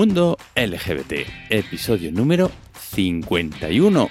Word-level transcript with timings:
Mundo 0.00 0.38
LGBT, 0.56 1.28
episodio 1.50 2.10
número 2.10 2.50
51. 2.72 4.08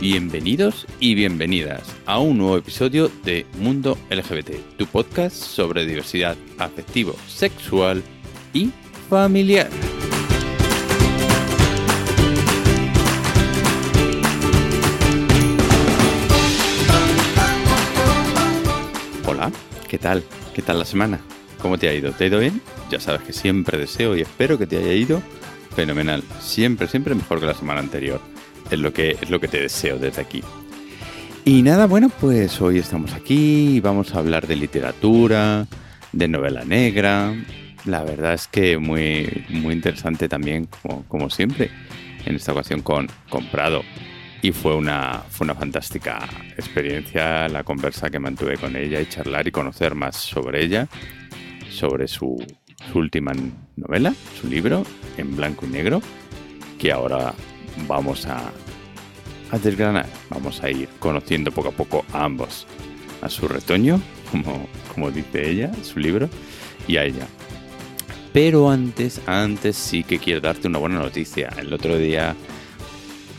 Bienvenidos 0.00 0.86
y 1.00 1.16
bienvenidas 1.16 1.82
a 2.06 2.20
un 2.20 2.38
nuevo 2.38 2.56
episodio 2.56 3.10
de 3.24 3.44
Mundo 3.58 3.98
LGBT, 4.08 4.76
tu 4.78 4.86
podcast 4.86 5.34
sobre 5.34 5.84
diversidad 5.84 6.36
afectivo, 6.58 7.16
sexual 7.26 8.04
y 8.52 8.70
familiar. 9.10 9.68
¿Qué 19.94 19.98
tal? 19.98 20.24
¿Qué 20.52 20.60
tal 20.60 20.80
la 20.80 20.84
semana? 20.84 21.20
¿Cómo 21.62 21.78
te 21.78 21.88
ha 21.88 21.94
ido? 21.94 22.10
¿Te 22.10 22.24
ha 22.24 22.26
ido 22.26 22.40
bien? 22.40 22.60
Ya 22.90 22.98
sabes 22.98 23.22
que 23.22 23.32
siempre 23.32 23.78
deseo 23.78 24.16
y 24.16 24.22
espero 24.22 24.58
que 24.58 24.66
te 24.66 24.76
haya 24.76 24.92
ido 24.92 25.22
fenomenal. 25.76 26.24
Siempre, 26.40 26.88
siempre 26.88 27.14
mejor 27.14 27.38
que 27.38 27.46
la 27.46 27.54
semana 27.54 27.78
anterior. 27.78 28.20
Es 28.72 28.80
lo 28.80 28.92
que, 28.92 29.16
es 29.20 29.30
lo 29.30 29.38
que 29.38 29.46
te 29.46 29.60
deseo 29.60 29.96
desde 29.96 30.20
aquí. 30.20 30.42
Y 31.44 31.62
nada, 31.62 31.86
bueno, 31.86 32.08
pues 32.08 32.60
hoy 32.60 32.78
estamos 32.78 33.12
aquí 33.12 33.76
y 33.76 33.80
vamos 33.80 34.16
a 34.16 34.18
hablar 34.18 34.48
de 34.48 34.56
literatura, 34.56 35.68
de 36.10 36.26
novela 36.26 36.64
negra. 36.64 37.32
La 37.84 38.02
verdad 38.02 38.34
es 38.34 38.48
que 38.48 38.78
muy, 38.78 39.44
muy 39.48 39.74
interesante 39.74 40.28
también, 40.28 40.66
como, 40.82 41.04
como 41.04 41.30
siempre, 41.30 41.70
en 42.26 42.34
esta 42.34 42.50
ocasión 42.50 42.82
con, 42.82 43.06
con 43.28 43.46
Prado. 43.46 43.84
Y 44.44 44.52
fue 44.52 44.74
una, 44.74 45.24
fue 45.30 45.46
una 45.46 45.54
fantástica 45.54 46.28
experiencia 46.54 47.48
la 47.48 47.64
conversa 47.64 48.10
que 48.10 48.18
mantuve 48.18 48.58
con 48.58 48.76
ella 48.76 49.00
y 49.00 49.06
charlar 49.06 49.48
y 49.48 49.50
conocer 49.50 49.94
más 49.94 50.16
sobre 50.16 50.62
ella, 50.62 50.86
sobre 51.70 52.06
su, 52.06 52.36
última 52.92 53.32
novela, 53.74 54.14
su 54.38 54.46
libro, 54.46 54.84
en 55.16 55.34
blanco 55.34 55.64
y 55.64 55.70
negro, 55.70 56.02
que 56.78 56.92
ahora 56.92 57.32
vamos 57.88 58.26
a, 58.26 58.52
a 59.50 59.58
desgranar. 59.58 60.08
Vamos 60.28 60.62
a 60.62 60.70
ir 60.70 60.90
conociendo 60.98 61.50
poco 61.50 61.68
a 61.68 61.72
poco 61.72 62.04
a 62.12 62.24
ambos, 62.24 62.66
a 63.22 63.30
su 63.30 63.48
retoño, 63.48 63.98
como, 64.30 64.68
como 64.94 65.10
dice 65.10 65.48
ella, 65.48 65.72
su 65.82 65.98
libro, 66.00 66.28
y 66.86 66.98
a 66.98 67.04
ella. 67.04 67.26
Pero 68.34 68.68
antes, 68.68 69.22
antes 69.24 69.74
sí 69.74 70.04
que 70.04 70.18
quiero 70.18 70.42
darte 70.42 70.68
una 70.68 70.80
buena 70.80 70.98
noticia. 70.98 71.48
El 71.58 71.72
otro 71.72 71.96
día 71.96 72.36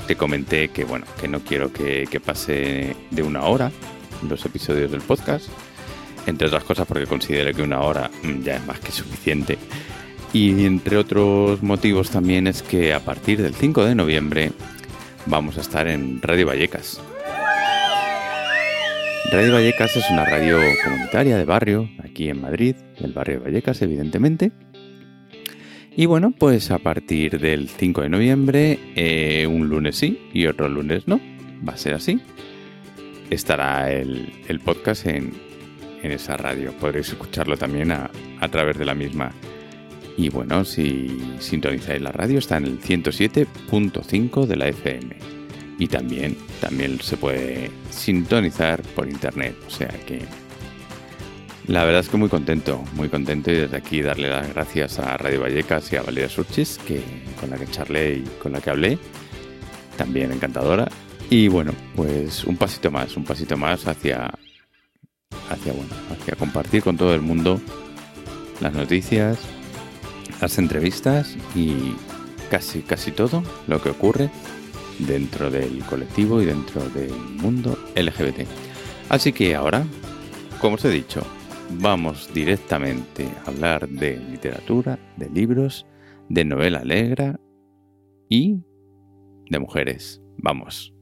te 0.07 0.15
comenté 0.15 0.69
que 0.69 0.83
bueno, 0.83 1.05
que 1.19 1.27
no 1.27 1.39
quiero 1.39 1.71
que, 1.71 2.07
que 2.09 2.19
pase 2.19 2.95
de 3.11 3.23
una 3.23 3.43
hora 3.43 3.71
los 4.27 4.45
episodios 4.45 4.91
del 4.91 5.01
podcast. 5.01 5.47
Entre 6.27 6.47
otras 6.47 6.63
cosas 6.63 6.87
porque 6.87 7.05
considero 7.05 7.53
que 7.53 7.61
una 7.61 7.81
hora 7.81 8.09
mm, 8.23 8.41
ya 8.41 8.55
es 8.55 8.65
más 8.65 8.79
que 8.79 8.91
suficiente. 8.91 9.57
Y 10.33 10.65
entre 10.65 10.97
otros 10.97 11.63
motivos 11.63 12.09
también 12.09 12.47
es 12.47 12.61
que 12.61 12.93
a 12.93 12.99
partir 12.99 13.41
del 13.41 13.53
5 13.53 13.85
de 13.85 13.95
noviembre 13.95 14.51
vamos 15.25 15.57
a 15.57 15.61
estar 15.61 15.87
en 15.87 16.21
Radio 16.21 16.47
Vallecas. 16.47 16.99
Radio 19.31 19.53
Vallecas 19.53 19.95
es 19.95 20.09
una 20.09 20.25
radio 20.25 20.59
comunitaria 20.83 21.37
de 21.37 21.45
barrio, 21.45 21.89
aquí 22.03 22.29
en 22.29 22.41
Madrid, 22.41 22.75
del 22.99 23.13
barrio 23.13 23.39
de 23.39 23.45
Vallecas, 23.45 23.81
evidentemente. 23.81 24.51
Y 25.97 26.07
bueno, 26.07 26.31
pues 26.31 26.71
a 26.71 26.79
partir 26.79 27.39
del 27.39 27.69
5 27.69 28.01
de 28.01 28.09
noviembre, 28.09 28.79
eh, 28.95 29.47
un 29.47 29.69
lunes 29.69 29.95
sí 29.95 30.19
y 30.33 30.45
otro 30.45 30.67
lunes 30.67 31.07
no, 31.07 31.21
va 31.67 31.73
a 31.73 31.77
ser 31.77 31.93
así. 31.93 32.19
Estará 33.29 33.91
el, 33.91 34.33
el 34.49 34.59
podcast 34.59 35.05
en, 35.05 35.31
en, 36.03 36.11
esa 36.11 36.35
radio, 36.35 36.73
podréis 36.73 37.09
escucharlo 37.09 37.55
también 37.55 37.93
a, 37.93 38.11
a 38.41 38.47
través 38.49 38.77
de 38.77 38.83
la 38.83 38.93
misma. 38.93 39.31
Y 40.17 40.27
bueno, 40.29 40.65
si 40.65 41.17
sintonizáis 41.39 42.01
la 42.01 42.11
radio 42.11 42.39
está 42.39 42.57
en 42.57 42.65
el 42.65 42.81
107.5 42.81 44.47
de 44.47 44.55
la 44.57 44.67
FM. 44.67 45.15
Y 45.79 45.87
también, 45.87 46.35
también 46.59 46.99
se 46.99 47.15
puede 47.15 47.71
sintonizar 47.89 48.81
por 48.95 49.07
internet. 49.07 49.55
O 49.65 49.69
sea 49.69 49.89
que 50.05 50.19
la 51.67 51.83
verdad 51.83 52.01
es 52.01 52.09
que 52.09 52.17
muy 52.17 52.29
contento, 52.29 52.83
muy 52.93 53.09
contento 53.09 53.51
y 53.51 53.55
desde 53.55 53.77
aquí 53.77 54.01
darle 54.01 54.29
las 54.29 54.53
gracias 54.53 54.99
a 54.99 55.17
Radio 55.17 55.41
Vallecas 55.41 55.91
y 55.91 55.95
a 55.95 56.03
Valeria 56.03 56.29
Surchis, 56.29 56.77
que, 56.85 57.01
con 57.39 57.49
la 57.49 57.57
que 57.57 57.65
charlé 57.67 58.17
y 58.17 58.23
con 58.41 58.51
la 58.51 58.61
que 58.61 58.69
hablé. 58.69 58.99
También 59.97 60.31
encantadora. 60.31 60.87
Y 61.29 61.47
bueno, 61.47 61.71
pues 61.95 62.43
un 62.43 62.57
pasito 62.57 62.91
más, 62.91 63.17
un 63.17 63.23
pasito 63.23 63.57
más 63.57 63.87
hacia, 63.87 64.31
hacia, 65.49 65.73
bueno, 65.73 65.89
hacia 66.11 66.35
compartir 66.35 66.83
con 66.83 66.97
todo 66.97 67.15
el 67.15 67.21
mundo 67.21 67.59
las 68.61 68.73
noticias, 68.73 69.39
las 70.41 70.59
entrevistas 70.59 71.35
y 71.55 71.95
casi, 72.51 72.81
casi 72.81 73.11
todo 73.11 73.43
lo 73.67 73.81
que 73.81 73.89
ocurre 73.89 74.29
dentro 74.99 75.49
del 75.49 75.79
colectivo 75.85 76.43
y 76.43 76.45
dentro 76.45 76.87
del 76.89 77.11
mundo 77.11 77.77
LGBT. 77.95 78.47
Así 79.09 79.33
que 79.33 79.55
ahora, 79.55 79.83
como 80.59 80.75
os 80.75 80.85
he 80.85 80.89
dicho, 80.89 81.25
vamos 81.71 82.33
directamente 82.33 83.27
a 83.45 83.49
hablar 83.49 83.87
de 83.87 84.17
literatura, 84.17 84.99
de 85.17 85.29
libros, 85.29 85.85
de 86.29 86.45
novela 86.45 86.83
negra 86.83 87.39
y 88.29 88.63
de 89.49 89.59
mujeres. 89.59 90.21
Vamos. 90.37 90.93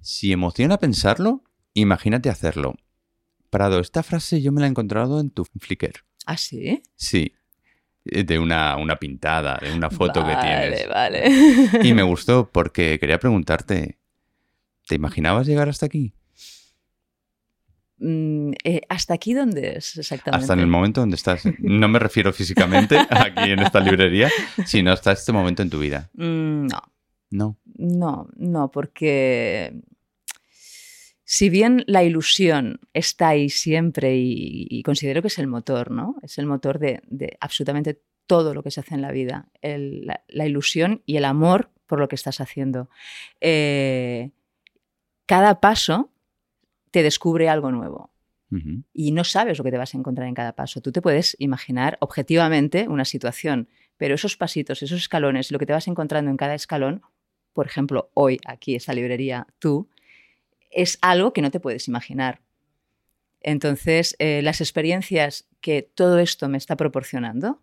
Si 0.00 0.32
emociona 0.32 0.78
pensarlo, 0.78 1.42
imagínate 1.74 2.30
hacerlo. 2.30 2.74
Prado, 3.50 3.80
esta 3.80 4.02
frase 4.02 4.42
yo 4.42 4.52
me 4.52 4.60
la 4.60 4.66
he 4.66 4.70
encontrado 4.70 5.20
en 5.20 5.30
tu 5.30 5.44
Flickr. 5.44 6.04
¿Ah, 6.26 6.36
sí? 6.36 6.82
Sí, 6.96 7.32
de 8.04 8.38
una, 8.38 8.76
una 8.76 8.96
pintada, 8.96 9.58
de 9.60 9.72
una 9.72 9.90
foto 9.90 10.22
vale, 10.22 10.34
que 10.34 10.40
tienes. 10.40 10.88
Vale, 10.88 11.88
Y 11.88 11.94
me 11.94 12.02
gustó 12.02 12.50
porque 12.50 12.98
quería 12.98 13.18
preguntarte, 13.18 13.98
¿te 14.86 14.94
imaginabas 14.94 15.46
llegar 15.46 15.68
hasta 15.68 15.86
aquí? 15.86 16.14
Mm, 17.98 18.52
eh, 18.64 18.82
¿Hasta 18.88 19.14
aquí 19.14 19.32
dónde 19.32 19.78
es 19.78 19.96
exactamente? 19.96 20.42
Hasta 20.42 20.52
en 20.54 20.60
el 20.60 20.66
momento 20.66 21.00
donde 21.00 21.16
estás. 21.16 21.42
No 21.60 21.88
me 21.88 21.98
refiero 21.98 22.32
físicamente 22.32 22.96
aquí 23.10 23.50
en 23.50 23.60
esta 23.60 23.80
librería, 23.80 24.30
sino 24.66 24.92
hasta 24.92 25.12
este 25.12 25.32
momento 25.32 25.62
en 25.62 25.70
tu 25.70 25.78
vida. 25.78 26.10
Mm, 26.14 26.66
no, 26.66 26.82
No. 27.30 27.56
no, 27.76 28.28
no, 28.36 28.70
porque 28.70 29.80
si 31.24 31.48
bien 31.48 31.84
la 31.86 32.04
ilusión 32.04 32.80
está 32.92 33.28
ahí 33.28 33.48
siempre 33.48 34.16
y, 34.16 34.66
y 34.70 34.82
considero 34.82 35.22
que 35.22 35.28
es 35.28 35.38
el 35.38 35.46
motor, 35.48 35.90
¿no? 35.90 36.16
Es 36.22 36.38
el 36.38 36.46
motor 36.46 36.78
de, 36.78 37.00
de 37.08 37.36
absolutamente 37.40 38.00
todo 38.26 38.54
lo 38.54 38.62
que 38.62 38.70
se 38.70 38.80
hace 38.80 38.94
en 38.94 39.02
la 39.02 39.10
vida. 39.12 39.48
El- 39.62 40.06
la, 40.06 40.22
la 40.28 40.46
ilusión 40.46 41.02
y 41.06 41.16
el 41.16 41.24
amor 41.24 41.70
por 41.86 41.98
lo 42.00 42.08
que 42.08 42.16
estás 42.16 42.40
haciendo. 42.40 42.90
Eh, 43.40 44.30
cada 45.26 45.60
paso 45.60 46.10
te 46.96 47.02
descubre 47.02 47.50
algo 47.50 47.70
nuevo. 47.72 48.10
Y 48.94 49.12
no 49.12 49.22
sabes 49.22 49.58
lo 49.58 49.64
que 49.64 49.70
te 49.70 49.76
vas 49.76 49.94
a 49.94 49.98
encontrar 49.98 50.26
en 50.28 50.32
cada 50.32 50.54
paso. 50.54 50.80
Tú 50.80 50.92
te 50.92 51.02
puedes 51.02 51.36
imaginar 51.38 51.98
objetivamente 52.00 52.88
una 52.88 53.04
situación, 53.04 53.68
pero 53.98 54.14
esos 54.14 54.38
pasitos, 54.38 54.82
esos 54.82 54.98
escalones, 54.98 55.52
lo 55.52 55.58
que 55.58 55.66
te 55.66 55.74
vas 55.74 55.88
encontrando 55.88 56.30
en 56.30 56.38
cada 56.38 56.54
escalón, 56.54 57.02
por 57.52 57.66
ejemplo, 57.66 58.10
hoy 58.14 58.40
aquí, 58.46 58.76
esta 58.76 58.94
librería, 58.94 59.46
tú, 59.58 59.90
es 60.70 60.96
algo 61.02 61.34
que 61.34 61.42
no 61.42 61.50
te 61.50 61.60
puedes 61.60 61.86
imaginar. 61.86 62.40
Entonces, 63.42 64.16
eh, 64.18 64.40
las 64.42 64.62
experiencias 64.62 65.46
que 65.60 65.82
todo 65.82 66.18
esto 66.18 66.48
me 66.48 66.56
está 66.56 66.76
proporcionando, 66.76 67.60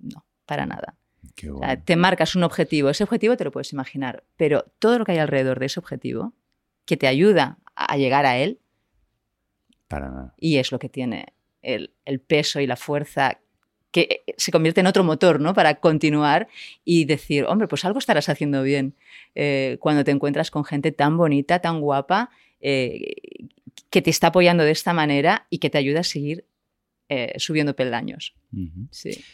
no, 0.00 0.26
para 0.44 0.66
nada. 0.66 0.96
Qué 1.36 1.52
O 1.52 1.58
sea, 1.58 1.68
bueno. 1.68 1.82
te 1.84 1.94
marcas 1.94 2.34
un 2.34 2.42
objetivo, 2.42 2.90
ese 2.90 3.04
objetivo 3.04 3.36
te 3.36 3.44
lo 3.44 3.52
puedes 3.52 3.72
imaginar, 3.72 4.24
pero 4.36 4.64
todo 4.80 4.98
lo 4.98 5.04
que 5.04 5.12
hay 5.12 5.18
alrededor 5.18 5.60
de 5.60 5.66
ese 5.66 5.78
objetivo, 5.78 6.34
que 6.84 6.96
te 6.96 7.06
ayuda 7.06 7.58
a 7.74 7.96
llegar 7.96 8.26
a 8.26 8.36
él, 8.38 8.58
Para 9.88 10.08
nada. 10.10 10.34
y 10.38 10.56
es 10.58 10.72
lo 10.72 10.78
que 10.78 10.88
tiene 10.88 11.26
el, 11.62 11.92
el 12.04 12.20
peso 12.20 12.60
y 12.60 12.66
la 12.66 12.76
fuerza 12.76 13.40
que 13.90 14.22
eh, 14.26 14.34
se 14.36 14.52
convierte 14.52 14.80
en 14.80 14.86
otro 14.86 15.02
motor, 15.02 15.40
¿no? 15.40 15.52
Para 15.52 15.74
continuar 15.80 16.48
y 16.84 17.06
decir, 17.06 17.44
hombre, 17.44 17.66
pues 17.68 17.84
algo 17.84 17.98
estarás 17.98 18.28
haciendo 18.28 18.62
bien 18.62 18.94
eh, 19.34 19.78
cuando 19.80 20.04
te 20.04 20.10
encuentras 20.12 20.50
con 20.50 20.64
gente 20.64 20.92
tan 20.92 21.16
bonita, 21.16 21.58
tan 21.60 21.80
guapa, 21.80 22.30
eh, 22.60 23.14
que 23.90 24.00
te 24.02 24.10
está 24.10 24.28
apoyando 24.28 24.64
de 24.64 24.70
esta 24.70 24.92
manera 24.92 25.46
y 25.50 25.58
que 25.58 25.70
te 25.70 25.78
ayuda 25.78 26.00
a 26.00 26.04
seguir 26.04 26.44
eh, 27.08 27.32
subiendo 27.38 27.74
peldaños. 27.74 28.34
Sí. 28.90 29.24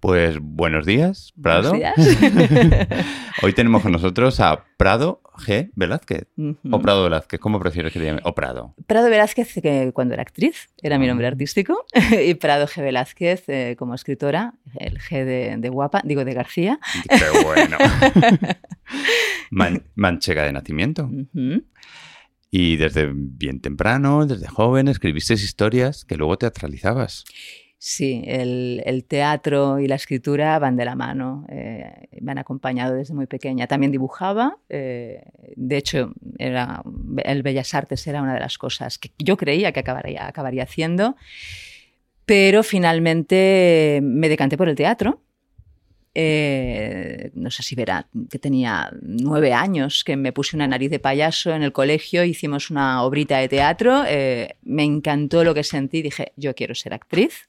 Pues 0.00 0.38
buenos 0.40 0.86
días, 0.86 1.34
Prado. 1.42 1.72
Buenos 1.72 1.94
días. 1.94 2.96
Hoy 3.42 3.52
tenemos 3.52 3.82
con 3.82 3.92
nosotros 3.92 4.40
a 4.40 4.64
Prado 4.78 5.20
G. 5.36 5.70
Velázquez. 5.74 6.26
O 6.70 6.80
Prado 6.80 7.02
Velázquez, 7.04 7.38
¿cómo 7.38 7.60
prefieres 7.60 7.92
que 7.92 7.98
te 7.98 8.06
llame? 8.06 8.20
O 8.24 8.34
Prado. 8.34 8.74
Prado 8.86 9.10
Velázquez, 9.10 9.60
que 9.62 9.90
cuando 9.92 10.14
era 10.14 10.22
actriz, 10.22 10.70
era 10.82 10.98
mi 10.98 11.06
nombre 11.06 11.26
Ah. 11.26 11.30
artístico, 11.30 11.84
y 12.26 12.32
Prado 12.34 12.66
G. 12.66 12.82
Velázquez 12.82 13.44
eh, 13.48 13.76
como 13.78 13.94
escritora, 13.94 14.54
el 14.78 14.98
G 15.00 15.24
de, 15.26 15.56
de 15.58 15.68
guapa, 15.68 16.00
digo 16.02 16.24
de 16.24 16.32
García. 16.32 16.80
Qué 17.06 17.44
bueno. 17.44 17.76
Man- 19.50 19.82
manchega 19.96 20.44
de 20.44 20.52
nacimiento. 20.52 21.10
Y 22.50 22.76
desde 22.78 23.10
bien 23.14 23.60
temprano, 23.60 24.24
desde 24.26 24.46
joven, 24.48 24.88
escribiste 24.88 25.34
historias 25.34 26.06
que 26.06 26.16
luego 26.16 26.38
teatralizabas. 26.38 27.24
Sí, 27.82 28.22
el, 28.26 29.06
teatro 29.08 29.80
y 29.80 29.88
la 29.88 29.94
escritura 29.94 30.58
van 30.58 30.76
de 30.76 30.84
la 30.84 30.96
mano, 30.96 31.46
eh, 31.48 32.08
me 32.20 32.32
han 32.32 32.36
acompañado 32.36 32.94
desde 32.94 33.14
muy 33.14 33.24
pequeña. 33.24 33.66
También 33.68 33.90
dibujaba, 33.90 34.58
eh, 34.68 35.22
de 35.56 35.78
hecho, 35.78 36.12
el 36.38 37.42
Bellas 37.42 37.72
Artes 37.72 38.06
era 38.06 38.20
una 38.20 38.34
de 38.34 38.40
las 38.40 38.58
cosas 38.58 38.98
que 38.98 39.12
yo 39.18 39.38
creía 39.38 39.72
que 39.72 39.80
acabaría, 39.80 40.26
acabaría 40.26 40.64
haciendo, 40.64 41.16
pero 42.26 42.62
finalmente 42.62 44.00
me 44.02 44.28
decanté 44.28 44.58
por 44.58 44.68
el 44.68 44.76
teatro 44.76 45.22
eh, 46.14 47.30
no 47.34 47.50
sé 47.50 47.62
si 47.62 47.74
verá, 47.74 48.08
que 48.28 48.38
tenía 48.38 48.90
nueve 49.00 49.52
años, 49.52 50.02
que 50.02 50.16
me 50.16 50.32
puse 50.32 50.56
una 50.56 50.66
nariz 50.66 50.90
de 50.90 50.98
payaso 50.98 51.52
en 51.54 51.62
el 51.62 51.72
colegio, 51.72 52.24
hicimos 52.24 52.70
una 52.70 53.02
obrita 53.02 53.38
de 53.38 53.48
teatro, 53.48 54.04
eh, 54.06 54.56
me 54.62 54.82
encantó 54.82 55.44
lo 55.44 55.54
que 55.54 55.62
sentí, 55.62 56.02
dije, 56.02 56.32
yo 56.36 56.54
quiero 56.54 56.74
ser 56.74 56.94
actriz, 56.94 57.48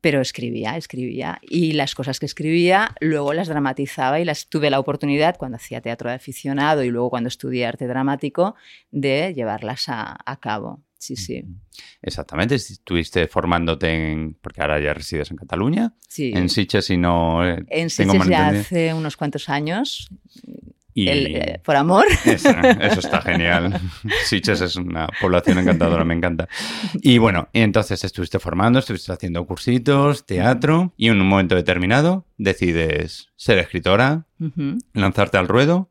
pero 0.00 0.20
escribía, 0.20 0.76
escribía, 0.76 1.40
y 1.42 1.72
las 1.72 1.94
cosas 1.94 2.18
que 2.18 2.26
escribía 2.26 2.94
luego 3.00 3.34
las 3.34 3.48
dramatizaba 3.48 4.18
y 4.18 4.24
las 4.24 4.48
tuve 4.48 4.70
la 4.70 4.80
oportunidad 4.80 5.36
cuando 5.36 5.56
hacía 5.56 5.80
teatro 5.80 6.08
de 6.08 6.16
aficionado 6.16 6.82
y 6.82 6.90
luego 6.90 7.10
cuando 7.10 7.28
estudié 7.28 7.66
arte 7.66 7.86
dramático 7.86 8.56
de 8.90 9.32
llevarlas 9.34 9.84
a 9.88 10.38
cabo 10.40 10.80
sí, 11.02 11.16
sí. 11.16 11.44
Exactamente, 12.00 12.54
estuviste 12.54 13.26
formándote 13.26 14.12
en, 14.12 14.34
porque 14.40 14.60
ahora 14.62 14.80
ya 14.80 14.94
resides 14.94 15.30
en 15.32 15.36
Cataluña, 15.36 15.94
sí. 16.08 16.32
en 16.32 16.48
Sitges 16.48 16.90
y 16.90 16.96
no... 16.96 17.44
Eh, 17.44 17.64
en 17.68 17.90
Sitges 17.90 18.28
ya 18.28 18.48
hace 18.48 18.94
unos 18.94 19.16
cuantos 19.16 19.48
años, 19.48 20.08
y 20.94 21.08
eh, 21.08 21.60
por 21.64 21.74
amor. 21.74 22.06
Eso, 22.24 23.00
está 23.00 23.20
genial. 23.22 23.80
Sitges 24.24 24.60
es 24.60 24.76
una 24.76 25.08
población 25.20 25.58
encantadora, 25.58 26.04
me 26.04 26.14
encanta. 26.14 26.48
Y 26.94 27.18
bueno, 27.18 27.48
entonces 27.52 28.04
estuviste 28.04 28.38
formando, 28.38 28.78
estuviste 28.78 29.10
haciendo 29.12 29.44
cursitos, 29.44 30.24
teatro, 30.24 30.92
y 30.96 31.08
en 31.08 31.20
un 31.20 31.26
momento 31.26 31.56
determinado 31.56 32.26
decides 32.36 33.28
ser 33.36 33.58
escritora, 33.58 34.26
lanzarte 34.92 35.38
al 35.38 35.48
ruedo 35.48 35.90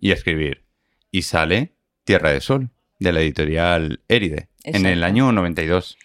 y 0.00 0.10
escribir. 0.10 0.64
Y 1.10 1.22
sale 1.22 1.76
Tierra 2.04 2.30
de 2.30 2.40
Sol, 2.40 2.70
de 2.98 3.12
la 3.12 3.20
editorial 3.20 4.02
Éride 4.08 4.49
en 4.64 4.86
el 4.86 5.02
año 5.02 5.32
92. 5.32 5.96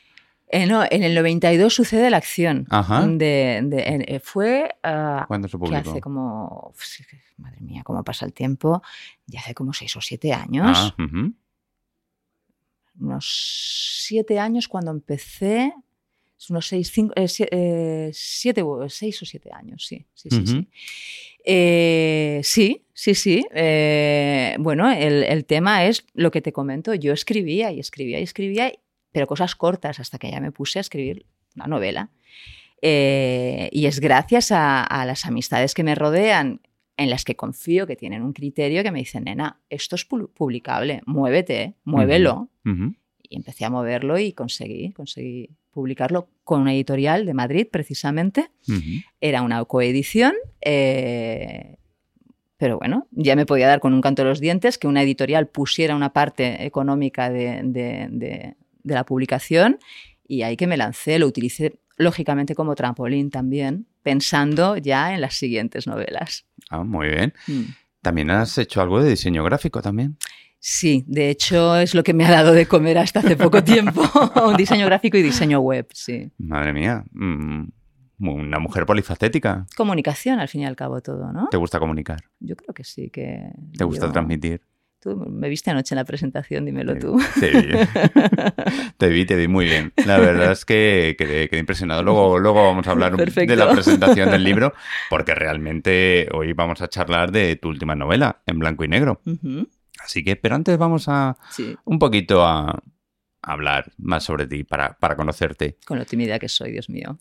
Eh, 0.47 0.67
no, 0.67 0.83
en 0.89 1.03
el 1.03 1.15
92 1.15 1.73
sucede 1.73 2.09
la 2.09 2.17
acción. 2.17 2.67
Ajá. 2.69 3.05
De, 3.07 3.57
eh, 4.07 4.19
fue... 4.19 4.75
Uh, 4.83 5.25
¿Cuándo 5.27 5.47
se 5.47 5.57
publicó? 5.57 5.89
hace 5.89 6.01
como... 6.01 6.73
Madre 7.37 7.59
mía, 7.61 7.83
cómo 7.83 8.03
pasa 8.03 8.25
el 8.25 8.33
tiempo. 8.33 8.81
Ya 9.25 9.39
hace 9.39 9.53
como 9.53 9.73
seis 9.73 9.95
o 9.95 10.01
siete 10.01 10.31
años. 10.33 10.95
Ah, 10.97 11.05
Unos 12.99 14.03
siete 14.05 14.39
años 14.39 14.67
cuando 14.67 14.91
empecé. 14.91 15.73
Unos 16.49 16.67
seis, 16.67 16.91
cinco, 16.91 17.13
eh, 17.17 17.27
eh 17.51 18.11
siete, 18.13 18.63
seis 18.87 19.21
o 19.21 19.25
siete 19.25 19.51
años, 19.51 19.85
sí. 19.85 20.05
Sí, 20.13 20.29
sí, 20.29 20.45
sí, 20.45 20.67
sí, 22.43 22.84
sí. 23.13 23.45
Eh, 23.53 24.55
bueno, 24.57 24.89
el, 24.89 25.45
tema 25.45 25.85
es 25.85 26.05
lo 26.13 26.31
que 26.31 26.41
te 26.41 26.53
comento. 26.53 26.93
Yo 26.95 27.11
escribía 27.11 27.71
y 27.71 27.79
escribía 27.79 28.21
y 28.21 28.23
escribía, 28.23 28.71
pero 29.11 29.27
cosas 29.27 29.55
cortas 29.55 29.99
hasta 29.99 30.17
que 30.17 30.31
ya 30.31 30.39
me 30.39 30.53
puse 30.53 30.79
a 30.79 30.81
escribir 30.81 31.25
una 31.55 31.67
novela. 31.67 32.09
Eh, 32.81 33.69
y 33.73 33.87
es 33.87 33.99
gracias 33.99 34.51
a, 34.51 35.03
las 35.05 35.25
amistades 35.25 35.73
que 35.73 35.83
me 35.83 35.93
rodean, 35.93 36.61
en 36.97 37.09
las 37.09 37.25
que 37.25 37.35
confío 37.35 37.85
que 37.85 37.97
tienen 37.97 38.23
un 38.23 38.31
criterio 38.31 38.81
que 38.81 38.91
me 38.91 38.99
dicen, 38.99 39.25
nena, 39.25 39.59
esto 39.69 39.97
es 39.97 40.05
publicable, 40.05 41.01
muévete, 41.05 41.75
muévelo. 41.83 42.49
Y 43.27 43.35
empecé 43.35 43.65
a 43.65 43.69
moverlo 43.69 44.17
y 44.17 44.31
conseguí, 44.31 44.93
conseguí 44.93 45.49
publicarlo 45.71 46.29
con 46.45 46.61
una 46.61 46.73
editorial 46.73 47.25
de 47.25 47.33
Madrid, 47.33 47.67
precisamente. 47.69 48.51
Era 49.19 49.41
una 49.41 49.65
coedición, 49.65 50.33
eh, 50.61 51.75
pero 52.57 52.77
bueno, 52.77 53.07
ya 53.11 53.35
me 53.35 53.45
podía 53.45 53.67
dar 53.67 53.79
con 53.79 53.93
un 53.93 54.01
canto 54.01 54.23
de 54.23 54.29
los 54.29 54.39
dientes 54.39 54.77
que 54.77 54.87
una 54.87 55.01
editorial 55.01 55.47
pusiera 55.47 55.95
una 55.95 56.13
parte 56.13 56.65
económica 56.65 57.29
de, 57.29 58.55
la 58.83 59.03
publicación 59.05 59.79
y 60.27 60.43
ahí 60.43 60.55
que 60.57 60.67
me 60.67 60.77
lancé, 60.77 61.19
lo 61.19 61.27
utilicé 61.27 61.79
lógicamente 61.97 62.55
como 62.55 62.75
trampolín 62.75 63.29
también, 63.29 63.87
pensando 64.03 64.77
ya 64.77 65.13
en 65.13 65.21
las 65.21 65.35
siguientes 65.35 65.87
novelas. 65.87 66.45
Ah, 66.69 66.83
muy 66.83 67.07
bien. 67.07 67.33
Mm. 67.47 67.63
¿También 68.01 68.29
has 68.31 68.57
hecho 68.57 68.81
algo 68.81 69.01
de 69.01 69.09
diseño 69.09 69.43
gráfico 69.43 69.81
también? 69.81 70.17
Sí, 70.59 71.03
de 71.07 71.29
hecho 71.29 71.77
es 71.77 71.93
lo 71.93 72.03
que 72.03 72.13
me 72.13 72.25
ha 72.25 72.31
dado 72.31 72.53
de 72.53 72.65
comer 72.65 72.97
hasta 72.97 73.19
hace 73.19 73.35
poco 73.35 73.63
tiempo, 73.63 74.01
un 74.47 74.55
diseño 74.57 74.85
gráfico 74.87 75.17
y 75.17 75.21
diseño 75.21 75.59
web, 75.59 75.87
sí. 75.93 76.31
Madre 76.37 76.73
mía, 76.73 77.03
mm, 77.11 77.65
una 78.19 78.59
mujer 78.59 78.85
polifacética. 78.85 79.65
Comunicación, 79.75 80.39
al 80.39 80.47
fin 80.47 80.61
y 80.61 80.65
al 80.65 80.75
cabo, 80.75 81.01
todo, 81.01 81.31
¿no? 81.31 81.47
¿Te 81.49 81.57
gusta 81.57 81.79
comunicar? 81.79 82.23
Yo 82.39 82.55
creo 82.55 82.73
que 82.73 82.83
sí, 82.83 83.09
que... 83.09 83.51
¿Te 83.77 83.83
gusta 83.83 84.11
transmitir? 84.11 84.61
Tú 84.99 85.15
me 85.17 85.49
viste 85.49 85.69
anoche 85.69 85.93
en 85.93 85.97
la 85.97 86.03
presentación, 86.03 86.65
dímelo 86.65 86.97
tú. 86.97 87.19
Te 87.39 87.51
vi. 87.51 87.67
te 88.97 89.07
vi, 89.09 89.25
te 89.25 89.35
vi 89.35 89.47
muy 89.47 89.65
bien. 89.65 89.93
La 90.03 90.17
verdad 90.17 90.51
es 90.51 90.65
que 90.65 91.15
quedé, 91.15 91.47
impresionado. 91.59 92.01
Luego, 92.01 92.39
luego 92.39 92.63
vamos 92.63 92.87
a 92.87 92.91
hablar 92.91 93.15
de 93.15 93.55
la 93.55 93.71
presentación 93.71 94.31
del 94.31 94.43
libro, 94.43 94.73
porque 95.11 95.35
realmente 95.35 96.27
hoy 96.33 96.53
vamos 96.53 96.81
a 96.81 96.87
charlar 96.87 97.31
de 97.31 97.55
tu 97.55 97.69
última 97.69 97.93
novela, 97.93 98.41
en 98.47 98.57
blanco 98.57 98.83
y 98.83 98.87
negro. 98.87 99.21
Así 100.03 100.23
que, 100.23 100.35
pero 100.37 100.55
antes 100.55 100.75
vamos 100.77 101.07
a 101.07 101.37
un 101.83 101.99
poquito 101.99 102.43
a, 102.43 102.81
hablar 103.45 103.91
más 103.97 104.23
sobre 104.23 104.47
ti 104.47 104.63
para, 104.63 104.97
conocerte. 105.15 105.77
Con 105.85 105.99
lo 105.99 106.05
tímida 106.05 106.39
que 106.39 106.49
soy, 106.49 106.71
Dios 106.71 106.89
mío. 106.89 107.19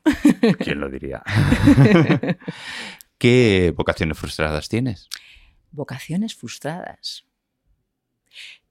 ¿Quién 0.59 0.81
lo 0.81 0.89
diría? 0.89 1.23
¿Qué 3.19 3.73
vocaciones 3.77 4.19
frustradas 4.19 4.69
tienes? 4.69 5.09
Vocaciones 5.71 6.35
frustradas. 6.35 7.25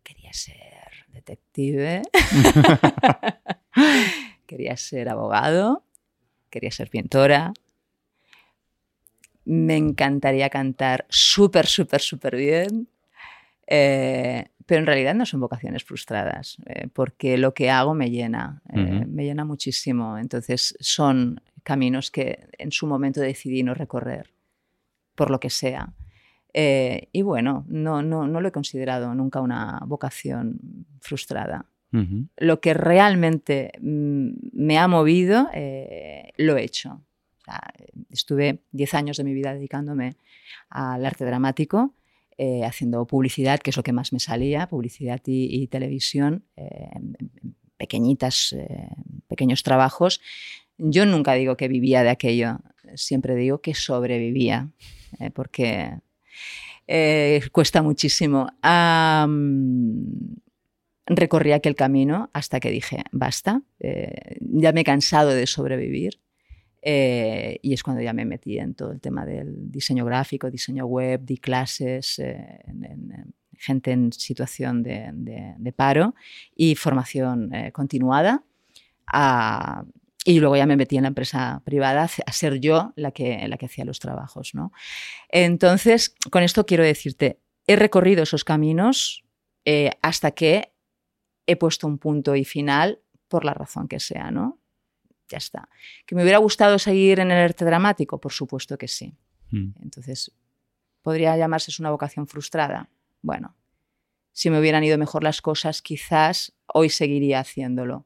Quería 0.03 0.33
ser 0.33 1.05
detective. 1.07 2.01
quería 4.47 4.75
ser 4.75 5.09
abogado. 5.09 5.85
Quería 6.49 6.71
ser 6.71 6.89
pintora. 6.89 7.53
Me 9.45 9.77
encantaría 9.77 10.49
cantar 10.49 11.05
súper, 11.09 11.67
súper, 11.67 12.01
súper 12.01 12.35
bien. 12.35 12.87
Eh, 13.67 14.45
pero 14.65 14.79
en 14.79 14.85
realidad 14.85 15.15
no 15.15 15.25
son 15.25 15.39
vocaciones 15.39 15.83
frustradas, 15.83 16.57
eh, 16.65 16.87
porque 16.91 17.37
lo 17.37 17.53
que 17.53 17.69
hago 17.69 17.93
me 17.93 18.09
llena, 18.09 18.61
eh, 18.71 19.05
me 19.07 19.25
llena 19.25 19.45
muchísimo. 19.45 20.17
Entonces 20.17 20.75
son 20.79 21.41
caminos 21.63 22.11
que 22.11 22.47
en 22.57 22.71
su 22.71 22.87
momento 22.87 23.21
decidí 23.21 23.63
no 23.63 23.73
recorrer, 23.73 24.31
por 25.15 25.29
lo 25.29 25.39
que 25.39 25.49
sea. 25.49 25.93
y 26.55 27.21
bueno, 27.23 27.65
no, 27.67 28.03
no, 28.03 28.27
no, 28.27 28.41
lo 28.41 28.47
he 28.47 28.51
considerado 28.51 29.15
nunca 29.15 29.41
una 29.41 29.79
vocación 29.85 30.59
frustrada. 31.01 31.65
Lo 32.37 32.59
que 32.59 32.73
realmente 32.73 33.71
mm, 33.79 34.31
me 34.51 34.79
ha 34.79 34.87
movido, 34.87 35.49
lo 36.37 36.57
he 36.57 36.63
hecho. 36.63 37.01
estuve 38.09 38.63
10 38.71 38.93
años 38.95 39.17
de 39.17 39.23
mi 39.23 39.33
vida 39.33 39.53
dedicándome 39.53 40.15
al 40.69 41.05
arte 41.05 41.25
dramático 41.25 41.93
eh, 42.37 42.63
haciendo 42.65 43.05
publicidad, 43.05 43.59
que 43.59 43.69
es 43.69 43.77
lo 43.77 43.83
que 43.83 43.93
más 43.93 44.11
me 44.11 44.19
salía, 44.19 44.67
publicidad 44.67 45.21
y, 45.25 45.67
televisión, 45.67 46.45
eh, 46.55 46.89
pequeñitas, 47.77 48.53
eh, 48.53 48.89
pequeños 49.27 49.61
trabajos. 49.63 50.19
Yo 50.77 51.05
nunca 51.05 51.33
digo 51.33 51.57
que 51.57 51.67
vivía 51.67 52.01
de 52.01 52.09
aquello, 52.09 52.59
siempre 52.95 53.35
digo 53.35 53.61
que 53.61 53.75
sobrevivía, 53.75 54.69
porque 55.33 55.99
cuesta 57.51 57.83
muchísimo. 57.83 58.47
recorrí 61.05 61.51
aquel 61.51 61.75
camino 61.75 62.29
hasta 62.33 62.59
que 62.59 62.71
dije, 62.71 63.03
basta, 63.11 63.61
ya 64.39 64.71
me 64.71 64.81
he 64.81 64.83
cansado 64.83 65.29
de 65.29 65.45
sobrevivir 65.45 66.22
eh, 66.85 67.59
y 67.61 67.73
es 67.73 67.81
cuando 67.81 68.01
ya 68.01 68.11
me 68.11 68.25
metí 68.25 68.59
en 68.59 68.75
todo 68.75 68.91
el 68.91 68.99
tema 68.99 69.25
del 69.25 69.71
diseño 69.71 70.03
gráfico, 70.03 70.51
diseño 70.51 70.85
web, 70.85 71.21
di 71.23 71.37
clases, 71.37 72.19
eh, 72.19 72.59
en, 72.67 73.33
gente 73.57 73.91
en 73.91 74.11
situación 74.11 74.83
de, 74.83 75.73
paro 75.77 76.13
y 76.53 76.75
formación 76.75 77.53
eh, 77.53 77.71
continuada. 77.71 78.43
y 80.25 80.39
luego 80.39 80.57
ya 80.57 80.65
me 80.65 80.75
metí 80.75 80.97
en 80.97 81.03
la 81.03 81.09
empresa 81.09 81.61
privada 81.63 82.03
a 82.03 82.31
ser 82.33 82.59
yo 82.59 82.91
la 82.97 83.11
que, 83.11 83.47
la 83.47 83.57
que 83.57 83.67
hacía 83.67 83.85
los 83.85 83.99
trabajos. 83.99 84.53
¿no? 84.53 84.73
Entonces, 85.29 86.15
con 86.31 86.43
esto 86.43 86.65
quiero 86.65 86.83
decirte, 86.83 87.39
he 87.65 87.77
recorrido 87.77 88.23
esos 88.23 88.43
caminos 88.43 89.23
hasta 90.01 90.31
que 90.31 90.73
he 91.47 91.55
puesto 91.55 91.87
un 91.87 91.97
punto 91.97 92.35
y 92.35 92.43
final 92.43 92.99
por 93.29 93.45
la 93.45 93.53
razón 93.53 93.87
que 93.87 94.01
sea, 94.01 94.31
¿no? 94.31 94.59
Ya 95.27 95.37
está. 95.37 95.69
¿Que 96.05 96.15
me 96.15 96.23
hubiera 96.23 96.37
gustado 96.37 96.79
seguir 96.79 97.19
en 97.19 97.31
el 97.31 97.37
arte 97.37 97.65
dramático? 97.65 98.19
Por 98.19 98.31
supuesto 98.31 98.77
que 98.77 98.87
sí. 98.87 99.15
Hmm. 99.51 99.71
Entonces, 99.81 100.31
¿podría 101.01 101.35
llamarse 101.37 101.71
una 101.79 101.91
vocación 101.91 102.27
frustrada? 102.27 102.89
Bueno, 103.21 103.55
si 104.31 104.49
me 104.49 104.59
hubieran 104.59 104.83
ido 104.83 104.97
mejor 104.97 105.23
las 105.23 105.41
cosas, 105.41 105.81
quizás 105.81 106.53
hoy 106.67 106.89
seguiría 106.89 107.39
haciéndolo. 107.39 108.05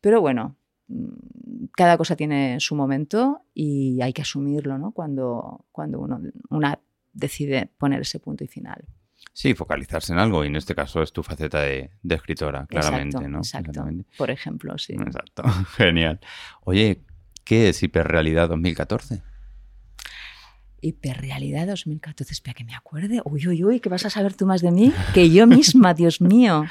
Pero 0.00 0.20
bueno, 0.20 0.56
mm, 0.86 1.66
cada 1.76 1.98
cosa 1.98 2.16
tiene 2.16 2.60
su 2.60 2.74
momento 2.76 3.42
y 3.54 4.00
hay 4.00 4.12
que 4.12 4.22
asumirlo 4.22 4.78
¿no? 4.78 4.92
cuando, 4.92 5.66
cuando 5.72 6.00
uno 6.00 6.20
una 6.50 6.80
decide 7.12 7.70
poner 7.78 8.02
ese 8.02 8.20
punto 8.20 8.44
y 8.44 8.46
final. 8.46 8.86
Sí, 9.32 9.54
focalizarse 9.54 10.12
en 10.12 10.18
algo 10.18 10.44
y 10.44 10.48
en 10.48 10.56
este 10.56 10.74
caso 10.74 11.02
es 11.02 11.12
tu 11.12 11.22
faceta 11.22 11.62
de, 11.62 11.90
escritora, 12.08 12.66
claramente, 12.66 13.18
exacto, 13.18 13.28
¿no? 13.28 13.38
Exacto, 13.38 13.84
por 14.16 14.30
ejemplo, 14.30 14.76
sí. 14.78 14.94
Exacto, 14.94 15.42
genial. 15.76 16.18
Oye, 16.64 17.02
¿qué 17.44 17.68
es 17.68 17.82
Hiperrealidad 17.82 18.48
2014? 18.48 19.22
Hiperrealidad 20.80 21.66
2014, 21.68 22.32
espera 22.32 22.54
que 22.54 22.64
me 22.64 22.74
acuerde. 22.74 23.20
Uy, 23.24 23.46
uy, 23.46 23.64
uy, 23.64 23.80
¿qué 23.80 23.88
vas 23.88 24.06
a 24.06 24.10
saber 24.10 24.34
tú 24.34 24.46
más 24.46 24.60
de 24.60 24.70
mí? 24.70 24.92
Que 25.14 25.30
yo 25.30 25.46
misma, 25.46 25.94
Dios 25.94 26.20
mío. 26.20 26.64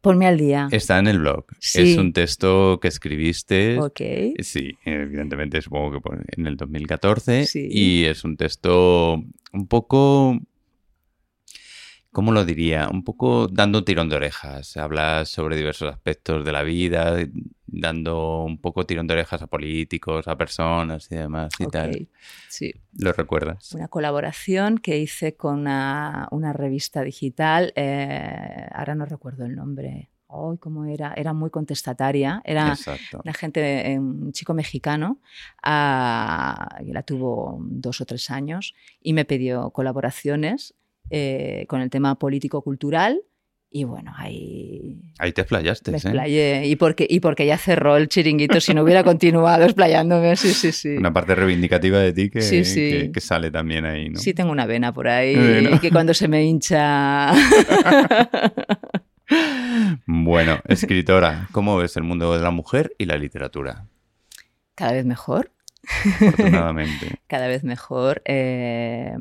Ponme 0.00 0.26
al 0.26 0.38
día. 0.38 0.68
Está 0.70 0.98
en 0.98 1.08
el 1.08 1.18
blog. 1.18 1.44
Es 1.74 1.98
un 1.98 2.12
texto 2.12 2.80
que 2.80 2.88
escribiste. 2.88 3.78
Ok. 3.78 4.00
Sí, 4.38 4.78
evidentemente 4.84 5.60
supongo 5.60 6.00
que 6.00 6.16
en 6.36 6.46
el 6.46 6.56
2014. 6.56 7.44
Sí. 7.46 7.68
Y 7.70 8.04
es 8.04 8.24
un 8.24 8.36
texto 8.36 9.22
un 9.52 9.66
poco 9.68 10.40
¿cómo 12.12 12.32
lo 12.32 12.44
diría? 12.44 12.88
Un 12.88 13.04
poco 13.04 13.46
dando 13.48 13.84
tirón 13.84 14.08
de 14.08 14.16
orejas. 14.16 14.76
Hablas 14.76 15.28
sobre 15.28 15.56
diversos 15.56 15.92
aspectos 15.92 16.44
de 16.44 16.52
la 16.52 16.62
vida, 16.62 17.16
dando 17.66 18.42
un 18.44 18.58
poco 18.58 18.84
tirón 18.84 19.06
de 19.06 19.14
orejas 19.14 19.42
a 19.42 19.46
políticos, 19.46 20.26
a 20.28 20.36
personas 20.36 21.10
y 21.10 21.16
demás 21.16 21.52
y 21.58 21.66
tal. 21.66 22.08
Sí. 22.48 22.74
¿Lo 22.98 23.12
recuerdas? 23.12 23.72
Una 23.74 23.88
colaboración 23.88 24.78
que 24.78 24.98
hice 24.98 25.36
con 25.36 25.60
una, 25.60 26.52
revista 26.52 27.02
digital, 27.02 27.72
eh, 27.76 28.68
ahora 28.72 28.94
no 28.94 29.06
recuerdo 29.06 29.44
el 29.44 29.54
nombre. 29.54 30.10
Hoy, 30.32 30.58
¿cómo 30.58 30.84
era? 30.84 31.12
Era 31.16 31.32
muy 31.32 31.50
contestataria. 31.50 32.40
Era 32.44 32.76
una 33.24 33.32
gente, 33.32 33.92
eh, 33.92 33.98
un 33.98 34.30
chico 34.32 34.54
mexicano, 34.54 35.18
ah, 35.62 36.78
que 36.84 36.92
la 36.92 37.02
tuvo 37.02 37.58
dos 37.62 38.00
o 38.00 38.06
tres 38.06 38.30
años 38.30 38.74
y 39.02 39.12
me 39.12 39.24
pidió 39.24 39.70
colaboraciones 39.70 40.76
eh, 41.10 41.64
con 41.68 41.80
el 41.80 41.90
tema 41.90 42.18
político-cultural. 42.18 43.22
Y 43.72 43.84
bueno, 43.84 44.12
ahí... 44.16 45.12
Ahí 45.20 45.32
te 45.32 45.42
explayaste, 45.42 45.92
me 45.92 45.98
explayé. 45.98 46.66
Y 46.66 46.74
porque, 46.74 47.06
y 47.08 47.20
porque 47.20 47.46
ya 47.46 47.56
cerró 47.56 47.96
el 47.96 48.08
chiringuito, 48.08 48.60
si 48.60 48.74
no 48.74 48.82
hubiera 48.82 49.04
continuado 49.04 49.62
explayándome, 49.62 50.34
sí, 50.34 50.52
sí, 50.54 50.72
sí. 50.72 50.96
Una 50.96 51.12
parte 51.12 51.36
reivindicativa 51.36 52.00
de 52.00 52.12
ti 52.12 52.30
que, 52.30 53.10
que, 53.12 53.20
sale 53.20 53.52
también 53.52 53.84
ahí, 53.84 54.08
¿no? 54.08 54.18
Sí, 54.18 54.34
tengo 54.34 54.50
una 54.50 54.66
vena 54.66 54.92
por 54.92 55.06
ahí, 55.06 55.78
que 55.80 55.92
cuando 55.92 56.14
se 56.14 56.26
me 56.26 56.44
hincha... 56.44 57.32
bueno, 60.06 60.58
escritora, 60.66 61.48
¿cómo 61.52 61.76
ves 61.76 61.96
el 61.96 62.02
mundo 62.02 62.34
de 62.34 62.42
la 62.42 62.50
mujer 62.50 62.92
y 62.98 63.04
la 63.04 63.16
literatura? 63.16 63.86
Cada 64.74 64.92
vez 64.92 65.04
mejor. 65.04 65.52
Afortunadamente. 65.88 67.20
cada 67.26 67.48
vez 67.48 67.64
mejor, 67.64 68.22
eh, 68.24 69.16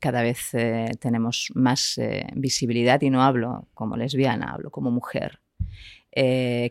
cada 0.00 0.22
vez 0.22 0.54
eh, 0.54 0.90
tenemos 1.00 1.50
más 1.54 1.98
eh, 1.98 2.26
visibilidad 2.34 3.00
y 3.02 3.10
no 3.10 3.22
hablo 3.22 3.68
como 3.74 3.96
lesbiana, 3.96 4.52
hablo 4.52 4.70
como 4.70 4.90
mujer. 4.90 5.40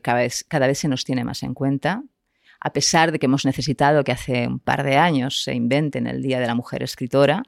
cada, 0.01 0.17
vez, 0.19 0.45
cada 0.47 0.67
vez 0.67 0.79
se 0.79 0.87
nos 0.87 1.03
tiene 1.03 1.23
más 1.23 1.43
en 1.43 1.53
cuenta, 1.53 2.03
a 2.59 2.71
pesar 2.71 3.11
de 3.11 3.19
que 3.19 3.25
hemos 3.25 3.45
necesitado 3.45 4.03
que 4.03 4.13
hace 4.13 4.47
un 4.47 4.59
par 4.59 4.83
de 4.83 4.97
años 4.97 5.43
se 5.43 5.53
inventen 5.53 6.07
el 6.07 6.21
Día 6.21 6.39
de 6.39 6.47
la 6.47 6.55
Mujer 6.55 6.81
Escritora. 6.81 7.43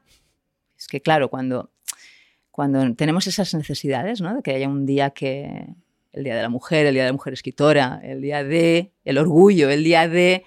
Es 0.77 0.87
que 0.87 1.01
claro, 1.01 1.29
cuando, 1.29 1.71
cuando 2.51 2.93
tenemos 2.95 3.25
esas 3.27 3.53
necesidades, 3.53 4.19
¿no? 4.19 4.35
de 4.35 4.41
que 4.41 4.55
haya 4.55 4.67
un 4.67 4.85
día 4.85 5.11
que, 5.11 5.67
el 6.15 6.23
Día 6.23 6.35
de 6.35 6.41
la 6.41 6.49
Mujer, 6.49 6.85
el 6.85 6.93
Día 6.93 7.03
de 7.03 7.09
la 7.09 7.13
Mujer 7.13 7.33
Escritora, 7.33 7.99
el 8.01 8.21
Día 8.21 8.43
de 8.43 8.91
el 9.03 9.17
Orgullo, 9.17 9.69
el 9.69 9.83
Día 9.83 10.07
de 10.07 10.43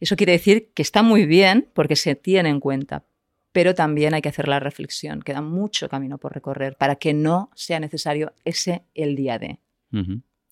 eso 0.00 0.16
quiere 0.16 0.32
decir 0.32 0.70
que 0.74 0.82
está 0.82 1.02
muy 1.02 1.26
bien 1.26 1.68
porque 1.74 1.94
se 1.94 2.14
tiene 2.14 2.48
en 2.48 2.58
cuenta, 2.58 3.04
pero 3.52 3.74
también 3.74 4.14
hay 4.14 4.22
que 4.22 4.30
hacer 4.30 4.48
la 4.48 4.58
reflexión. 4.58 5.20
Queda 5.22 5.42
mucho 5.42 5.88
camino 5.88 6.18
por 6.18 6.32
recorrer 6.32 6.76
para 6.76 6.96
que 6.96 7.12
no 7.12 7.50
sea 7.54 7.80
necesario 7.80 8.32
ese 8.44 8.82
el 8.94 9.14
día 9.14 9.38
de. 9.38 9.58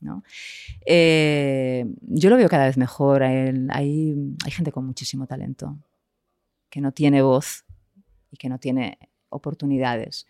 ¿no? 0.01 0.23
Eh, 0.87 1.87
yo 2.03 2.31
lo 2.31 2.37
veo 2.37 2.49
cada 2.49 2.67
vez 2.67 2.77
mejor. 2.77 3.23
Hay, 3.23 3.53
hay, 3.71 4.51
gente 4.51 4.71
con 4.71 4.85
muchísimo 4.85 5.27
talento 5.27 5.79
que 6.69 6.81
no 6.81 6.93
tiene 6.93 7.23
voz 7.23 7.65
y 8.31 8.37
que 8.37 8.49
no 8.49 8.59
tiene 8.59 8.99
oportunidades. 9.31 10.27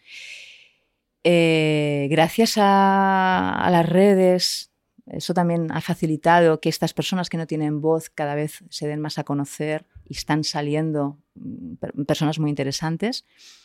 Eh, 1.25 2.07
gracias 2.11 2.57
a, 2.57 3.53
a, 3.59 3.71
las 3.71 3.89
redes, 3.89 4.71
eso 5.12 5.35
también 5.35 5.71
ha 5.73 5.81
facilitado 5.81 6.61
que 6.61 6.69
estas 6.69 6.93
personas 6.93 7.29
que 7.29 7.37
no 7.37 7.47
tienen 7.47 7.81
voz 7.81 8.11
cada 8.11 8.35
vez 8.35 8.65
se 8.69 8.87
den 8.87 9.00
más 9.00 9.19
a 9.19 9.25
conocer 9.25 9.87
y 10.07 10.15
están 10.15 10.45
saliendo 10.45 11.19
mm, 11.35 12.05
personas 12.05 12.38
muy 12.38 12.50
interesantes. 12.50 13.25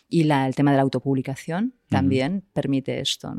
Y 0.09 0.29
el 0.29 0.55
tema 0.55 0.71
de 0.71 0.77
la 0.77 0.83
autopublicación 0.83 1.73
también 1.89 2.43
permite 2.53 2.99
esto. 2.99 3.33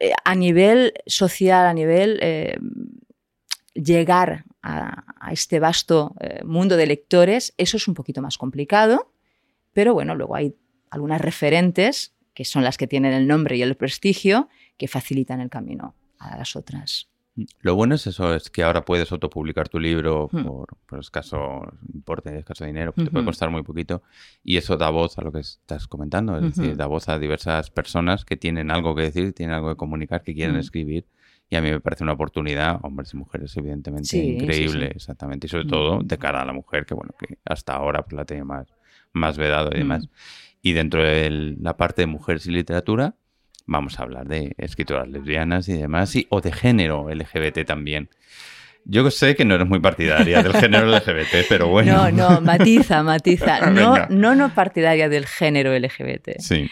Eh, 0.00 0.12
a 0.24 0.34
nivel 0.34 0.94
social, 1.06 1.66
a 1.66 1.74
nivel 1.74 2.18
eh, 2.20 2.58
llegar 3.74 4.44
a, 4.62 5.04
este 5.30 5.58
vasto 5.58 6.14
eh, 6.20 6.42
mundo 6.44 6.76
de 6.76 6.86
lectores, 6.86 7.54
eso 7.56 7.76
es 7.76 7.88
un 7.88 7.94
poquito 7.94 8.20
más 8.20 8.38
complicado, 8.38 9.12
pero 9.72 9.94
bueno, 9.94 10.14
luego 10.14 10.36
hay 10.36 10.54
algunas 10.90 11.20
referentes, 11.20 12.14
que 12.34 12.44
son 12.44 12.64
las 12.64 12.76
que 12.76 12.86
tienen 12.86 13.12
el 13.12 13.26
nombre 13.26 13.56
y 13.56 13.62
el 13.62 13.76
prestigio, 13.76 14.48
que 14.76 14.88
facilitan 14.88 15.40
el 15.40 15.48
camino 15.50 15.94
a 16.24 16.38
las 16.38 16.56
otras. 16.56 17.08
Lo 17.62 17.74
bueno 17.74 17.96
es 17.96 18.06
eso, 18.06 18.32
es 18.32 18.48
que 18.48 18.62
ahora 18.62 18.84
puedes 18.84 19.10
autopublicar 19.10 19.68
tu 19.68 19.80
libro 19.80 20.28
hmm. 20.30 20.44
por, 20.44 21.00
escaso 21.00 21.62
importe, 21.92 22.38
escaso 22.38 22.64
dinero, 22.64 22.92
te 22.92 23.06
puede 23.06 23.24
costar 23.24 23.50
muy 23.50 23.64
poquito. 23.64 24.02
Y 24.44 24.56
eso 24.56 24.76
da 24.76 24.90
voz 24.90 25.18
a 25.18 25.22
lo 25.22 25.32
que 25.32 25.40
estás 25.40 25.88
comentando, 25.88 26.36
es 26.38 26.56
decir, 26.56 26.76
da 26.76 26.86
voz 26.86 27.08
a 27.08 27.18
diversas 27.18 27.70
personas 27.70 28.24
que 28.24 28.36
tienen 28.36 28.70
algo 28.70 28.94
que 28.94 29.02
decir, 29.02 29.32
tienen 29.32 29.56
algo 29.56 29.70
que 29.70 29.76
comunicar, 29.76 30.22
que 30.22 30.32
quieren 30.32 30.56
hmm. 30.56 30.60
escribir. 30.60 31.06
Y 31.50 31.56
a 31.56 31.60
mí 31.60 31.70
me 31.70 31.80
parece 31.80 32.04
una 32.04 32.12
oportunidad, 32.12 32.78
hombres 32.82 33.12
y 33.14 33.16
mujeres, 33.16 33.56
evidentemente, 33.56 34.16
increíble, 34.16 34.92
exactamente. 34.94 35.48
Y 35.48 35.50
sobre 35.50 35.66
todo 35.66 36.02
de 36.02 36.18
cara 36.18 36.40
a 36.40 36.44
la 36.44 36.52
mujer, 36.52 36.86
que 36.86 36.94
bueno, 36.94 37.14
que 37.18 37.38
hasta 37.44 37.74
ahora 37.74 38.02
pues, 38.02 38.14
la 38.14 38.24
tiene 38.24 38.44
más, 38.44 38.68
más 39.12 39.36
vedado 39.36 39.70
y 39.74 39.78
demás. 39.78 40.08
Y 40.62 40.72
dentro 40.72 41.02
de 41.02 41.56
la 41.60 41.76
parte 41.76 42.02
de 42.02 42.06
mujeres 42.06 42.46
y 42.46 42.52
literatura, 42.52 43.16
vamos 43.66 43.98
a 43.98 44.02
hablar 44.02 44.26
de 44.26 44.54
escritoras 44.58 45.08
lesbianas 45.08 45.68
y 45.68 45.74
demás, 45.74 46.14
y, 46.16 46.26
o 46.30 46.40
de 46.40 46.52
género 46.52 47.08
LGBT 47.08 47.64
también. 47.66 48.08
Yo 48.84 49.10
sé 49.10 49.34
que 49.34 49.46
no 49.46 49.54
eres 49.54 49.66
muy 49.66 49.80
partidaria 49.80 50.42
del 50.42 50.52
género 50.52 50.86
LGBT, 50.86 51.46
pero 51.48 51.68
bueno. 51.68 52.10
No, 52.10 52.10
no, 52.10 52.40
matiza, 52.40 53.02
matiza. 53.02 53.70
No, 53.70 54.06
no, 54.08 54.34
no 54.34 54.54
partidaria 54.54 55.08
del 55.08 55.26
género 55.26 55.76
LGBT. 55.76 56.38
Sí. 56.38 56.70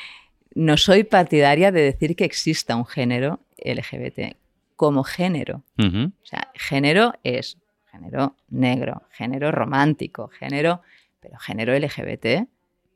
No 0.54 0.76
soy 0.76 1.04
partidaria 1.04 1.72
de 1.72 1.80
decir 1.80 2.14
que 2.14 2.24
exista 2.24 2.76
un 2.76 2.84
género 2.84 3.40
LGBT 3.56 4.36
como 4.76 5.04
género. 5.04 5.64
O 5.78 6.26
sea, 6.26 6.50
género 6.54 7.14
es 7.22 7.56
género 7.90 8.36
negro, 8.48 9.02
género 9.10 9.50
romántico, 9.52 10.28
género, 10.28 10.82
pero 11.20 11.38
género 11.38 11.78
LGBT. 11.78 12.48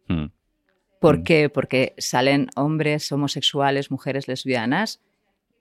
Mm. 0.08 0.26
¿Por 1.00 1.18
mm. 1.18 1.24
qué? 1.24 1.48
Porque 1.48 1.94
salen 1.98 2.48
hombres 2.56 3.10
homosexuales, 3.12 3.90
mujeres 3.90 4.28
lesbianas, 4.28 5.00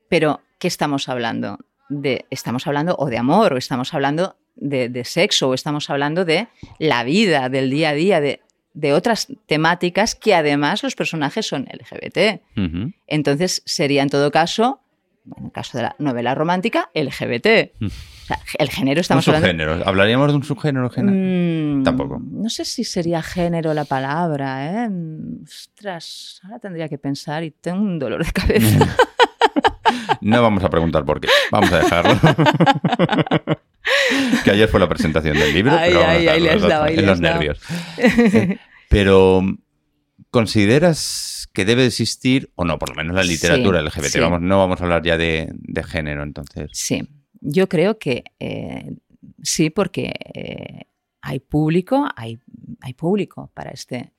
pero 0.10 0.42
¿qué 0.60 0.68
estamos 0.68 1.10
hablando? 1.10 1.60
De, 1.90 2.26
estamos 2.30 2.66
hablando 2.68 2.96
o 2.98 3.08
de 3.08 3.18
amor, 3.18 3.54
o 3.54 3.58
estamos 3.58 3.94
hablando 3.94 4.38
de, 4.56 5.04
sexo, 5.06 5.50
o 5.50 5.54
estamos 5.54 5.90
hablando 5.90 6.26
de 6.26 6.48
la 6.80 7.04
vida, 7.04 7.50
del 7.50 7.70
día 7.70 7.90
a 7.90 7.94
día, 7.94 8.22
de, 8.22 8.42
otras 8.94 9.28
temáticas 9.46 10.16
que 10.16 10.36
además 10.36 10.84
los 10.84 10.96
personajes 10.96 11.46
son 11.46 11.68
LGBT. 11.72 12.42
Entonces 13.08 13.62
sería 13.66 14.04
en 14.04 14.10
todo 14.10 14.32
caso 14.32 14.82
en 15.38 15.46
el 15.46 15.52
caso 15.52 15.78
de 15.78 15.84
la 15.84 15.96
novela 16.00 16.36
romántica, 16.36 16.90
LGBT. 16.94 17.74
El 18.58 18.70
género 18.70 19.02
estamos 19.02 19.28
un 19.28 19.36
hablando. 19.36 19.84
¿Hablaríamos 19.86 20.30
de 20.30 20.38
un 20.38 20.44
subgénero? 20.44 20.90
Mm, 20.96 21.84
Tampoco. 21.84 22.22
No 22.24 22.50
sé 22.50 22.66
si 22.66 22.84
sería 22.84 23.22
género 23.22 23.74
la 23.74 23.86
palabra, 23.86 24.86
¿eh? 24.86 24.90
Ostras, 25.44 26.40
ahora 26.44 26.60
tendría 26.60 26.90
que 26.90 26.98
pensar 26.98 27.44
y 27.44 27.52
tengo 27.52 27.82
un 27.82 28.00
dolor 28.00 28.26
de 28.26 28.32
cabeza. 28.32 28.96
no 30.22 30.42
vamos 30.42 30.64
a 30.64 30.70
preguntar 30.70 31.06
por 31.06 31.22
qué. 31.22 31.28
Vamos 31.52 31.72
a 31.72 31.80
dejarlo. 31.80 32.20
que 34.44 34.52
ayer 34.52 34.68
fue 34.68 34.80
la 34.80 34.90
presentación 34.90 35.38
del 35.38 35.54
libro. 35.54 35.78
pero 35.78 36.88
en 36.88 37.06
los 37.06 37.20
nervios. 37.20 37.60
pero, 38.90 39.44
¿consideras 40.32 41.36
que 41.56 41.66
debe 41.66 41.86
existir, 41.86 42.52
o 42.56 42.66
no, 42.66 42.78
por 42.78 42.90
lo 42.90 42.96
menos 42.96 43.16
la 43.16 43.24
literatura 43.24 43.82
LGBT. 43.82 44.20
Vamos, 44.20 44.42
no 44.42 44.60
vamos 44.60 44.82
a 44.82 44.84
hablar 44.84 45.02
ya 45.04 45.18
de, 45.18 45.50
género, 45.88 46.22
entonces. 46.22 46.70
Sí, 46.74 47.08
yo 47.48 47.68
creo 47.70 47.98
que 48.00 48.24
eh, 48.40 48.96
sí, 49.44 49.70
porque 49.70 50.14
eh, 50.34 50.82
hay 51.22 51.40
público, 51.40 52.08
hay, 52.16 52.40
hay 52.82 52.94
público 52.94 53.52
para 53.54 53.72
este 53.72 54.12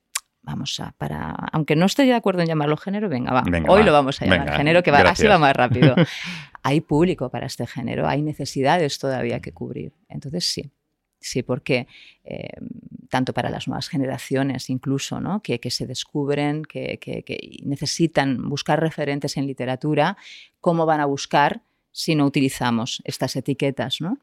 vamos 0.43 0.79
a, 0.79 0.93
para, 0.93 1.31
aunque 1.53 1.75
no 1.75 1.87
estoy 1.87 2.07
de 2.07 2.15
acuerdo 2.15 2.41
en 2.43 2.47
llamarlo 2.47 2.77
género, 2.77 3.09
venga, 3.09 3.33
va, 3.33 3.43
Venga, 3.43 3.69
hoy 3.71 3.81
va. 3.81 3.87
lo 3.87 3.93
vamos 3.93 4.23
a 4.23 4.27
llamar 4.27 4.41
Venga, 4.45 4.57
género, 4.57 4.83
que 4.85 4.93
va, 4.93 4.99
así 5.01 5.27
va 5.27 5.39
más 5.39 5.57
rápido. 5.57 5.97
hay 6.63 6.81
público 6.81 7.31
para 7.31 7.47
este 7.47 7.67
género, 7.67 8.07
hay 8.07 8.23
necesidades 8.23 8.99
todavía 9.01 9.41
que 9.41 9.51
cubrir. 9.53 9.93
Entonces 10.09 10.45
sí, 10.45 10.71
sí, 11.19 11.43
porque 11.43 11.89
eh, 12.23 12.49
tanto 13.11 13.33
para 13.33 13.51
las 13.51 13.67
nuevas 13.67 13.89
generaciones 13.89 14.71
incluso, 14.71 15.21
¿no? 15.21 15.43
que, 15.43 15.59
que 15.59 15.73
se 15.73 15.85
descubren, 15.87 16.63
que, 16.65 16.99
que- 17.01 17.25
que 17.25 17.59
necesitan 17.65 18.49
buscar 18.49 18.81
referentes 18.81 19.37
en 19.37 19.49
literatura, 19.49 20.17
¿cómo 20.61 20.87
van 20.87 21.01
a 21.01 21.07
buscar 21.07 21.63
si 21.99 22.15
no 22.15 22.27
utilizamos 22.27 23.01
estas 23.05 23.37
etiquetas? 23.37 24.01
¿no? 24.03 24.19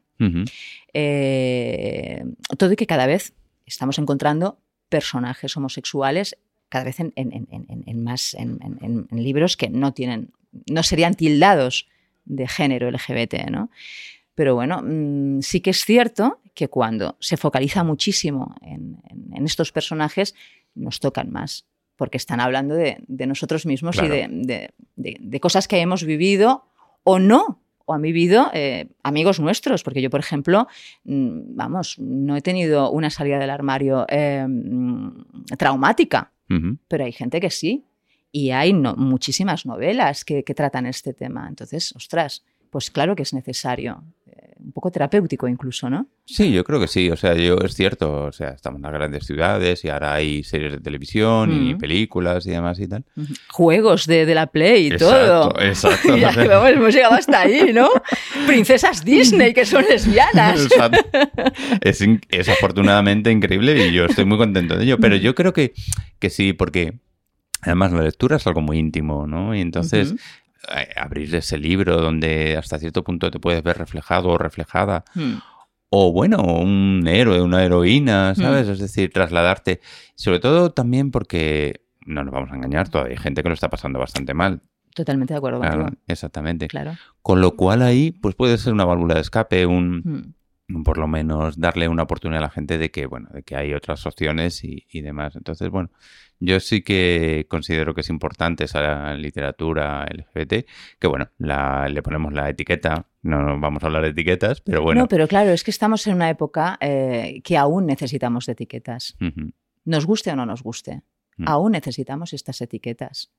Eh, 0.92 2.24
todo 2.56 2.72
y 2.72 2.76
que 2.76 2.86
cada 2.86 3.06
vez 3.06 3.34
estamos 3.66 3.98
encontrando 3.98 4.58
personajes 4.88 5.56
homosexuales 5.56 6.36
cada 6.68 6.84
vez 6.84 7.00
en, 7.00 7.12
en- 7.16 7.32
en- 7.32 7.48
en- 7.50 7.82
en 7.86 8.04
más 8.04 8.34
en, 8.34 9.08
libros 9.10 9.56
que 9.56 9.68
no 9.70 9.92
tienen 9.92 10.32
no 10.70 10.82
serían 10.84 11.14
tildados 11.14 11.88
de 12.24 12.46
género 12.46 12.88
LGBT, 12.88 13.50
¿no? 13.50 13.70
Pero 14.36 14.54
bueno, 14.54 14.82
mm, 14.84 15.40
sí 15.42 15.60
que 15.60 15.70
es 15.70 15.84
cierto 15.84 16.40
que 16.54 16.68
cuando 16.68 17.16
se 17.20 17.36
focaliza 17.36 17.82
muchísimo 17.82 18.54
en, 18.62 19.00
estos 19.44 19.72
personajes, 19.72 20.34
nos 20.76 21.00
tocan 21.00 21.30
más, 21.32 21.66
porque 21.96 22.16
están 22.18 22.38
hablando 22.40 22.74
de, 22.76 22.98
de 23.08 23.26
nosotros 23.26 23.66
mismos 23.66 23.96
Claro. 23.96 24.14
y 24.14 24.46
de- 24.46 24.70
de 24.96 25.40
cosas 25.40 25.66
que 25.66 25.78
hemos 25.80 26.04
vivido 26.04 26.64
o 27.02 27.18
no, 27.18 27.60
o 27.86 27.94
han 27.94 28.02
vivido 28.02 28.50
eh, 28.54 28.88
amigos 29.02 29.40
nuestros, 29.40 29.82
porque 29.82 30.00
yo, 30.02 30.10
por 30.10 30.20
ejemplo, 30.20 30.66
mm, 31.04 31.54
vamos, 31.56 31.98
no 31.98 32.36
he 32.36 32.40
tenido 32.42 32.90
una 32.90 33.10
salida 33.10 33.38
del 33.38 33.50
armario 33.50 34.06
eh, 34.08 34.46
mm, 34.48 35.24
traumática, 35.58 36.32
pero 36.88 37.04
hay 37.04 37.12
gente 37.12 37.40
que 37.40 37.50
sí. 37.50 37.84
Y 38.30 38.50
hay 38.50 38.72
no- 38.72 38.96
muchísimas 38.96 39.64
novelas 39.66 40.24
que, 40.24 40.42
que 40.44 40.54
tratan 40.54 40.86
este 40.86 41.12
tema. 41.14 41.46
Entonces, 41.48 41.92
ostras, 41.96 42.44
pues 42.70 42.90
claro 42.90 43.14
que 43.16 43.22
es 43.22 43.32
necesario. 43.32 44.02
Un 44.64 44.72
poco 44.72 44.90
terapéutico 44.90 45.46
incluso, 45.46 45.90
¿no? 45.90 46.06
Sí, 46.24 46.50
yo 46.52 46.64
creo 46.64 46.80
que 46.80 46.86
sí. 46.88 47.10
O 47.10 47.16
sea, 47.16 47.34
yo 47.34 47.56
es 47.58 47.74
cierto. 47.74 48.24
O 48.24 48.32
sea, 48.32 48.50
estamos 48.50 48.78
en 48.78 48.82
las 48.84 48.92
grandes 48.92 49.26
ciudades 49.26 49.84
y 49.84 49.90
ahora 49.90 50.14
hay 50.14 50.42
series 50.42 50.72
de 50.72 50.80
televisión 50.80 51.52
y 51.52 51.74
Mm. 51.74 51.78
películas 51.78 52.46
y 52.46 52.50
demás 52.50 52.78
y 52.80 52.88
tal. 52.88 53.04
Juegos 53.50 54.06
de, 54.06 54.24
de 54.26 54.34
la 54.34 54.46
Play 54.46 54.84
y 54.86 54.92
Exacto, 54.92 55.48
todo. 55.50 55.60
exacto. 55.62 56.16
Ya, 56.16 56.30
vamos, 56.48 56.70
hemos 56.70 56.94
llegado 56.94 57.14
hasta 57.14 57.42
ahí, 57.42 57.72
¿no? 57.74 57.88
Princesas 58.46 59.04
Disney 59.04 59.52
que 59.52 59.66
son 59.66 59.84
lesbianas. 59.88 60.66
Es, 61.80 62.48
afortunadamente 62.48 63.30
increíble 63.30 63.88
y 63.88 63.92
yo 63.92 64.06
estoy 64.06 64.24
muy 64.24 64.38
contento 64.38 64.76
de 64.76 64.84
ello. 64.84 64.98
Pero 64.98 65.16
yo 65.16 65.34
creo 65.34 65.52
que, 65.52 65.72
que 66.18 66.30
sí, 66.30 66.52
porque 66.52 66.94
además 67.62 67.92
la 67.92 68.02
lectura 68.02 68.36
es 68.36 68.46
algo 68.46 68.60
muy 68.60 68.78
íntimo, 68.78 69.26
¿no? 69.26 69.54
Y 69.54 69.60
entonces 69.60 70.14
abrir 70.96 71.34
ese 71.34 71.58
libro 71.58 71.96
donde 72.00 72.56
hasta 72.56 72.78
cierto 72.78 73.02
punto 73.04 73.30
te 73.30 73.38
puedes 73.40 73.62
ver 73.62 73.78
reflejado 73.78 74.28
o 74.30 74.38
reflejada. 74.38 75.04
Mm. 75.14 75.34
O 75.90 76.12
bueno, 76.12 76.38
un 76.42 77.04
héroe, 77.06 77.40
una 77.40 77.62
heroína, 77.62 78.34
¿sabes? 78.34 78.66
Es 78.68 78.80
decir, 78.80 79.12
trasladarte. 79.12 79.80
Sobre 80.16 80.40
todo 80.40 80.70
también 80.72 81.10
porque, 81.12 81.82
no 82.04 82.24
nos 82.24 82.34
vamos 82.34 82.50
a 82.50 82.56
engañar, 82.56 82.88
todavía 82.88 83.12
hay 83.12 83.22
gente 83.22 83.42
que 83.42 83.48
lo 83.48 83.54
está 83.54 83.68
pasando 83.70 83.98
bastante 84.00 84.34
mal. 84.34 84.60
Totalmente 84.94 85.34
de 85.34 85.38
acuerdo 85.38 85.60
Claro, 85.60 85.82
contigo. 85.84 86.02
exactamente. 86.08 86.66
Claro. 86.68 86.92
Con 87.22 87.40
lo 87.40 87.56
cual 87.56 87.82
ahí, 87.82 88.10
pues 88.10 88.34
puede 88.34 88.58
ser 88.58 88.72
una 88.72 88.84
válvula 88.84 89.14
de 89.14 89.20
escape, 89.20 89.66
un, 89.66 89.98
Mm. 90.04 90.34
Por 90.84 90.98
lo 90.98 91.06
menos 91.06 91.58
darle 91.58 91.88
una 91.88 92.04
oportunidad 92.04 92.42
a 92.42 92.46
la 92.46 92.50
gente 92.50 92.78
de 92.78 92.90
que, 92.90 93.06
bueno, 93.06 93.28
de 93.32 93.42
que 93.42 93.56
hay 93.56 93.74
otras 93.74 94.06
opciones 94.06 94.64
y, 94.64 94.86
y 94.90 95.02
demás. 95.02 95.36
Entonces, 95.36 95.68
bueno, 95.68 95.90
yo 96.40 96.60
sí 96.60 96.82
que 96.82 97.46
considero 97.48 97.94
que 97.94 98.00
es 98.00 98.10
importante 98.10 98.64
esa 98.64 99.14
literatura 99.14 100.06
LGBT, 100.06 100.66
que 100.98 101.06
bueno, 101.06 101.30
la, 101.38 101.88
le 101.88 102.02
ponemos 102.02 102.32
la 102.32 102.48
etiqueta, 102.48 103.06
no 103.22 103.58
vamos 103.58 103.82
a 103.82 103.86
hablar 103.86 104.02
de 104.02 104.10
etiquetas, 104.10 104.60
pero 104.60 104.82
bueno. 104.82 105.02
No, 105.02 105.08
pero 105.08 105.28
claro, 105.28 105.50
es 105.50 105.64
que 105.64 105.70
estamos 105.70 106.06
en 106.06 106.14
una 106.14 106.30
época 106.30 106.76
eh, 106.80 107.40
que 107.44 107.56
aún 107.56 107.86
necesitamos 107.86 108.46
de 108.46 108.52
etiquetas. 108.52 109.16
Nos 109.84 110.06
guste 110.06 110.30
o 110.30 110.36
no 110.36 110.46
nos 110.46 110.62
guste. 110.62 111.02
Mm. 111.36 111.48
Aún 111.48 111.72
necesitamos 111.72 112.32
estas 112.32 112.60
etiquetas. 112.60 113.30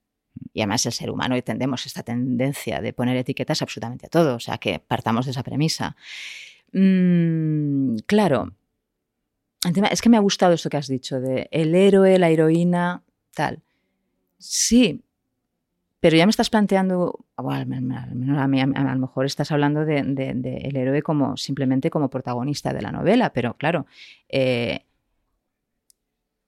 Y 0.53 0.61
además 0.61 0.85
el 0.85 0.91
ser 0.91 1.09
humano 1.09 1.41
tendemos 1.43 1.85
esta 1.85 2.03
tendencia 2.03 2.81
de 2.81 2.91
poner 2.93 3.15
etiquetas 3.17 3.61
absolutamente 3.61 4.07
a 4.07 4.09
todo. 4.09 4.35
O 4.35 4.39
sea, 4.39 4.57
que 4.57 4.79
partamos 4.79 5.25
de 5.25 5.31
esa 5.31 5.43
premisa. 5.43 5.95
Mm, 6.75 7.95
claro. 8.05 8.53
Es 9.91 10.01
que 10.01 10.09
me 10.09 10.17
ha 10.17 10.19
gustado 10.19 10.53
esto 10.53 10.69
que 10.69 10.77
has 10.77 10.87
dicho 10.87 11.19
de 11.19 11.47
el 11.51 11.73
héroe, 11.73 12.19
la 12.19 12.29
heroína, 12.29 13.01
tal. 13.33 13.61
Sí, 14.37 15.01
pero 16.01 16.17
ya 16.17 16.25
me 16.27 16.29
estás 16.29 16.49
planteando, 16.51 17.25
bueno, 17.37 17.59
al 17.61 17.65
men- 17.65 17.91
al 17.93 18.13
menos 18.13 18.37
a, 18.37 18.47
mí, 18.47 18.61
a, 18.61 18.65
lo 18.67 18.99
mejor 18.99 19.25
estás 19.25 19.51
hablando 19.51 19.85
del 19.85 20.13
de, 20.13 20.33
de 20.35 20.57
el 20.57 20.75
héroe 20.75 21.01
como 21.01 21.37
simplemente 21.37 21.89
como 21.89 22.09
protagonista 22.09 22.73
de 22.73 22.81
la 22.81 22.91
novela, 22.91 23.31
pero 23.33 23.55
claro, 23.55 23.87
eh, 24.29 24.81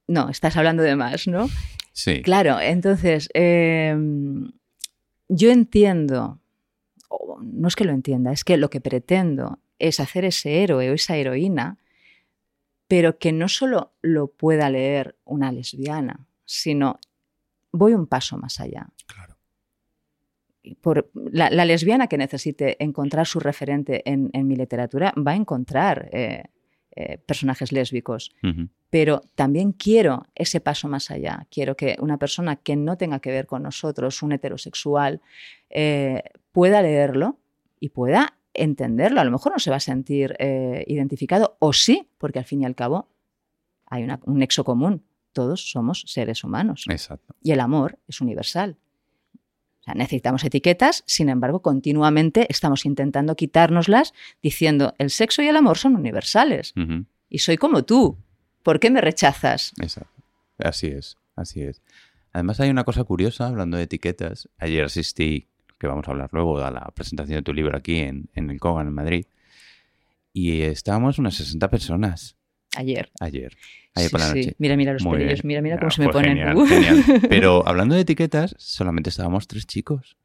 no, 0.07 0.29
estás 0.29 0.57
hablando 0.57 0.83
de 0.83 0.95
más, 0.95 1.27
¿no? 1.27 1.47
Sí. 1.93 2.21
Claro, 2.21 2.59
entonces, 2.59 3.29
eh, 3.33 3.95
yo 5.29 5.49
entiendo, 5.49 6.39
no 7.41 7.67
es 7.67 7.75
que 7.75 7.85
lo 7.85 7.93
entienda, 7.93 8.31
es 8.31 8.43
que 8.43 8.57
lo 8.57 8.69
que 8.69 8.81
pretendo 8.81 9.59
es 9.79 9.99
hacer 9.99 10.25
ese 10.25 10.63
héroe 10.63 10.89
o 10.89 10.93
esa 10.93 11.15
heroína, 11.17 11.77
pero 12.87 13.17
que 13.17 13.31
no 13.31 13.47
solo 13.47 13.93
lo 14.01 14.27
pueda 14.27 14.69
leer 14.69 15.17
una 15.25 15.51
lesbiana, 15.51 16.25
sino 16.45 16.99
voy 17.71 17.93
un 17.93 18.07
paso 18.07 18.37
más 18.37 18.59
allá. 18.59 18.87
Claro. 19.05 19.35
Por, 20.81 21.09
la, 21.13 21.49
la 21.49 21.65
lesbiana 21.65 22.07
que 22.07 22.17
necesite 22.17 22.81
encontrar 22.83 23.25
su 23.25 23.39
referente 23.39 24.01
en, 24.09 24.29
en 24.33 24.47
mi 24.47 24.55
literatura 24.55 25.13
va 25.17 25.31
a 25.31 25.35
encontrar 25.35 26.09
eh, 26.11 26.43
eh, 26.99 27.19
personajes 27.19 27.71
lésbicos, 27.71 28.35
pero 28.89 29.21
también 29.35 29.71
quiero 29.71 30.25
ese 30.33 30.61
paso 30.61 30.87
más 30.87 31.11
allá. 31.11 31.45
Quiero 31.51 31.75
que 31.75 31.95
una 31.99 32.17
persona 32.17 32.55
que 32.55 32.75
no 32.75 32.97
tenga 32.97 33.19
que 33.19 33.29
ver 33.29 33.45
con 33.45 33.61
nosotros, 33.61 34.23
un 34.23 34.31
heterosexual, 34.31 35.21
eh, 35.69 36.23
pueda 36.51 36.81
leerlo 36.81 37.37
y 37.79 37.89
pueda 37.89 38.36
entenderlo. 38.57 39.21
A 39.21 39.23
lo 39.23 39.31
mejor 39.31 39.53
no 39.53 39.59
se 39.59 39.69
va 39.69 39.77
a 39.77 39.81
sentir 39.81 40.35
eh, 40.39 40.83
identificado, 40.87 41.57
o 41.59 41.73
sí, 41.73 42.09
porque 42.17 42.39
al 42.39 42.45
fin 42.45 42.61
y 42.61 42.65
al 42.65 42.75
cabo 42.75 43.09
hay 43.85 44.03
una- 44.03 44.19
un 44.25 44.39
nexo 44.39 44.63
común. 44.63 45.03
Todos 45.33 45.69
somos 45.71 46.03
seres 46.07 46.43
humanos 46.43 46.85
Exacto. 46.89 47.35
y 47.43 47.51
el 47.51 47.59
amor 47.59 47.99
es 48.07 48.21
universal. 48.21 48.77
O 49.79 49.83
sea, 49.83 49.93
necesitamos 49.93 50.43
etiquetas, 50.43 51.03
sin 51.05 51.29
embargo, 51.29 51.61
continuamente 51.61 52.47
estamos 52.49 52.85
intentando 52.85 53.35
quitárnoslas 53.35 54.13
diciendo 54.41 54.93
el 54.97 55.09
sexo 55.11 55.41
y 55.41 55.47
el 55.47 55.55
amor 55.55 55.77
son 55.77 55.95
universales 55.95 56.73
y 57.29 57.39
soy 57.39 57.57
como 57.57 57.83
tú. 57.85 58.17
¿Por 58.63 58.79
qué 58.81 58.89
me 58.89 58.99
rechazas? 58.99 59.71
Exacto. 59.79 60.11
Así 60.57 60.87
es, 60.87 61.17
así 61.35 61.61
es. 61.61 61.81
Además 62.33 62.59
hay 62.59 62.69
una 62.69 62.83
cosa 62.83 63.03
curiosa, 63.05 63.47
hablando 63.47 63.77
de 63.77 63.83
etiquetas. 63.83 64.49
Ayer 64.57 64.83
asistí, 64.83 65.47
que 65.79 65.87
vamos 65.87 66.07
a 66.07 66.11
hablar 66.11 66.29
luego, 66.31 66.59
a 66.59 66.71
la 66.71 66.91
presentación 66.95 67.37
de 67.37 67.43
tu 67.43 67.53
libro 67.53 67.77
aquí 67.77 67.99
en, 67.99 68.29
en 68.33 68.49
el 68.49 68.59
Kogan, 68.59 68.87
en 68.87 68.93
Madrid. 68.93 69.25
Y 70.33 70.61
estábamos 70.61 71.17
unas 71.19 71.35
60 71.35 71.69
personas 71.69 72.35
Ayer. 72.75 73.09
ayer, 73.19 73.57
ayer 73.95 74.07
Sí, 74.09 74.11
por 74.11 74.19
la 74.19 74.27
sí. 74.27 74.35
noche. 74.39 74.55
Mira, 74.59 74.77
mira 74.77 74.93
los 74.93 75.03
Muy 75.03 75.17
pelillos, 75.17 75.41
bien. 75.41 75.47
mira, 75.47 75.61
mira 75.61 75.75
Ah, 75.77 75.79
cómo 75.79 75.91
se 75.91 76.01
me 76.01 76.05
fue 76.11 76.13
ponen. 76.13 76.37
Genial, 76.37 76.57
Uh. 76.57 76.65
genial. 76.67 77.03
Pero 77.29 77.67
hablando 77.67 77.95
de 77.95 78.01
etiquetas, 78.01 78.55
solamente 78.59 79.09
estábamos 79.09 79.47
tres 79.47 79.65
chicos. 79.65 80.17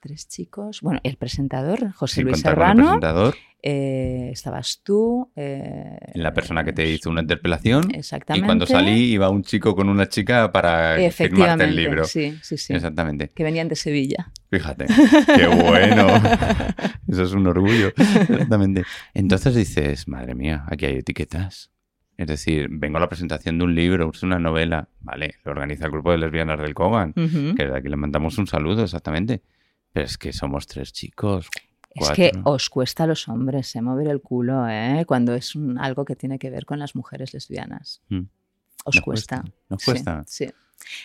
Tres 0.00 0.28
chicos. 0.28 0.80
Bueno, 0.80 1.00
el 1.04 1.16
presentador, 1.16 1.92
José 1.92 2.16
Sin 2.16 2.24
Luis 2.28 2.40
Serrano. 2.40 2.84
presentador, 2.84 3.34
eh, 3.62 4.30
estabas 4.32 4.80
tú. 4.82 5.30
eh, 5.36 5.98
la 6.14 6.32
persona 6.32 6.64
que 6.64 6.72
te 6.72 6.88
hizo 6.88 7.10
una 7.10 7.20
interpelación. 7.20 7.90
Y 7.92 7.98
Exactamente. 7.98 8.46
cuando 8.46 8.64
salí 8.66 9.12
iba 9.12 9.28
un 9.28 9.42
chico 9.42 9.76
con 9.76 9.90
una 9.90 10.08
chica 10.08 10.50
para 10.52 10.96
firmarte 11.12 11.64
el 11.64 11.76
libro. 11.76 12.04
Sí, 12.04 12.38
sí, 12.42 12.56
sí. 12.56 12.72
Exactamente. 12.72 13.28
Que 13.34 13.44
venían 13.44 13.68
de 13.68 13.76
Sevilla. 13.76 14.32
Fíjate, 14.50 14.86
qué 15.36 15.46
bueno. 15.48 16.06
Eso 17.08 17.22
es 17.24 17.32
un 17.32 17.46
orgullo. 17.46 17.88
Exactamente. 17.88 18.84
Entonces 19.12 19.54
dices, 19.54 20.08
madre 20.08 20.34
mía, 20.34 20.64
aquí 20.68 20.86
hay 20.86 20.96
etiquetas. 20.96 21.70
Es 22.16 22.26
decir, 22.26 22.68
vengo 22.70 22.96
a 22.96 23.00
la 23.00 23.08
presentación 23.08 23.58
de 23.58 23.64
un 23.64 23.74
libro, 23.74 24.10
es 24.14 24.22
una 24.22 24.38
novela. 24.38 24.88
Vale, 25.00 25.34
lo 25.44 25.52
organiza 25.52 25.84
el 25.84 25.90
grupo 25.92 26.10
de 26.10 26.18
lesbianas 26.18 26.58
del 26.60 26.72
Kogan, 26.74 27.10
Ujú. 27.16 27.54
que 27.54 27.64
desde 27.64 27.76
aquí 27.78 27.88
le 27.88 27.96
mandamos 27.96 28.38
un 28.38 28.46
saludo, 28.46 28.82
exactamente. 28.84 29.42
Pero 29.92 30.06
es 30.06 30.16
que 30.18 30.32
somos 30.32 30.66
tres 30.66 30.92
chicos. 30.92 31.48
Es 31.94 32.10
que 32.10 32.30
os 32.44 32.70
cuesta 32.70 33.04
a 33.04 33.06
los 33.08 33.26
hombres 33.28 33.74
eh, 33.74 33.82
mover 33.82 34.06
el 34.08 34.20
culo, 34.20 34.68
¿eh? 34.68 35.04
Cuando 35.06 35.34
es 35.34 35.56
un- 35.56 35.76
algo 35.78 36.04
que 36.04 36.14
tiene 36.14 36.38
que 36.38 36.48
ver 36.50 36.64
con 36.64 36.78
las 36.78 36.94
mujeres 36.94 37.34
lesbianas. 37.34 38.00
Mm. 38.08 38.20
Os 38.84 38.94
Nos 38.96 39.04
cuesta. 39.04 39.42
cuesta, 39.42 39.56
nos 39.68 39.84
cuesta. 39.84 40.24
Sí, 40.26 40.46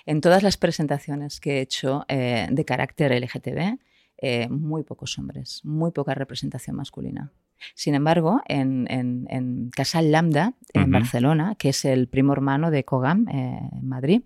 En 0.06 0.22
todas 0.22 0.44
las 0.44 0.56
presentaciones 0.58 1.40
que 1.40 1.58
he 1.58 1.62
hecho 1.62 2.06
eh, 2.08 2.48
de 2.52 2.64
carácter 2.66 3.12
LGTB, 3.12 3.78
eh, 4.20 4.48
muy 4.50 4.84
pocos 4.84 5.18
hombres, 5.20 5.60
muy 5.66 5.92
poca 5.92 6.14
representación 6.14 6.76
masculina. 6.78 7.32
Sin 7.74 7.96
embargo, 7.96 8.42
en, 8.48 8.86
en, 8.90 9.26
en 9.30 9.70
Casal 9.72 10.12
Lambda, 10.12 10.54
en. 10.74 10.92
Barcelona, 10.92 11.56
que 11.58 11.70
es 11.70 11.84
el 11.84 12.08
primo 12.08 12.32
hermano 12.34 12.70
de 12.72 12.86
Cogam, 12.86 13.28
eh, 13.30 13.60
en 13.74 13.88
Madrid, 13.88 14.22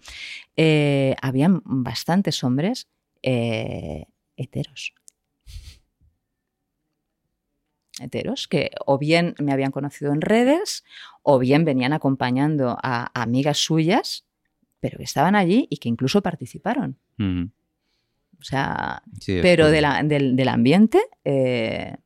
habían 1.22 1.62
bastantes 1.64 2.44
hombres 2.44 2.88
heteros. 4.44 4.94
Heteros 8.00 8.48
que 8.48 8.72
o 8.86 8.98
bien 8.98 9.36
me 9.40 9.52
habían 9.52 9.72
conocido 9.72 10.14
en 10.14 10.22
redes 10.22 10.86
o 11.22 11.38
bien 11.38 11.66
venían 11.66 11.92
acompañando 11.92 12.78
a 12.82 13.12
amigas 13.20 13.58
suyas, 13.58 14.26
pero 14.80 14.98
que 14.98 15.04
estaban 15.04 15.36
allí 15.36 15.68
y 15.70 15.78
que 15.78 15.90
incluso 15.90 16.22
participaron. 16.22 16.98
O 17.20 18.44
sea, 18.44 19.04
Sí, 19.20 19.40
pero 19.42 19.66
curioso. 19.66 19.72
de 19.72 19.82
la- 19.82 20.04
del, 20.04 20.36
del 20.38 20.48
ambiente, 20.48 21.02
eh, 21.26 21.98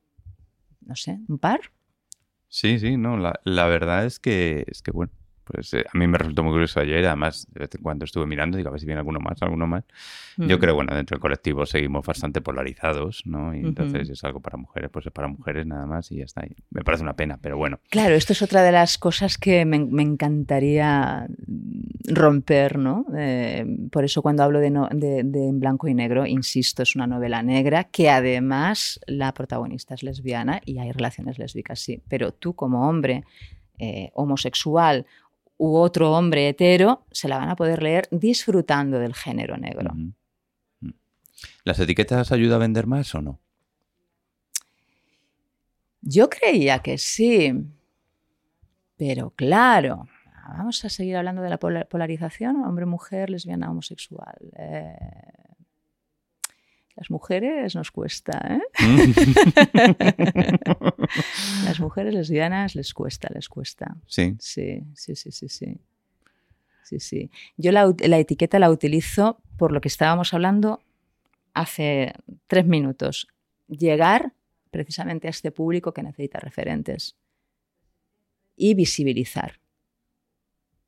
no 0.82 0.96
sé, 0.96 1.19
un 1.28 1.38
par. 1.38 1.60
Sí, 2.48 2.80
sí, 2.80 2.98
no, 2.98 3.17
la, 3.17 3.39
la 3.43 3.67
verdad 3.67 4.06
es 4.08 4.19
que, 4.19 4.65
es 4.67 4.82
que 4.82 4.89
bueno, 4.91 5.12
pues 5.43 5.73
eh, 5.73 5.84
a 5.93 5.97
mí 5.97 6.08
me 6.08 6.17
resultó 6.17 6.43
muy 6.43 6.51
curioso 6.53 6.79
ayer, 6.79 7.06
además 7.06 7.47
de 7.51 7.60
vez 7.62 7.75
en 7.75 7.82
cuando 7.82 8.06
estuve 8.06 8.25
mirando, 8.25 8.58
digo, 8.58 8.69
a 8.69 8.71
ver 8.71 8.79
si 8.79 8.86
viene 8.86 8.99
alguno 8.99 9.19
más, 9.19 9.41
alguno 9.41 9.67
más. 9.67 9.84
Yo 10.38 10.58
Mm. 10.58 10.60
creo, 10.60 10.75
bueno, 10.75 10.95
dentro 10.95 11.15
del 11.15 11.21
colectivo 11.21 11.65
seguimos 11.65 12.06
bastante 12.06 12.41
polarizados, 12.41 13.21
¿no? 13.25 13.53
Y 13.56 13.60
entonces 13.60 13.95
Ujú. 14.01 14.06
si 14.08 14.12
es 14.13 14.23
algo 14.23 14.39
para 14.39 14.58
mujeres, 14.58 14.89
pues 14.91 15.06
es 15.06 15.12
para 15.12 15.27
mujeres 15.27 15.65
nada 15.67 15.86
más 15.86 16.12
y 16.12 16.17
ya 16.17 16.23
está. 16.25 16.45
Y 16.45 16.56
me 16.71 16.82
parece 16.84 17.03
una 17.03 17.15
pena, 17.15 17.38
pero 17.41 17.58
bueno. 17.58 17.79
Claro, 17.89 18.15
esto 18.15 18.34
es 18.34 18.41
otra 18.41 18.63
de 18.63 18.71
las 18.71 18.97
cosas 18.97 19.38
que 19.38 19.65
me, 19.65 19.79
me 19.79 20.01
encantaría 20.01 21.27
romper, 22.08 22.77
¿no? 22.77 23.06
Eh, 23.17 23.65
por 23.91 24.03
eso 24.03 24.21
cuando 24.21 24.43
hablo 24.43 24.60
de, 24.60 24.69
no- 24.71 24.89
de- 24.91 25.23
de 25.23 25.47
En 25.47 25.60
blanco 25.60 25.88
y 25.88 25.93
negro, 25.93 26.25
insisto, 26.25 26.84
es 26.84 26.95
una 26.95 27.08
novela 27.08 27.43
negra 27.43 27.86
que 27.86 28.10
además 28.10 28.99
la 29.08 29.34
protagonista 29.34 29.93
es 29.93 30.03
lesbiana 30.03 30.62
y 30.65 30.79
hay 30.79 30.91
relaciones 30.91 31.38
lésbicas, 31.38 31.79
sí. 31.79 32.01
Pero 32.08 32.32
tú 32.34 32.56
como 32.56 32.88
hombre 32.89 33.23
eh, 33.79 34.12
homosexual 34.13 35.06
u 35.58 35.76
otro 35.78 36.12
hombre 36.12 36.50
hetero 36.50 37.06
se 37.12 37.28
la 37.28 37.38
van 37.38 37.50
a 37.50 37.56
poder 37.56 37.82
leer 37.84 38.08
disfrutando 38.12 39.00
del 39.00 39.13
género 39.13 39.58
negro. 39.58 39.92
Mm. 39.94 40.13
¿Las 41.63 41.80
etiquetas 41.80 42.32
ayudan 42.32 42.56
a 42.56 42.60
vender 42.60 42.88
más 42.88 43.13
o 43.16 43.22
no? 43.22 43.39
Yo 46.02 46.30
creía 46.30 46.80
que 46.80 46.98
sí, 46.98 47.54
pero 48.98 49.30
claro, 49.32 50.08
vamos 50.58 50.84
a 50.84 50.89
seguir 50.89 51.16
hablando 51.16 51.42
de 51.42 51.50
la 51.50 51.58
pola- 51.58 51.86
polarización, 51.86 52.58
hombre-mujer, 52.63 53.30
lesbiana, 53.30 53.72
homosexual. 53.72 54.36
Eh, 54.58 54.96
las 56.95 57.10
mujeres 57.10 57.75
nos 57.75 57.91
cuesta, 57.91 58.39
¿eh? 58.49 58.62
Las 61.65 61.79
mujeres 61.79 62.13
lesbianas 62.13 62.75
les 62.75 62.93
cuesta, 62.93 63.29
les 63.34 63.49
cuesta. 63.49 63.95
sí. 64.08 64.36
Sí, 64.39 64.84
sí, 64.93 65.15
sí, 65.15 65.32
sí, 65.32 65.49
sí. 65.49 65.77
Sí, 66.84 66.99
sí. 66.99 67.32
Yo 67.58 67.71
la, 67.71 67.93
la 67.99 68.19
etiqueta 68.19 68.60
la 68.60 68.69
utilizo 68.69 69.39
por 69.58 69.71
lo 69.71 69.82
que 69.82 69.88
estábamos 69.88 70.34
hablando 70.34 70.82
hace 71.53 72.13
tres 72.47 72.65
minutos. 72.65 73.27
Llegar 73.67 74.34
precisamente 74.69 75.27
a 75.27 75.32
este 75.32 75.51
público 75.51 75.93
que 75.93 76.03
necesita 76.03 76.39
referentes 76.39 77.15
y 78.56 78.73
visibilizar. 78.73 79.60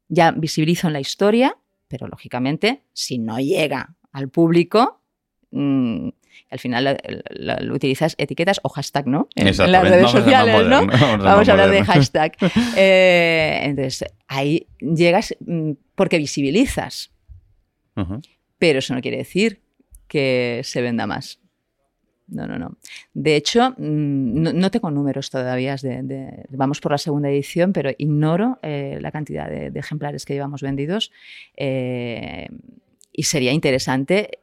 Ya 0.08 0.32
visibilizo 0.32 0.88
en 0.88 0.94
la 0.94 1.00
historia, 1.00 1.58
pero 1.88 2.08
lógicamente, 2.08 2.84
si 2.94 3.18
no 3.18 3.40
llega 3.40 3.96
al 4.12 4.30
público, 4.30 5.02
mm, 5.56 6.10
al 6.52 6.60
final 6.60 6.84
la- 6.84 6.98
la- 7.30 7.58
la- 7.60 7.74
utilizas 7.74 8.16
etiquetas 8.18 8.60
o 8.64 8.70
hashtag, 8.70 9.08
¿no? 9.08 9.28
En, 9.36 9.48
en 9.48 9.72
las 9.72 9.84
redes 9.84 10.04
Vamos 10.04 10.16
a 10.16 10.22
sociales, 10.22 10.68
¿no? 10.68 10.86
vamos 10.88 11.02
a 11.02 11.18
Vamos 11.18 11.50
hablar 11.50 11.70
de 11.72 11.84
hashtag. 11.84 12.36
Eh, 12.78 13.60
entonces, 13.64 14.06
ahí 14.28 14.68
llegas 14.80 15.36
mm, 15.40 15.72
porque 15.96 16.18
visibilizas, 16.18 17.12
pero 18.60 18.80
eso 18.80 18.94
no 18.94 19.02
quiere 19.02 19.18
decir 19.18 19.62
que 20.08 20.62
se 20.64 20.82
venda 20.82 21.08
más. 21.08 21.40
No, 22.28 22.48
no, 22.48 22.58
no. 22.58 22.76
De 23.14 23.36
hecho, 23.36 23.72
mm, 23.78 24.42
no, 24.42 24.52
no 24.54 24.72
tengo 24.72 24.90
números 24.92 25.30
todavía. 25.30 25.76
de- 25.76 26.02
de- 26.04 26.46
vamos 26.50 26.82
por 26.82 26.92
la 26.92 26.98
segunda 26.98 27.30
edición, 27.30 27.72
pero 27.72 27.92
ignoro 27.98 28.60
eh, 28.64 28.98
la 29.02 29.12
cantidad 29.12 29.50
de, 29.50 29.72
de 29.72 29.80
ejemplares 29.80 30.26
que 30.26 30.34
llevamos 30.34 30.62
vendidos. 30.62 31.12
eh, 31.56 32.48
y 33.18 33.24
sería 33.24 33.54
interesante 33.54 34.40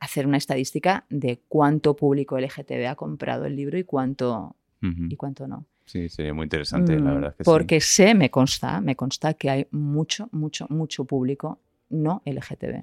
hacer 0.00 0.26
una 0.26 0.36
estadística 0.36 1.04
de 1.08 1.40
cuánto 1.48 1.96
público 1.96 2.38
LGTB 2.38 2.86
ha 2.88 2.94
comprado 2.96 3.44
el 3.46 3.56
libro 3.56 3.78
y 3.78 3.84
cuánto, 3.84 4.56
y 4.80 5.16
cuánto 5.16 5.46
no. 5.48 5.64
Sí, 5.84 6.08
sería 6.08 6.34
muy 6.34 6.44
interesante, 6.44 6.98
la 6.98 7.10
Mm, 7.12 7.14
verdad 7.14 7.36
que 7.36 7.44
sí. 7.44 7.50
Porque 7.50 7.80
sé, 7.80 8.14
me 8.14 8.30
consta, 8.30 8.80
me 8.80 8.96
consta 8.96 9.34
que 9.34 9.50
hay 9.50 9.66
mucho, 9.70 10.28
mucho, 10.32 10.66
mucho 10.68 11.04
público 11.04 11.60
no 11.90 12.22
LGTB. 12.24 12.82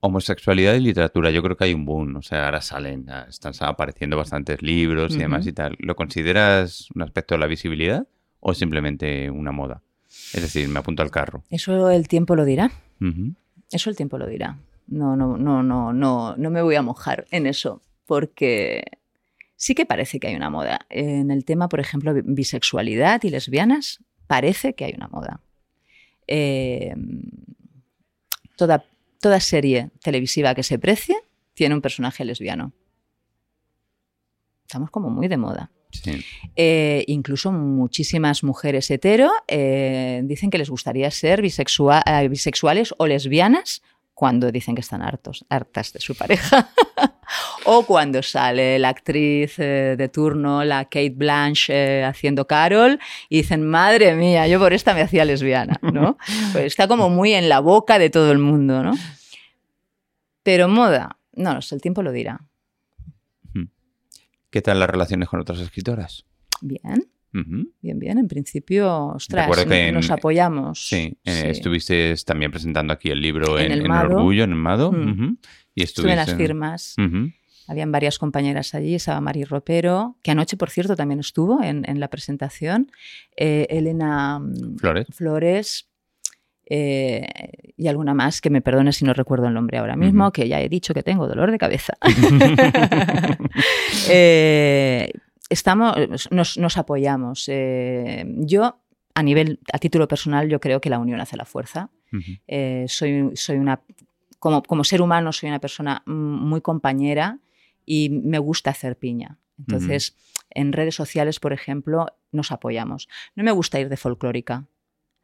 Homosexualidad 0.00 0.74
y 0.74 0.80
literatura, 0.80 1.30
yo 1.30 1.42
creo 1.42 1.56
que 1.56 1.64
hay 1.64 1.72
un 1.74 1.86
boom, 1.86 2.16
o 2.16 2.22
sea, 2.22 2.44
ahora 2.46 2.60
salen, 2.60 3.06
están 3.28 3.54
apareciendo 3.60 4.18
bastantes 4.18 4.60
libros 4.60 5.14
y 5.14 5.18
demás 5.18 5.46
y 5.46 5.52
tal. 5.54 5.76
¿Lo 5.78 5.96
consideras 5.96 6.90
un 6.94 7.00
aspecto 7.02 7.36
de 7.36 7.38
la 7.38 7.46
visibilidad 7.46 8.06
o 8.40 8.52
simplemente 8.52 9.30
una 9.30 9.50
moda? 9.50 9.80
Es 10.34 10.42
decir, 10.42 10.68
me 10.68 10.80
apunto 10.80 11.02
al 11.02 11.10
carro. 11.10 11.42
Eso 11.48 11.88
el 11.88 12.06
tiempo 12.06 12.36
lo 12.36 12.44
dirá. 12.44 12.70
Eso 13.70 13.88
el 13.88 13.96
tiempo 13.96 14.18
lo 14.18 14.26
dirá. 14.26 14.58
No, 14.86 15.16
no, 15.16 15.36
no, 15.38 15.62
no, 15.62 15.92
no, 15.92 16.36
no 16.36 16.50
me 16.50 16.62
voy 16.62 16.74
a 16.74 16.82
mojar 16.82 17.26
en 17.30 17.46
eso, 17.46 17.80
porque 18.06 18.84
sí 19.56 19.74
que 19.74 19.86
parece 19.86 20.20
que 20.20 20.26
hay 20.28 20.34
una 20.36 20.50
moda. 20.50 20.80
En 20.90 21.30
el 21.30 21.44
tema, 21.44 21.68
por 21.68 21.80
ejemplo, 21.80 22.12
bi- 22.12 22.22
bisexualidad 22.24 23.22
y 23.24 23.30
lesbianas, 23.30 24.00
parece 24.26 24.74
que 24.74 24.84
hay 24.84 24.92
una 24.94 25.08
moda. 25.08 25.40
Eh, 26.26 26.94
toda, 28.56 28.84
toda 29.20 29.40
serie 29.40 29.90
televisiva 30.02 30.54
que 30.54 30.62
se 30.62 30.78
precie 30.78 31.16
tiene 31.54 31.74
un 31.74 31.80
personaje 31.80 32.24
lesbiano. 32.24 32.72
Estamos 34.66 34.90
como 34.90 35.10
muy 35.10 35.28
de 35.28 35.36
moda. 35.36 35.70
Sí. 35.90 36.24
Eh, 36.56 37.04
incluso 37.06 37.52
muchísimas 37.52 38.42
mujeres 38.42 38.90
hetero 38.90 39.30
eh, 39.46 40.22
dicen 40.24 40.50
que 40.50 40.58
les 40.58 40.68
gustaría 40.68 41.08
ser 41.12 41.40
bisexua- 41.40 42.02
eh, 42.04 42.28
bisexuales 42.28 42.92
o 42.98 43.06
lesbianas 43.06 43.82
cuando 44.14 44.50
dicen 44.52 44.74
que 44.74 44.80
están 44.80 45.02
hartos, 45.02 45.44
hartas 45.48 45.92
de 45.92 46.00
su 46.00 46.14
pareja. 46.14 46.70
o 47.66 47.84
cuando 47.84 48.22
sale 48.22 48.78
la 48.78 48.90
actriz 48.90 49.58
eh, 49.58 49.96
de 49.98 50.08
turno, 50.08 50.64
la 50.64 50.84
Kate 50.84 51.14
Blanche, 51.14 51.72
eh, 51.72 52.04
haciendo 52.04 52.46
Carol, 52.46 52.98
y 53.28 53.38
dicen, 53.38 53.68
madre 53.68 54.14
mía, 54.14 54.46
yo 54.46 54.58
por 54.58 54.72
esta 54.72 54.94
me 54.94 55.02
hacía 55.02 55.24
lesbiana, 55.24 55.78
¿no? 55.82 56.16
Pues 56.52 56.66
está 56.66 56.86
como 56.86 57.10
muy 57.10 57.34
en 57.34 57.48
la 57.48 57.60
boca 57.60 57.98
de 57.98 58.10
todo 58.10 58.30
el 58.30 58.38
mundo, 58.38 58.82
¿no? 58.82 58.92
Pero 60.42 60.68
moda, 60.68 61.18
no, 61.32 61.60
sé, 61.62 61.74
el 61.74 61.80
tiempo 61.80 62.02
lo 62.02 62.12
dirá. 62.12 62.40
¿Qué 64.50 64.62
tal 64.62 64.78
las 64.78 64.88
relaciones 64.88 65.28
con 65.28 65.40
otras 65.40 65.58
escritoras? 65.58 66.26
Bien, 66.60 67.10
Bien, 67.82 67.98
bien. 67.98 68.18
En 68.18 68.28
principio, 68.28 69.06
ostras, 69.08 69.48
nos 69.92 70.10
apoyamos. 70.10 70.86
Sí, 70.88 71.18
eh, 71.24 71.32
Sí. 71.32 71.46
estuviste 71.48 72.14
también 72.24 72.50
presentando 72.52 72.92
aquí 72.92 73.10
el 73.10 73.20
libro 73.20 73.58
En 73.58 73.66
en, 73.66 73.72
el 73.72 73.84
en. 73.86 73.90
Orgullo, 73.90 74.44
en 74.44 74.50
el 74.50 74.56
Mado. 74.56 74.92
Mm. 74.92 75.36
Y 75.74 75.82
Estuve 75.82 76.10
en 76.10 76.16
las 76.16 76.28
estuviste- 76.28 76.36
firmas. 76.46 76.94
Habían 77.66 77.90
varias 77.90 78.18
compañeras 78.18 78.74
allí, 78.74 78.94
estaba 78.94 79.20
Mari 79.22 79.44
Ropero, 79.44 80.16
que 80.22 80.30
anoche, 80.30 80.56
por 80.56 80.68
cierto, 80.70 80.94
también 80.96 81.18
estuvo 81.20 81.62
en, 81.62 81.82
la 81.98 82.08
presentación. 82.08 82.92
eh, 83.36 83.66
Elena 83.70 84.38
mm, 84.38 84.76
Flores. 84.78 85.06
Flores 85.10 85.88
eh, 86.66 87.26
y 87.76 87.88
alguna 87.88 88.14
más, 88.14 88.40
que 88.40 88.50
me 88.50 88.60
perdone 88.60 88.92
si 88.92 89.04
no 89.04 89.12
recuerdo 89.14 89.48
el 89.48 89.54
nombre 89.54 89.78
ahora 89.78 89.96
mismo, 89.96 90.30
que 90.30 90.46
ya 90.46 90.60
he 90.60 90.68
dicho 90.68 90.94
que 90.94 91.02
tengo 91.02 91.26
dolor 91.26 91.50
de 91.50 91.58
cabeza. 91.58 91.94
Eh, 94.10 95.10
estamos, 95.50 95.96
nos, 96.30 96.58
nos 96.58 96.76
apoyamos. 96.78 97.44
Eh, 97.48 98.24
yo, 98.38 98.80
a 99.14 99.22
nivel, 99.22 99.60
a 99.72 99.78
título 99.78 100.08
personal, 100.08 100.48
yo 100.48 100.60
creo 100.60 100.80
que 100.80 100.90
la 100.90 100.98
unión 100.98 101.20
hace 101.20 101.36
la 101.36 101.44
fuerza. 101.44 101.90
Ujú. 102.12 102.32
Eh, 102.46 102.84
soy, 102.88 103.30
soy 103.34 103.56
una, 103.58 103.80
como, 104.38 104.62
como 104.62 104.84
ser 104.84 105.02
humano, 105.02 105.32
soy 105.32 105.48
una 105.48 105.60
persona 105.60 106.02
mm, 106.06 106.12
muy 106.12 106.60
compañera 106.60 107.38
y 107.86 108.10
me 108.10 108.38
gusta 108.38 108.70
hacer 108.70 108.96
piña. 108.98 109.38
Entonces, 109.58 110.16
en 110.50 110.72
redes 110.72 110.94
sociales, 110.96 111.38
por 111.38 111.52
ejemplo, 111.52 112.06
nos 112.32 112.50
apoyamos. 112.50 113.08
No 113.36 113.44
me 113.44 113.52
gusta 113.52 113.78
ir 113.78 113.88
de 113.88 113.96
folclórica. 113.96 114.66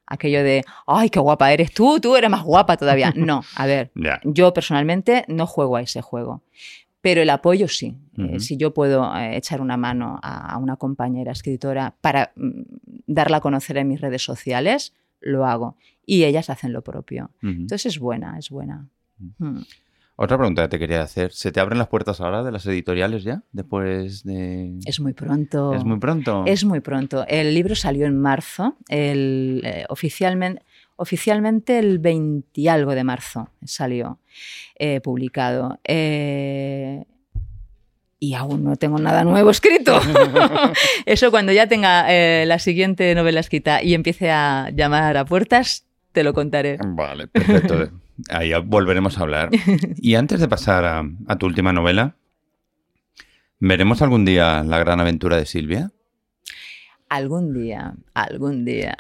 Aquello 0.07 0.43
de, 0.43 0.65
ay, 0.87 1.09
qué 1.11 1.21
guapa 1.21 1.53
eres 1.53 1.73
tú, 1.73 2.01
tú 2.01 2.17
eres 2.17 2.31
más 2.31 2.43
guapa 2.43 2.77
todavía. 2.77 3.13
No, 3.17 3.43
a 3.57 3.67
ver, 3.67 3.93
Ya. 3.95 4.21
yo 4.25 4.53
personalmente 4.53 5.25
no 5.29 5.47
juego 5.47 5.77
a 5.77 5.83
ese 5.83 6.01
juego, 6.03 6.43
pero 7.01 7.23
el 7.23 7.31
apoyo 7.31 7.69
sí. 7.69 7.97
Eh, 8.19 8.41
si 8.41 8.57
yo 8.57 8.75
puedo 8.75 9.17
eh, 9.17 9.37
echar 9.37 9.61
una 9.61 9.77
mano 9.77 10.21
a, 10.23 10.53
a 10.53 10.59
una 10.59 10.77
compañera 10.77 11.33
escritora 11.33 11.95
para 12.01 12.33
mm, 12.37 12.63
darla 13.07 13.39
a 13.39 13.41
conocer 13.41 13.79
en 13.79 13.89
mis 13.89 14.01
redes 14.01 14.23
sociales, 14.23 14.95
lo 15.21 15.47
hago. 15.47 15.77
Y 16.05 16.25
ellas 16.25 16.51
hacen 16.51 16.73
lo 16.73 16.83
propio. 16.83 17.31
Entonces 17.43 17.87
es 17.87 17.99
buena, 17.99 18.39
es 18.39 18.51
buena. 18.51 18.89
Mm. 19.39 19.61
Otra 20.23 20.37
pregunta 20.37 20.63
que 20.63 20.69
te 20.69 20.79
quería 20.79 21.03
hacer. 21.03 21.33
¿Se 21.33 21.51
te 21.51 21.61
abren 21.61 21.79
las 21.79 21.89
puertas 21.89 22.21
ahora 22.21 22.43
de 22.43 22.53
las 22.53 22.67
editoriales 22.67 23.23
ya? 23.23 23.43
Después 23.53 24.23
de... 24.23 24.79
Es 24.85 25.01
muy 25.01 25.15
pronto. 25.15 25.73
Es 25.73 25.85
muy 25.85 25.99
pronto. 25.99 26.45
Es 26.47 26.63
muy 26.63 26.81
pronto. 26.81 27.25
El 27.27 27.55
libro 27.55 27.75
salió 27.75 28.05
en 28.05 28.21
marzo. 28.21 28.77
El, 28.89 29.63
eh, 29.65 29.87
oficialmente, 29.89 30.63
oficialmente 31.01 31.79
el 31.79 31.99
20 31.99 32.61
y 32.61 32.69
algo 32.69 32.95
de 32.95 33.05
marzo 33.05 33.51
salió 33.65 34.19
eh, 34.77 35.01
publicado. 35.01 35.81
Eh, 35.85 37.05
y 38.19 38.35
aún 38.35 38.65
no 38.65 38.77
tengo 38.77 38.99
nada 38.99 39.25
nuevo 39.25 39.51
escrito. 39.51 39.99
Eso 41.07 41.31
cuando 41.31 41.53
ya 41.53 41.67
tenga 41.69 42.07
la 42.45 42.59
siguiente 42.59 43.15
novela 43.15 43.41
escrita 43.41 43.83
y 43.83 43.95
empiece 43.95 44.31
a 44.31 44.71
llamar 44.75 45.17
a 45.17 45.25
puertas, 45.25 45.87
te 46.13 46.23
lo 46.23 46.35
contaré. 46.35 46.79
Vale, 46.85 47.29
perfecto. 47.29 47.89
Ahí 48.29 48.53
volveremos 48.65 49.19
a 49.19 49.23
hablar. 49.23 49.51
Y 49.97 50.15
antes 50.15 50.41
de 50.41 50.49
pasar 50.49 50.85
a, 50.85 51.39
tu 51.39 51.47
última 51.47 51.73
novela, 51.73 52.17
¿veremos 53.59 54.03
algún 54.03 54.25
día 54.25 54.63
la 54.63 54.79
gran 54.79 55.01
aventura 55.01 55.37
de 55.37 55.47
Silvia? 55.47 55.91
Algún 57.09 57.53
día, 57.53 57.95
algún 58.15 58.65
día. 58.65 58.97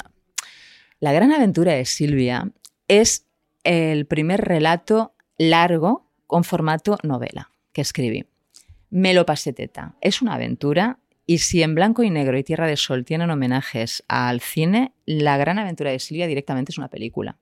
La 1.00 1.12
gran 1.12 1.32
aventura 1.32 1.72
de 1.72 1.86
Silvia 1.86 2.52
es 2.86 3.26
el 3.64 4.04
primer 4.04 4.42
relato 4.42 5.14
largo 5.38 6.06
con 6.26 6.44
formato 6.44 6.98
novela 7.02 7.50
que 7.72 7.80
escribí. 7.80 8.26
Me 8.90 9.14
lo 9.14 9.24
pasé 9.24 9.54
teta. 9.54 9.94
Es 10.02 10.20
una 10.20 10.34
aventura 10.34 10.98
y 11.24 11.38
si 11.38 11.62
en 11.62 11.74
Blanco 11.74 12.02
y 12.02 12.10
Negro 12.10 12.36
y 12.36 12.44
Tierra 12.44 12.66
de 12.66 12.76
Sol 12.76 13.06
tienen 13.06 13.30
homenajes 13.30 14.04
al 14.08 14.40
cine, 14.40 14.92
La 15.06 15.38
gran 15.38 15.58
aventura 15.58 15.90
de 15.90 15.98
Silvia 15.98 16.26
directamente 16.26 16.70
es 16.70 16.78
una 16.78 16.88
película 16.88 17.38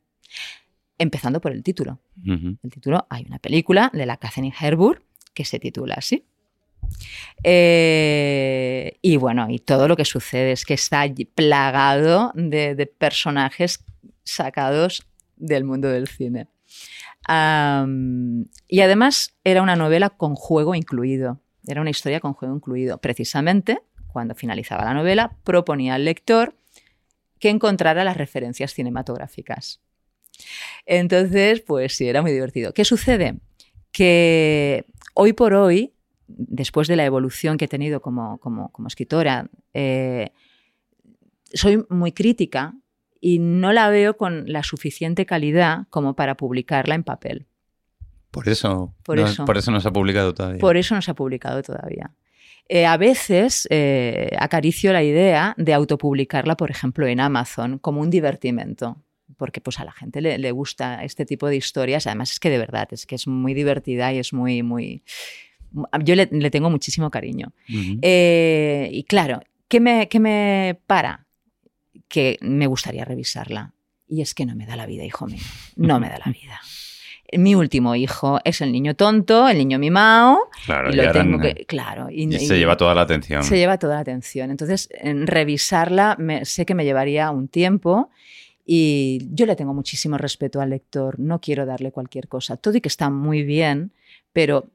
empezando 0.98 1.40
por 1.40 1.52
el 1.52 1.62
título. 1.64 2.00
El 2.24 2.70
título, 2.70 3.06
hay 3.10 3.24
una 3.26 3.38
película 3.38 3.90
de 3.92 4.06
la 4.06 4.18
Catherine 4.18 4.54
Herburg 4.60 5.02
que 5.34 5.44
se 5.44 5.58
titula 5.58 5.94
así. 5.94 6.26
Eh, 7.44 8.98
y 9.00 9.16
bueno, 9.16 9.46
y 9.48 9.58
todo 9.58 9.88
lo 9.88 9.96
que 9.96 10.04
sucede 10.04 10.52
es 10.52 10.64
que 10.64 10.74
está 10.74 11.04
plagado 11.34 12.32
de, 12.34 12.90
personajes 12.98 13.84
sacados 14.24 15.06
del 15.36 15.64
mundo 15.64 15.88
del 15.88 16.08
cine. 16.08 16.48
y 18.68 18.80
además 18.80 19.36
era 19.44 19.62
una 19.62 19.76
novela 19.76 20.10
con 20.10 20.34
juego 20.34 20.74
incluido. 20.74 21.40
Era 21.66 21.80
una 21.80 21.90
historia 21.90 22.20
con 22.20 22.32
juego 22.32 22.54
incluido. 22.54 22.98
Precisamente, 22.98 23.80
cuando 24.06 24.34
finalizaba 24.34 24.84
la 24.84 24.94
novela, 24.94 25.36
proponía 25.44 25.94
al 25.94 26.04
lector 26.04 26.54
que 27.38 27.50
encontrara 27.50 28.04
las 28.04 28.16
referencias 28.16 28.72
cinematográficas. 28.72 29.80
Entonces, 30.86 31.60
pues 31.60 31.96
sí, 31.96 32.08
era 32.08 32.22
muy 32.22 32.32
divertido. 32.32 32.72
¿Qué 32.72 32.84
sucede? 32.84 33.36
Que 33.92 34.86
hoy 35.14 35.32
por 35.32 35.54
hoy, 35.54 35.94
después 36.28 36.88
de 36.88 36.96
la 36.96 37.04
evolución 37.04 37.56
que 37.56 37.64
he 37.64 37.68
tenido 37.68 38.00
como, 38.00 38.40
escritora, 38.86 39.50
eh, 39.74 40.32
soy 41.52 41.84
muy 41.88 42.12
crítica 42.12 42.74
y 43.20 43.38
no 43.38 43.72
la 43.72 43.88
veo 43.90 44.16
con 44.16 44.50
la 44.50 44.62
suficiente 44.62 45.26
calidad 45.26 45.86
como 45.90 46.14
para 46.14 46.36
publicarla 46.36 46.94
en 46.94 47.02
papel. 47.02 47.46
Por 48.30 48.48
eso, 48.48 48.94
por, 49.04 49.18
eso, 49.18 49.44
por 49.44 49.56
eso 49.56 49.70
no 49.70 49.80
se 49.80 49.88
ha 49.88 49.92
publicado 49.92 50.34
todavía. 50.34 50.60
Por 50.60 50.76
eso 50.76 50.94
no 50.94 51.02
se 51.02 51.10
ha 51.10 51.14
publicado 51.14 51.62
todavía. 51.62 52.12
Eh, 52.68 52.84
a 52.84 52.98
veces 52.98 53.66
eh, 53.70 54.36
acaricio 54.38 54.92
la 54.92 55.02
idea 55.02 55.54
de 55.56 55.72
autopublicarla, 55.72 56.54
por 56.56 56.70
ejemplo, 56.70 57.06
en 57.06 57.18
Amazon, 57.18 57.78
como 57.78 58.02
un 58.02 58.10
divertimento 58.10 59.02
porque 59.36 59.60
pues 59.60 59.78
a 59.78 59.84
la 59.84 59.92
gente 59.92 60.20
le, 60.20 60.50
gusta 60.52 61.04
este 61.04 61.24
tipo 61.24 61.46
de 61.48 61.56
historias. 61.56 62.06
Además 62.06 62.32
es 62.32 62.40
que 62.40 62.50
de 62.50 62.58
verdad, 62.58 62.88
es 62.90 63.06
que 63.06 63.14
es 63.14 63.26
muy 63.26 63.54
divertida 63.54 64.12
y 64.12 64.18
es 64.18 64.32
muy, 64.32 64.62
muy... 64.62 65.02
Yo 66.02 66.14
le, 66.14 66.26
tengo 66.50 66.70
muchísimo 66.70 67.10
cariño. 67.10 67.52
Eh, 68.02 68.88
y 68.92 69.04
claro, 69.04 69.40
¿qué 69.68 69.80
me, 69.80 70.08
¿qué 70.08 70.20
me 70.20 70.80
para? 70.86 71.26
Que 72.08 72.38
me 72.40 72.66
gustaría 72.66 73.04
revisarla. 73.04 73.74
Y 74.08 74.22
es 74.22 74.34
que 74.34 74.46
no 74.46 74.54
me 74.54 74.66
da 74.66 74.76
la 74.76 74.86
vida, 74.86 75.04
hijo 75.04 75.26
mío. 75.26 75.42
No 75.76 76.00
me 76.00 76.08
da 76.08 76.18
la 76.24 76.32
vida. 76.32 76.60
Mi 77.36 77.54
último 77.54 77.94
hijo 77.94 78.40
es 78.42 78.62
el 78.62 78.72
niño 78.72 78.94
tonto, 78.94 79.50
el 79.50 79.58
niño 79.58 79.78
mimao. 79.78 80.48
Claro, 80.64 80.90
y 80.90 80.96
lo 80.96 81.12
tengo 81.12 81.38
que, 81.38 81.66
claro. 81.66 82.08
Y, 82.10 82.32
se 82.38 82.58
lleva 82.58 82.78
toda 82.78 82.94
la 82.94 83.02
atención. 83.02 83.44
Se 83.44 83.58
lleva 83.58 83.78
toda 83.78 83.96
la 83.96 84.00
atención. 84.00 84.50
Entonces, 84.50 84.88
en 84.92 85.26
revisarla 85.26 86.16
sé 86.44 86.64
que 86.64 86.74
me 86.74 86.86
llevaría 86.86 87.30
un 87.30 87.48
tiempo 87.48 88.08
y 88.64 89.28
yo 89.30 89.46
le 89.46 89.56
tengo 89.56 89.72
muchísimo 89.72 90.18
respeto 90.18 90.60
al 90.60 90.68
lector, 90.68 91.18
no 91.18 91.40
quiero 91.40 91.64
darle 91.64 91.90
cualquier 91.90 92.28
cosa. 92.28 92.58
Todo 92.58 92.76
y 92.76 92.82
que 92.82 92.88
está 92.88 93.08
muy 93.08 93.42
bien, 93.42 93.92
pero 94.34 94.70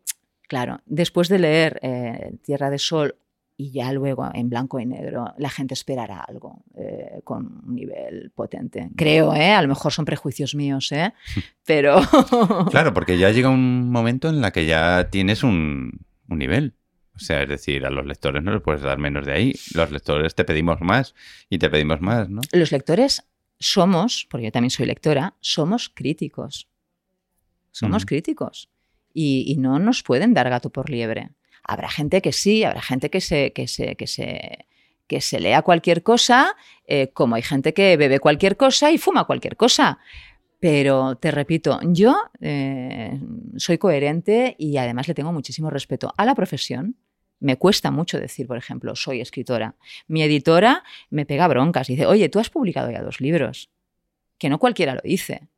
claro, 0.54 0.82
después 0.86 1.30
de 1.30 1.39
leer 1.39 1.80
eh, 1.82 2.36
Tierra 2.44 2.70
de 2.70 2.78
Sol 2.78 3.16
y 3.58 3.72
ya 3.72 3.92
luego 3.92 4.30
en 4.32 4.50
blanco 4.50 4.80
y 4.80 4.86
negro, 4.86 5.34
la 5.39 5.50
gente 5.50 5.74
esperará 5.74 6.22
algo 6.22 6.63
eh, 6.76 7.22
con 7.24 7.63
un 7.68 7.74
nivel 7.74 8.32
potente. 8.36 8.92
Creo, 8.96 9.34
¿eh? 9.34 9.52
A 9.52 9.63
lo 9.63 9.68
mejor 9.68 9.92
son 9.92 10.06
prejuicios 10.06 10.54
míos, 10.54 10.92
¿eh? 10.92 11.12
Pero... 11.66 12.02
claro, 12.70 12.94
porque 12.94 13.18
ya 13.18 13.32
llega 13.32 13.50
un 13.50 13.89
momento 13.89 14.30
en 14.30 14.42
la 14.42 14.52
que 14.52 14.68
ya 14.68 15.10
tienes 15.10 15.42
un, 15.42 16.06
un 16.30 16.38
nivel. 16.38 16.76
O 17.16 17.20
sea, 17.20 17.42
es 17.42 17.50
decir, 17.50 17.84
a 17.88 17.89
los 17.89 18.06
lectores 18.06 18.44
no 18.44 18.54
les 18.54 18.62
puedes 18.62 18.84
dar 18.84 19.00
menos 19.00 19.26
de 19.26 19.34
ahí. 19.34 19.56
Los 19.74 19.89
lectores 19.89 20.36
te 20.36 20.46
pedimos 20.46 20.82
más 20.82 21.16
y 21.50 21.58
te 21.58 21.72
pedimos 21.72 22.00
más, 22.00 22.30
¿no? 22.30 22.42
Los 22.52 22.72
lectores 22.72 23.24
somos, 23.58 24.28
porque 24.30 24.46
yo 24.46 24.52
también 24.52 24.70
soy 24.70 24.86
lectora, 24.86 25.34
somos 25.39 25.89
críticos. 25.89 26.68
Somos 27.72 28.06
críticos. 28.06 28.70
Y, 29.13 29.56
no 29.60 29.80
nos 29.80 30.02
pueden 30.04 30.34
dar 30.34 30.49
gato 30.49 30.69
por 30.71 30.89
liebre. 30.89 31.30
Habrá 31.63 31.89
gente 31.89 32.21
que 32.21 32.32
sí, 32.32 32.63
habrá 32.63 32.82
gente 32.82 33.10
que 33.10 33.21
se, 33.21 33.54
que 33.54 33.67
se, 33.67 33.95
que 33.95 34.08
se, 34.08 34.65
que 35.08 35.21
se 35.21 35.39
lea 35.39 35.62
cualquier 35.62 36.04
cosa, 36.04 36.56
eh, 36.88 37.10
como 37.13 37.36
hay 37.36 37.43
gente 37.43 37.73
que 37.73 37.95
bebe 37.95 38.19
cualquier 38.19 38.58
cosa 38.58 38.91
y 38.91 38.97
fuma 38.97 39.26
cualquier 39.26 39.56
cosa. 39.56 39.99
Pero 40.60 41.15
te 41.15 41.30
repito, 41.32 41.80
yo 41.84 42.15
eh, 42.41 43.19
soy 43.58 43.78
coherente 43.78 44.56
y 44.58 44.78
además 44.78 45.08
le 45.08 45.13
tengo 45.13 45.34
muchísimo 45.34 45.69
respeto 45.69 46.13
a 46.17 46.26
la 46.26 46.36
profesión, 46.36 46.95
me 47.43 47.58
cuesta 47.58 47.91
mucho 47.91 48.17
decir, 48.17 48.47
por 48.47 48.58
ejemplo, 48.58 48.95
soy 48.95 49.19
escritora. 49.19 49.76
Mi 50.08 50.23
editora 50.23 50.84
me 51.10 51.26
pega 51.26 51.49
broncas 51.49 51.89
y 51.89 51.93
dice, 51.93 52.06
oye, 52.06 52.30
tú 52.30 52.39
has 52.39 52.49
publicado 52.49 52.89
ya 52.89 53.02
dos 53.02 53.19
libros, 53.19 53.69
que 54.38 54.47
no 54.47 54.60
cualquiera 54.60 54.95
lo 54.95 55.02
dice. 55.04 55.49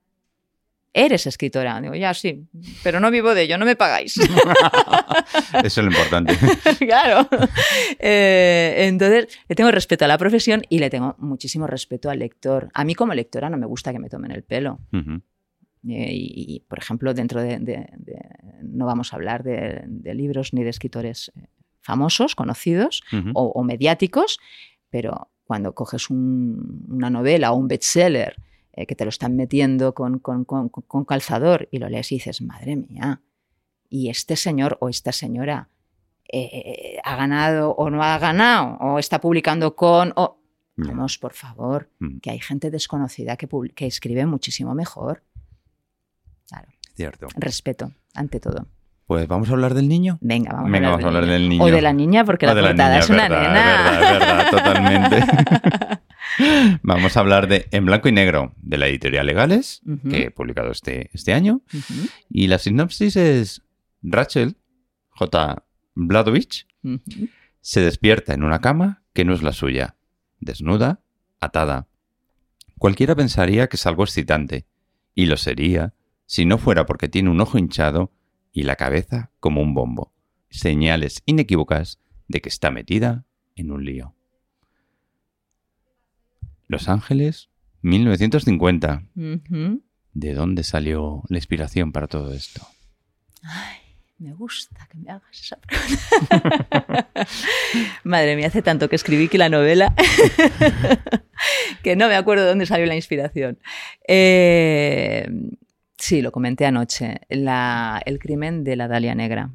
Eres 0.98 1.28
escritora. 1.28 1.82
Digo, 1.82 1.94
ya 1.94 2.14
sí, 2.14 2.48
pero 2.82 3.02
no 3.02 3.12
vivo 3.12 3.36
de 3.36 3.42
ello, 3.42 3.58
no 3.58 3.66
me 3.66 3.76
pagáis. 3.76 4.18
Eso 5.64 5.66
es 5.66 5.78
lo 5.78 5.88
importante. 5.88 6.38
claro. 6.80 7.28
Eh, 8.00 8.76
entonces, 8.88 9.28
le 9.50 9.56
tengo 9.56 9.72
respeto 9.72 10.06
a 10.06 10.08
la 10.08 10.18
profesión 10.18 10.62
y 10.70 10.80
le 10.80 10.90
tengo 10.90 11.18
muchísimo 11.20 11.68
respeto 11.68 12.10
al 12.10 12.20
lector. 12.20 12.70
A 12.74 12.86
mí 12.86 12.96
como 12.96 13.14
lectora 13.14 13.50
no 13.50 13.58
me 13.58 13.66
gusta 13.66 13.92
que 13.92 14.00
me 14.00 14.08
tomen 14.08 14.32
el 14.32 14.44
pelo. 14.44 14.80
Eh, 14.94 16.12
y, 16.14 16.64
por 16.66 16.80
ejemplo, 16.80 17.14
dentro 17.14 17.42
de, 17.42 17.90
no 18.62 18.86
vamos 18.86 19.12
a 19.12 19.18
hablar 19.18 19.44
de, 19.44 19.84
libros 20.14 20.54
ni 20.54 20.64
de 20.64 20.70
escritores 20.70 21.30
eh, 21.36 21.50
famosos, 21.82 22.36
conocidos 22.36 23.04
o, 23.34 23.62
mediáticos, 23.66 24.40
pero 24.90 25.30
cuando 25.44 25.76
coges 25.76 26.10
una 26.10 27.10
novela 27.10 27.52
o 27.52 27.58
un 27.58 27.68
bestseller 27.68 28.38
eh, 28.76 28.86
que 28.86 28.96
te 28.96 29.06
lo 29.06 29.10
están 29.10 29.36
metiendo 29.36 29.94
con, 29.94 30.20
calzador 31.08 31.70
y 31.72 31.80
lo 31.80 31.88
lees 31.88 32.12
y 32.12 32.16
dices, 32.16 32.42
madre 32.42 32.76
mía, 32.76 33.22
y 33.90 34.10
este 34.10 34.36
señor 34.36 34.78
o 34.82 34.90
esta 34.90 35.12
señora 35.12 35.70
eh, 36.32 37.00
ha 37.04 37.16
ganado 37.16 37.72
o 37.72 37.90
no 37.90 38.04
ha 38.04 38.18
ganado, 38.20 38.78
o 38.80 39.00
está 39.00 39.22
publicando 39.22 39.76
con... 39.76 40.14
O... 40.16 40.42
Vamos, 40.78 41.18
por 41.18 41.32
favor, 41.32 41.90
que 42.22 42.32
hay 42.32 42.40
gente 42.40 42.70
desconocida 42.70 43.38
que, 43.38 43.48
que 43.74 43.86
escribe 43.86 44.26
muchísimo 44.26 44.76
mejor. 44.76 45.24
Claro. 46.50 46.68
Cierto. 46.96 47.28
Respeto, 47.38 47.94
ante 48.14 48.42
todo. 48.42 48.68
Pues 49.08 49.26
vamos 49.28 49.50
a 49.50 49.54
hablar 49.54 49.74
del 49.74 49.88
niño. 49.88 50.18
Venga, 50.20 50.52
vamos, 50.52 50.70
a, 51.04 51.08
hablar 51.08 51.26
del 51.28 51.48
niño. 51.48 51.64
O 51.64 51.68
de 51.68 51.82
la 51.82 51.94
niña, 51.94 52.26
porque 52.26 52.46
la 52.46 52.56
portada 52.56 53.00
es 53.00 53.10
una 53.10 53.30
nena. 53.30 54.00
Verdad, 54.02 54.20
verdad, 54.20 54.52
totalmente. 54.52 56.00
vamos 56.84 57.18
a 57.18 57.20
hablar 57.20 57.48
de 57.48 57.68
En 57.72 57.86
Blanco 57.86 58.10
y 58.10 58.12
Negro, 58.12 58.54
de 58.58 58.78
la 58.78 58.88
editorial 58.88 59.26
Legales, 59.26 59.82
que 60.10 60.24
he 60.24 60.32
publicado 60.32 60.72
este, 60.72 61.10
este 61.14 61.34
año. 61.34 61.62
Y 62.30 62.48
la 62.48 62.60
sinopsis 62.60 63.16
es 63.16 63.62
Rachel 64.02 64.58
J. 65.10 65.64
Bladovich 65.96 66.68
se 67.62 67.82
despierta 67.82 68.34
en 68.34 68.44
una 68.44 68.62
cama 68.62 69.04
que 69.14 69.26
no 69.26 69.34
es 69.34 69.42
la 69.42 69.54
suya, 69.54 69.96
desnuda, 70.40 71.02
atada. 71.40 71.88
Cualquiera 72.78 73.16
pensaría 73.16 73.68
que 73.68 73.78
es 73.78 73.88
algo 73.88 74.04
excitante, 74.04 74.68
y 75.16 75.26
lo 75.26 75.38
sería 75.38 75.96
si 76.28 76.46
no 76.46 76.58
fuera 76.58 76.86
porque 76.86 77.10
tiene 77.10 77.30
un 77.30 77.42
ojo 77.42 77.58
hinchado 77.58 78.12
y 78.52 78.64
la 78.64 78.76
cabeza 78.76 79.32
como 79.40 79.62
un 79.62 79.74
bombo. 79.74 80.14
Señales 80.50 81.24
inequívocas 81.26 82.00
de 82.28 82.42
que 82.42 82.50
está 82.50 82.70
metida 82.70 83.26
en 83.56 83.72
un 83.72 83.86
lío. 83.86 84.14
Los 86.68 86.90
Ángeles, 86.90 87.50
1950. 87.82 89.04
¿De 90.14 90.34
dónde 90.34 90.64
salió 90.64 91.24
la 91.30 91.38
inspiración 91.38 91.92
para 91.92 92.08
todo 92.08 92.34
esto? 92.34 92.66
Me 94.18 94.34
gusta 94.34 94.88
que 94.90 94.98
me 94.98 95.12
hagas 95.12 95.40
esa 95.40 95.58
pregunta. 95.58 97.10
Madre 98.04 98.36
mía, 98.38 98.48
hace 98.48 98.62
tanto 98.62 98.88
que 98.88 98.96
escribí 98.96 99.28
que 99.28 99.38
la 99.38 99.50
novela 99.50 99.94
que 101.84 101.98
no 101.98 102.08
me 102.08 102.16
acuerdo 102.16 102.44
de 102.44 102.50
dónde 102.50 102.66
salió 102.66 102.86
la 102.86 102.96
inspiración. 102.96 103.60
Eh, 104.08 105.28
sí, 105.98 106.22
lo 106.22 106.32
comenté 106.32 106.66
anoche. 106.66 107.20
el 107.28 108.20
crimen 108.20 108.64
de 108.64 108.76
la 108.78 108.88
Dalia 108.88 109.16
Negra. 109.16 109.52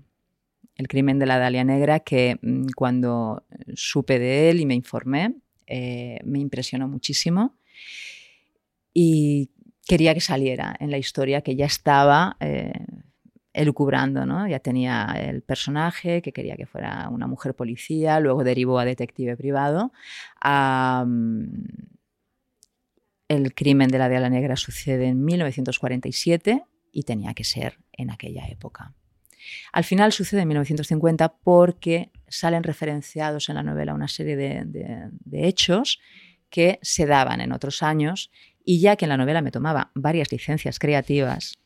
El 0.76 0.88
crimen 0.88 1.18
de 1.18 1.26
la 1.26 1.38
Dalia 1.38 1.64
Negra 1.64 2.00
que 2.00 2.38
mm, 2.42 2.66
cuando 2.76 3.46
supe 3.74 4.18
de 4.18 4.50
él 4.50 4.60
y 4.60 4.66
me 4.66 4.74
informé, 4.74 5.34
eh, 5.70 6.18
me 6.24 6.40
impresionó 6.40 6.88
muchísimo 6.88 7.56
y 8.92 9.50
quería 9.86 10.14
que 10.14 10.20
saliera 10.20 10.76
en 10.80 10.90
la 10.90 10.98
historia 10.98 11.42
que 11.42 11.54
ya 11.56 11.66
estaba 11.66 12.36
eh, 12.40 12.72
elucubrando, 13.52 14.26
¿no? 14.26 14.48
Ya 14.48 14.58
tenía 14.58 15.14
el 15.16 15.42
personaje 15.42 16.22
que 16.22 16.32
quería 16.32 16.56
que 16.56 16.66
fuera 16.66 17.08
una 17.08 17.26
mujer 17.26 17.54
policía, 17.54 18.20
luego 18.20 18.44
derivó 18.44 18.78
a 18.78 18.84
detective 18.84 19.36
privado. 19.36 19.92
el 23.28 23.54
crimen 23.54 23.88
de 23.88 23.98
la 23.98 24.08
de 24.08 24.20
la 24.20 24.28
Negra 24.28 24.56
sucede 24.56 25.06
en 25.06 25.24
1947 25.24 26.64
y 26.92 27.04
tenía 27.04 27.32
que 27.34 27.44
ser 27.44 27.78
en 27.92 28.10
aquella 28.10 28.46
época. 28.48 28.94
Al 29.72 29.84
final 29.84 30.12
sucede 30.12 30.42
en 30.42 30.48
1950 30.48 31.36
porque 31.42 32.10
salen 32.28 32.62
referenciados 32.62 33.48
en 33.48 33.56
la 33.56 33.62
novela 33.62 33.94
una 33.94 34.08
serie 34.08 34.36
de 34.36 35.48
hechos 35.48 36.00
que 36.50 36.78
se 36.82 37.06
daban 37.06 37.40
en 37.40 37.52
otros 37.52 37.82
años 37.82 38.30
y 38.64 38.80
ya 38.80 38.96
que 38.96 39.04
en 39.04 39.10
la 39.10 39.16
novela 39.16 39.42
me 39.42 39.50
tomaba 39.50 39.90
varias 39.94 40.30
licencias 40.32 40.78
creativas, 40.78 41.58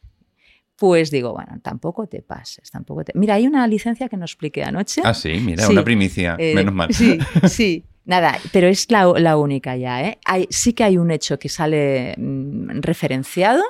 pues 0.77 1.11
digo, 1.11 1.33
bueno, 1.33 1.61
tampoco 1.63 2.07
te 2.07 2.23
pases, 2.23 2.71
tampoco 2.71 3.05
te... 3.05 3.13
Mira, 3.15 3.35
hay 3.35 3.47
una 3.47 3.67
licencia 3.67 4.09
que 4.09 4.17
no 4.17 4.25
expliqué 4.25 4.65
anoche. 4.65 5.03
Ah, 5.05 5.15
sí, 5.15 5.41
mira, 5.41 5.69
una 5.69 5.85
primicia, 5.85 6.37
eh, 6.39 6.55
menos 6.55 6.75
mal. 6.75 6.93
Sí, 6.93 7.19
sí. 7.49 7.85
Nada, 8.07 8.39
pero 8.53 8.67
es 8.67 8.91
la, 8.91 9.37
única 9.37 9.77
ya. 9.77 10.03
¿eh? 10.03 10.19
Hay, 10.27 10.47
sí 10.51 10.75
que 10.75 10.85
hay 10.85 10.99
un 10.99 11.11
hecho 11.11 11.39
que 11.39 11.49
sale 11.49 12.15
mm, 12.19 12.81
referenciado 12.81 13.63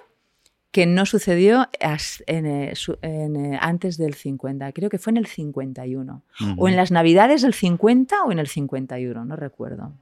que 0.74 0.86
no 0.86 1.06
sucedió 1.06 1.68
eh, 1.78 3.58
antes 3.60 3.96
del 3.96 4.14
50, 4.14 4.72
creo 4.72 4.90
que 4.90 4.98
fue 4.98 5.12
en 5.12 5.18
el 5.18 5.26
51, 5.26 6.22
o 6.56 6.68
en 6.68 6.74
las 6.74 6.90
navidades 6.90 7.42
del 7.42 7.54
50 7.54 8.24
o 8.24 8.32
en 8.32 8.40
el 8.40 8.48
51, 8.48 9.24
no 9.24 9.36
recuerdo. 9.36 9.92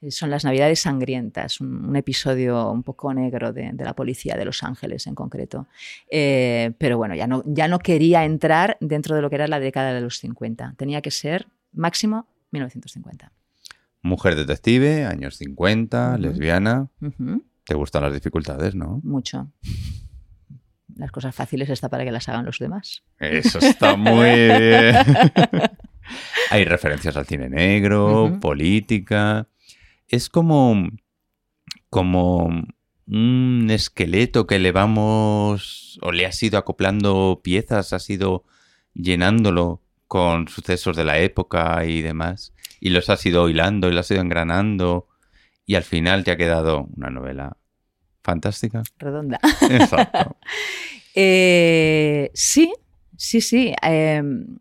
Eh, 0.00 0.12
son 0.12 0.30
las 0.30 0.44
Navidades 0.44 0.78
Sangrientas, 0.78 1.60
un, 1.60 1.96
episodio 1.96 2.70
un 2.70 2.84
poco 2.84 3.12
negro 3.12 3.52
de, 3.52 3.72
la 3.76 3.94
policía 3.94 4.36
de 4.36 4.44
Los 4.44 4.62
Ángeles 4.62 5.08
en 5.08 5.16
concreto. 5.16 5.66
Eh, 6.08 6.70
pero 6.78 6.96
bueno, 6.96 7.16
ya 7.16 7.26
no, 7.26 7.42
ya 7.44 7.66
no 7.66 7.80
quería 7.80 8.24
entrar 8.24 8.76
dentro 8.80 9.16
de 9.16 9.22
lo 9.22 9.30
que 9.30 9.34
era 9.34 9.48
la 9.48 9.58
década 9.58 9.92
de 9.92 10.00
los 10.00 10.18
50. 10.20 10.74
Tenía 10.76 11.02
que 11.02 11.10
ser 11.10 11.48
máximo 11.72 12.28
1950. 12.52 13.32
Mujer 14.02 14.36
detective, 14.36 15.06
años 15.06 15.38
50, 15.38 16.18
lesbiana. 16.18 16.86
¿Te 17.64 17.74
gustan 17.74 18.02
las 18.02 18.12
dificultades, 18.12 18.76
no? 18.76 19.00
Mucho. 19.02 19.50
Las 20.96 21.10
cosas 21.10 21.34
fáciles 21.34 21.68
está 21.70 21.88
para 21.88 22.04
que 22.04 22.12
las 22.12 22.28
hagan 22.28 22.44
los 22.44 22.58
demás. 22.58 23.02
Eso 23.18 23.58
está 23.58 23.96
muy 23.96 24.30
bien. 24.30 24.96
Hay 26.50 26.64
referencias 26.64 27.16
al 27.16 27.26
cine 27.26 27.48
negro, 27.48 28.38
política 28.40 29.48
es 30.08 30.28
como, 30.28 30.88
como 31.90 32.64
un 33.06 33.66
esqueleto 33.70 34.46
que 34.46 34.58
le 34.58 34.72
vamos 34.72 35.98
o 36.02 36.12
le 36.12 36.26
has 36.26 36.42
ido 36.42 36.58
acoplando 36.58 37.40
piezas, 37.42 37.92
has 37.92 38.08
ido 38.10 38.44
llenándolo 38.94 39.82
con 40.06 40.48
sucesos 40.48 40.96
de 40.96 41.04
la 41.04 41.18
época 41.18 41.84
y 41.84 42.02
demás, 42.02 42.52
y 42.80 42.90
los 42.90 43.10
has 43.10 43.24
ido 43.26 43.48
hilando 43.48 43.88
y 43.88 43.92
los 43.92 44.06
has 44.06 44.10
ido 44.12 44.20
engranando, 44.20 45.08
y 45.66 45.74
al 45.74 45.82
final 45.82 46.24
te 46.24 46.30
ha 46.30 46.36
quedado 46.36 46.86
una 46.96 47.10
novela 47.10 47.56
fantástica. 48.24 48.82
Redonda. 48.98 49.38
Exacto. 49.70 50.36
Eh, 51.16 52.32
sí, 52.34 52.72
sí, 53.16 53.40
sí. 53.40 53.72
Em, 53.82 54.58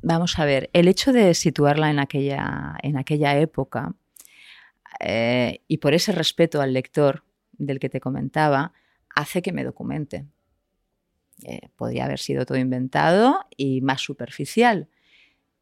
vamos 0.00 0.38
a 0.38 0.44
ver, 0.44 0.70
el 0.72 0.86
hecho 0.86 1.12
de 1.12 1.34
situarla 1.34 1.90
en 1.90 1.98
aquella, 1.98 2.76
en 2.84 2.96
aquella 2.96 3.36
época 3.36 3.96
eh, 5.00 5.62
y 5.66 5.78
por 5.78 5.94
ese 5.94 6.12
respeto 6.12 6.60
al 6.60 6.72
lector 6.72 7.24
del 7.50 7.80
que 7.80 7.88
te 7.88 7.98
comentaba, 7.98 8.72
hace 9.12 9.42
que 9.42 9.52
me 9.52 9.64
documente. 9.64 10.24
Eh, 11.42 11.68
podría 11.74 12.04
haber 12.04 12.20
sido 12.20 12.46
todo 12.46 12.58
inventado 12.58 13.44
y 13.56 13.80
más 13.80 14.00
superficial, 14.00 14.88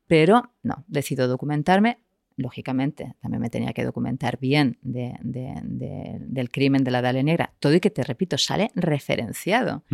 pero 0.07 0.53
no, 0.63 0.85
decido 0.87 1.29
documentarme. 1.29 1.99
Lógicamente, 2.37 3.15
también 3.21 3.41
me 3.41 3.51
tenía 3.51 3.73
que 3.73 3.85
documentar 3.85 4.39
bien 4.39 4.79
del 4.83 6.51
crimen 6.51 6.85
de 6.85 6.91
la 6.91 7.03
Dalia 7.03 7.23
Negra. 7.23 7.53
Todo 7.61 7.75
y 7.75 7.81
que, 7.81 7.91
te 7.91 8.03
repito, 8.03 8.37
sale 8.39 8.71
referenciado. 8.75 9.85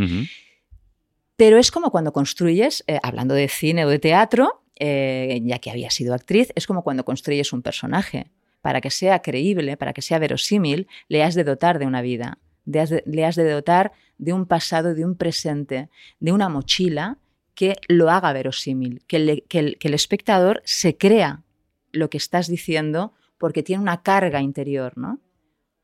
Pero 1.37 1.59
es 1.59 1.71
como 1.71 1.91
cuando 1.91 2.13
construyes, 2.13 2.85
eh, 2.87 2.99
hablando 3.03 3.35
de 3.35 3.49
cine 3.49 3.85
o 3.85 3.89
de 3.89 3.99
teatro, 3.99 4.65
ya 4.79 5.59
que 5.61 5.71
había 5.71 5.91
sido 5.91 6.15
actriz, 6.15 6.53
es 6.57 6.67
como 6.67 6.83
cuando 6.83 7.05
construyes 7.05 7.53
un 7.53 7.63
personaje 7.63 8.33
para 8.63 8.81
que 8.81 8.91
sea 8.91 9.21
creíble, 9.21 9.77
para 9.77 9.93
que 9.93 10.03
sea 10.03 10.19
verosímil, 10.19 10.89
le 11.09 11.23
has 11.23 11.35
de 11.35 11.45
dotar 11.45 11.79
de 11.79 11.87
una 11.87 12.01
vida, 12.01 12.39
le 12.65 13.25
has 13.25 13.37
de 13.37 13.51
dotar 13.51 13.93
de 14.19 14.33
un 14.33 14.47
pasado, 14.47 14.95
de 14.95 15.05
un 15.05 15.17
presente, 15.17 15.89
de 16.21 16.33
una 16.33 16.49
mochila 16.49 17.19
que 17.55 17.77
lo 17.89 18.09
haga 18.09 18.33
verosímil, 18.33 19.03
que, 19.07 19.17
el, 19.17 19.95
espectador 19.95 20.63
se 20.65 20.97
crea 20.97 21.43
lo 21.93 22.11
que 22.11 22.19
estás 22.19 22.49
diciendo 22.49 23.15
porque 23.39 23.63
tiene 23.63 23.83
una 23.83 24.03
carga 24.03 24.41
interior, 24.41 24.97
¿no? 24.97 25.21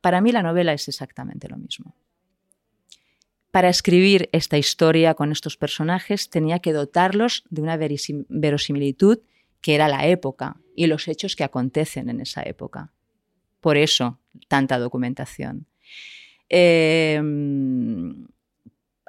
Para 0.01 0.21
mí 0.21 0.33
la 0.33 0.43
novela 0.43 0.73
es 0.73 0.89
exactamente 0.89 1.49
lo 1.49 1.57
mismo. 1.57 1.95
Para 3.51 3.69
escribir 3.69 4.29
esta 4.33 4.59
historia 4.59 5.15
con 5.15 5.33
estos 5.33 5.57
personajes 5.57 6.31
tenía 6.31 6.59
que 6.61 6.73
dotarlos 6.73 7.45
de 7.51 7.63
una 7.63 7.77
verosimilitud 7.77 9.21
que 9.61 9.75
era 9.75 9.89
la 9.89 10.07
época 10.07 10.61
y 10.77 10.87
los 10.87 11.09
hechos 11.09 11.35
que 11.35 11.45
acontecen 11.45 12.09
en 12.09 12.21
esa 12.21 12.43
época. 12.43 12.93
Por 13.61 13.77
eso, 13.77 14.21
tanta 14.47 14.79
documentación. 14.79 15.67
Em, 16.49 18.29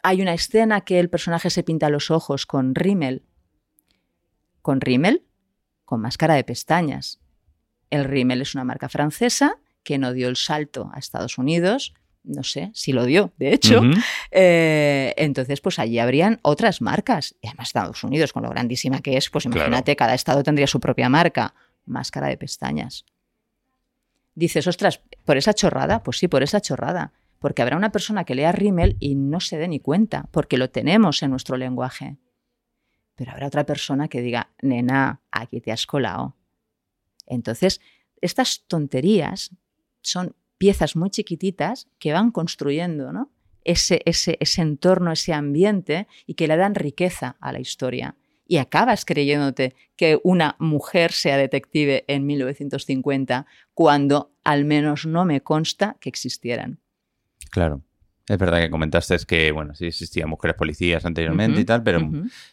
hay 0.01 0.21
una 0.21 0.33
escena 0.33 0.81
que 0.81 0.99
el 0.99 1.09
personaje 1.09 1.49
se 1.49 1.63
pinta 1.63 1.89
los 1.89 2.09
ojos 2.09 2.45
con 2.45 2.73
rímel. 2.73 3.23
¿Con 4.61 4.81
rímel? 4.81 5.23
Con 5.89 6.01
máscara 6.01 6.35
de 6.35 6.43
pestañas. 6.43 7.19
El 7.89 8.05
rímel 8.05 8.43
es 8.43 8.53
una 8.53 8.63
marca 8.63 8.89
francesa 8.89 9.57
que 9.81 9.97
no 9.97 10.13
dio 10.13 10.29
el 10.29 10.35
salto 10.35 10.91
a 10.93 10.99
Estados 10.99 11.39
Unidos 11.39 11.95
no 12.23 12.43
sé 12.43 12.69
si 12.75 12.91
lo 12.91 13.05
dio, 13.05 13.31
de 13.37 13.53
hecho. 13.53 13.81
Eh, 14.29 15.15
entonces, 15.17 15.61
pues 15.61 15.79
allí 15.79 15.97
habrían 15.97 16.39
otras 16.43 16.79
marcas. 16.79 17.35
Y 17.41 17.47
además 17.47 17.69
Estados 17.69 18.03
Unidos, 18.03 18.33
con 18.33 18.43
lo 18.43 18.49
grandísima 18.49 18.99
que 18.99 19.17
es, 19.17 19.31
pues 19.31 19.45
imagínate, 19.45 19.95
cada 19.95 20.13
estado 20.13 20.43
tendría 20.43 20.67
su 20.67 20.79
propia 20.79 21.09
marca. 21.09 21.55
Máscara 21.85 22.27
de 22.27 22.37
pestañas. 22.37 23.05
Dices, 24.35 24.67
ostras, 24.67 25.01
¿por 25.25 25.37
esa 25.37 25.55
chorrada? 25.55 26.03
Pues 26.03 26.19
sí, 26.19 26.27
por 26.27 26.43
esa 26.43 26.61
chorrada. 26.61 27.13
Porque 27.39 27.63
habrá 27.63 27.77
una 27.77 27.91
persona 27.91 28.25
que 28.25 28.35
lea 28.35 28.51
rímel 28.51 28.95
y 28.99 29.15
no 29.15 29.39
se 29.39 29.57
dé 29.57 29.67
ni 29.67 29.79
cuenta, 29.79 30.27
porque 30.29 30.57
lo 30.57 30.69
tenemos 30.69 31.23
en 31.23 31.31
nuestro 31.31 31.57
lenguaje. 31.57 32.17
Pero 33.19 33.33
habrá 33.33 33.47
otra 33.47 33.65
persona 33.65 34.07
que 34.07 34.21
diga, 34.21 34.49
nena, 34.61 35.19
aquí 35.29 35.59
te 35.59 35.73
has 35.73 35.85
colado. 35.85 36.37
Entonces, 37.27 37.81
estas 38.21 38.63
tonterías 38.65 39.51
son 40.01 40.37
piezas 40.57 40.95
muy 40.95 41.09
chiquititas 41.09 41.89
que 41.99 42.13
van 42.13 42.31
construyendo 42.31 43.11
¿no? 43.11 43.29
ese, 43.65 44.01
ese, 44.05 44.37
ese 44.39 44.61
entorno, 44.61 45.11
ese 45.11 45.33
ambiente 45.33 46.07
y 46.25 46.35
que 46.35 46.47
le 46.47 46.55
dan 46.55 46.75
riqueza 46.75 47.35
a 47.41 47.51
la 47.51 47.59
historia. 47.59 48.15
Y 48.47 48.55
acabas 48.55 49.03
creyéndote 49.03 49.75
que 49.97 50.17
una 50.23 50.55
mujer 50.57 51.11
sea 51.11 51.35
detective 51.35 52.05
en 52.07 52.25
1950 52.25 53.47
cuando 53.73 54.31
al 54.45 54.63
menos 54.63 55.05
no 55.05 55.25
me 55.25 55.41
consta 55.41 55.97
que 55.99 56.07
existieran. 56.07 56.79
Claro. 57.51 57.83
Es 58.29 58.37
verdad 58.37 58.59
que 58.59 58.69
comentaste 58.69 59.17
que, 59.27 59.51
bueno, 59.51 59.73
sí 59.73 59.87
existían 59.87 60.29
mujeres 60.29 60.55
policías 60.55 61.03
anteriormente 61.03 61.59
y 61.59 61.65
tal, 61.65 61.81
pero 61.81 61.99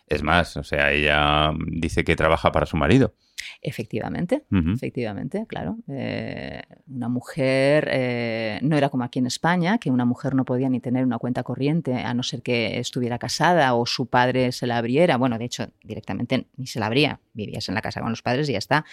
es 0.07 0.23
más, 0.23 0.57
o 0.57 0.65
sea, 0.65 0.91
ella 0.91 1.53
dice 1.67 2.03
que 2.03 2.17
trabaja 2.17 2.51
para 2.51 2.65
su 2.65 2.79
marido. 2.79 3.15
Efectivamente, 3.61 4.45
efectivamente, 4.51 5.45
claro. 5.47 5.77
Eh, 5.89 6.63
una 6.89 7.11
mujer 7.11 7.89
eh, 7.93 8.59
no 8.63 8.75
era 8.79 8.89
como 8.89 9.05
aquí 9.05 9.19
en 9.19 9.27
España, 9.27 9.77
que 9.77 9.91
una 9.91 10.07
mujer 10.07 10.35
no 10.35 10.47
podía 10.47 10.71
ni 10.71 10.81
tener 10.81 11.05
una 11.05 11.19
cuenta 11.19 11.43
corriente 11.43 11.95
a 11.95 12.15
no 12.15 12.23
ser 12.23 12.41
que 12.41 12.79
estuviera 12.79 13.19
casada 13.19 13.75
o 13.75 13.85
su 13.85 14.07
padre 14.07 14.53
se 14.53 14.67
la 14.67 14.79
abriera. 14.79 15.19
Bueno, 15.19 15.39
de 15.39 15.45
hecho, 15.45 15.69
directamente 15.83 16.47
ni 16.57 16.67
se 16.67 16.81
la 16.81 16.87
abría. 16.87 17.21
Vivías 17.35 17.69
en 17.69 17.75
la 17.75 17.83
casa 17.83 18.01
con 18.01 18.09
los 18.09 18.23
padres 18.23 18.49
y 18.49 18.53
ya 18.53 18.59
está. 18.59 18.87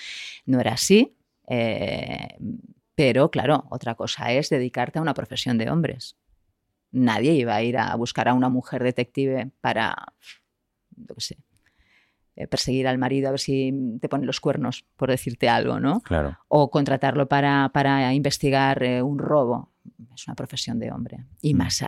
No 0.46 0.60
era 0.60 0.74
así. 0.74 1.16
Eh, 1.48 2.36
pero 2.96 3.32
claro, 3.32 3.66
otra 3.70 3.96
cosa 3.96 4.34
es 4.34 4.50
dedicarte 4.50 5.00
a 5.00 5.02
una 5.02 5.14
profesión 5.14 5.58
de 5.58 5.70
hombres 5.70 6.18
nadie 6.94 7.34
iba 7.34 7.56
a 7.56 7.64
ir 7.64 7.78
a 7.78 7.96
buscar 7.96 8.30
a 8.30 8.34
una 8.34 8.50
mujer 8.50 8.84
detective 8.84 9.52
para 9.62 10.14
que 11.16 11.22
sé, 11.22 11.38
perseguir 12.50 12.88
al 12.88 12.98
marido 12.98 13.28
a 13.28 13.32
ver 13.32 13.40
si 13.40 13.74
te 14.02 14.10
pone 14.10 14.26
los 14.26 14.40
cuernos, 14.40 14.86
por 14.98 15.10
decirte 15.10 15.50
algo, 15.50 15.80
¿no? 15.80 16.02
Claro. 16.02 16.38
O 16.48 16.72
contratarlo 16.72 17.28
para, 17.28 17.70
para 17.74 18.14
investigar 18.14 18.82
eh, 18.84 19.02
un 19.02 19.20
robo. 19.20 19.70
Es 20.16 20.28
una 20.28 20.36
profesión 20.36 20.80
de 20.80 20.92
hombre. 20.92 21.18
Y 21.42 21.54
Mm. 21.54 21.58
más 21.58 21.82
eh, 21.82 21.86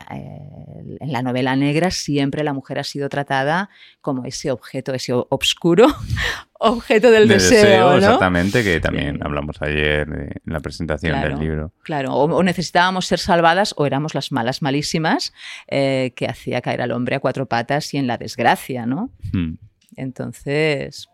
en 0.99 1.11
la 1.11 1.21
novela 1.21 1.55
negra 1.55 1.91
siempre 1.91 2.43
la 2.43 2.53
mujer 2.53 2.77
ha 2.79 2.83
sido 2.83 3.07
tratada 3.07 3.69
como 4.01 4.25
ese 4.25 4.51
objeto, 4.51 4.93
ese 4.93 5.13
obscuro 5.13 5.87
objeto 6.59 7.09
del 7.11 7.27
De 7.27 7.35
deseo, 7.35 7.91
¿no? 7.91 7.97
exactamente, 7.97 8.63
que 8.63 8.79
también 8.79 9.19
hablamos 9.23 9.61
ayer 9.61 10.07
de- 10.09 10.41
en 10.45 10.53
la 10.53 10.59
presentación 10.59 11.13
Claro. 11.13 11.29
del 11.29 11.39
libro. 11.39 11.71
Claro, 11.83 12.13
o, 12.13 12.23
o 12.25 12.43
necesitábamos 12.43 13.05
ser 13.05 13.19
salvadas 13.19 13.73
o 13.77 13.85
éramos 13.85 14.13
las 14.15 14.31
malas 14.31 14.61
malísimas 14.61 15.33
eh, 15.67 16.11
que 16.15 16.27
hacía 16.27 16.61
caer 16.61 16.81
al 16.81 16.91
hombre 16.91 17.15
a 17.15 17.19
cuatro 17.19 17.45
patas 17.45 17.93
y 17.93 17.97
en 17.97 18.07
la 18.07 18.17
desgracia, 18.17 18.85
¿no? 18.85 19.09
Hmm, 19.31 19.53
Entonces, 19.95 21.09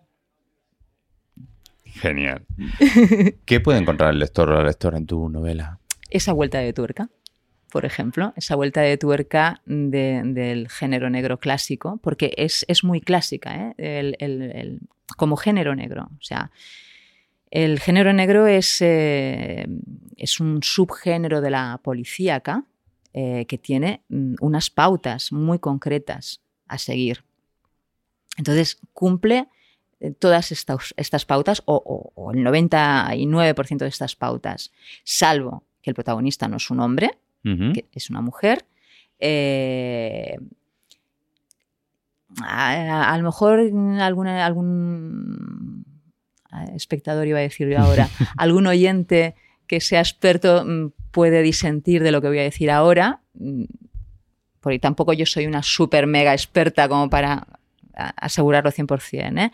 Genial. 1.85 2.45
¿Qué 3.45 3.59
puede 3.59 3.79
encontrar 3.79 4.11
el 4.13 4.19
lector 4.19 4.49
o 4.49 4.53
la 4.55 4.63
lectora 4.63 4.97
en 4.97 5.05
tu 5.05 5.29
novela? 5.29 5.77
esa 6.09 6.33
vuelta 6.33 6.59
de 6.59 6.73
tuerca, 6.73 7.09
por 7.71 7.85
ejemplo, 7.85 8.33
esa 8.35 8.55
vuelta 8.55 8.81
de 8.81 8.97
tuerca 8.97 9.61
de- 9.65 10.21
del 10.25 10.67
género 10.69 11.09
negro 11.09 11.39
clásico, 11.39 11.99
porque 12.03 12.33
es, 12.35 12.65
es 12.67 12.83
muy 12.83 12.99
clásica, 12.99 13.55
¿eh? 13.55 13.73
El- 13.77 14.17
el- 14.19 14.41
el- 14.41 14.79
como 15.15 15.37
género 15.37 15.73
negro. 15.73 16.09
O 16.11 16.21
sea, 16.21 16.51
el 17.49 17.79
género 17.79 18.11
negro 18.11 18.45
es, 18.45 18.81
eh, 18.81 19.65
es 20.17 20.39
un 20.41 20.61
subgénero 20.63 21.39
de 21.39 21.49
la 21.49 21.79
policíaca 21.81 22.65
eh, 23.13 23.45
que 23.47 23.57
tiene 23.57 24.01
mm, 24.09 24.35
unas 24.41 24.69
pautas 24.69 25.31
muy 25.31 25.59
concretas 25.59 26.41
a 26.67 26.77
seguir. 26.77 27.23
Entonces, 28.37 28.79
cumple 28.93 29.47
eh, 29.99 30.11
todas 30.11 30.51
estas, 30.51 30.93
estas 30.97 31.25
pautas 31.25 31.61
o, 31.65 31.75
o- 31.75 32.11
o 32.15 32.31
el 32.31 32.39
99% 32.43 33.77
de 33.77 33.87
estas 33.87 34.15
pautas, 34.15 34.71
salvo 35.03 35.63
que 35.81 35.89
el 35.91 35.95
protagonista 35.95 36.47
no 36.47 36.57
es 36.57 36.69
un 36.69 36.79
hombre, 36.79 37.17
que 37.73 37.85
es 37.93 38.09
una 38.09 38.21
mujer. 38.21 38.65
eh, 39.19 40.37
a, 42.43 43.13
a 43.13 43.17
lo 43.17 43.23
mejor 43.25 43.59
alguna, 43.99 44.45
algún 44.45 45.85
espectador, 46.75 47.27
iba 47.27 47.39
a 47.39 47.41
decir 47.41 47.67
yo 47.67 47.79
ahora, 47.79 48.07
algún 48.37 48.67
oyente 48.67 49.35
que 49.67 49.81
sea 49.81 49.99
experto 49.99 50.63
mm, 50.65 50.91
puede 51.11 51.41
disentir 51.41 52.03
de 52.03 52.11
lo 52.11 52.21
que 52.21 52.27
voy 52.29 52.39
a 52.39 52.43
decir 52.43 52.71
ahora, 52.71 53.21
mm, 53.33 53.63
porque 54.61 54.79
tampoco 54.79 55.13
yo 55.13 55.25
soy 55.25 55.45
una 55.47 55.63
super 55.63 56.07
mega 56.07 56.33
experta 56.33 56.87
como 56.87 57.09
para 57.09 57.47
asegurarlo 58.09 58.71
100%, 58.71 59.39
¿eh? 59.39 59.51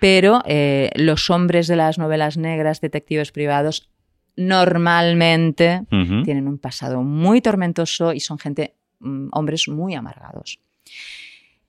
pero 0.00 0.42
eh, 0.46 0.90
los 0.96 1.30
hombres 1.30 1.66
de 1.66 1.76
las 1.76 1.98
novelas 1.98 2.36
negras, 2.36 2.80
detectives 2.80 3.32
privados, 3.32 3.90
normalmente 4.36 5.82
tienen 5.88 6.48
un 6.48 6.58
pasado 6.58 7.02
muy 7.02 7.40
tormentoso 7.40 8.12
y 8.12 8.20
son 8.20 8.38
gente, 8.38 8.74
mm, 9.00 9.28
hombres 9.32 9.68
muy 9.68 9.94
amargados. 9.94 10.60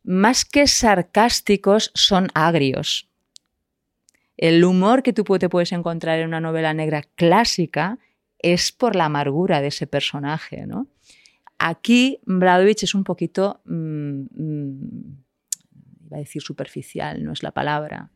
Más 0.03 0.45
que 0.45 0.67
sarcásticos, 0.67 1.91
son 1.93 2.29
agrios. 2.33 3.09
El 4.37 4.63
humor 4.63 5.03
que 5.03 5.13
tú 5.13 5.23
te 5.37 5.49
puedes 5.49 5.71
encontrar 5.71 6.19
en 6.19 6.27
una 6.27 6.39
novela 6.39 6.73
negra 6.73 7.03
clásica 7.15 7.99
es 8.39 8.71
por 8.71 8.95
la 8.95 9.05
amargura 9.05 9.61
de 9.61 9.67
ese 9.67 9.85
personaje, 9.85 10.65
¿no? 10.65 10.87
Aquí 11.59 12.19
Bradovich 12.25 12.83
es 12.83 12.95
un 12.95 13.03
poquito, 13.03 13.61
mm, 13.65 14.21
mm, 14.31 15.23
iba 16.11 16.17
a 16.17 16.19
decir 16.19 16.41
superficial, 16.41 17.23
no 17.23 17.31
es 17.31 17.41
la 17.41 17.51
palabra. 17.51 18.11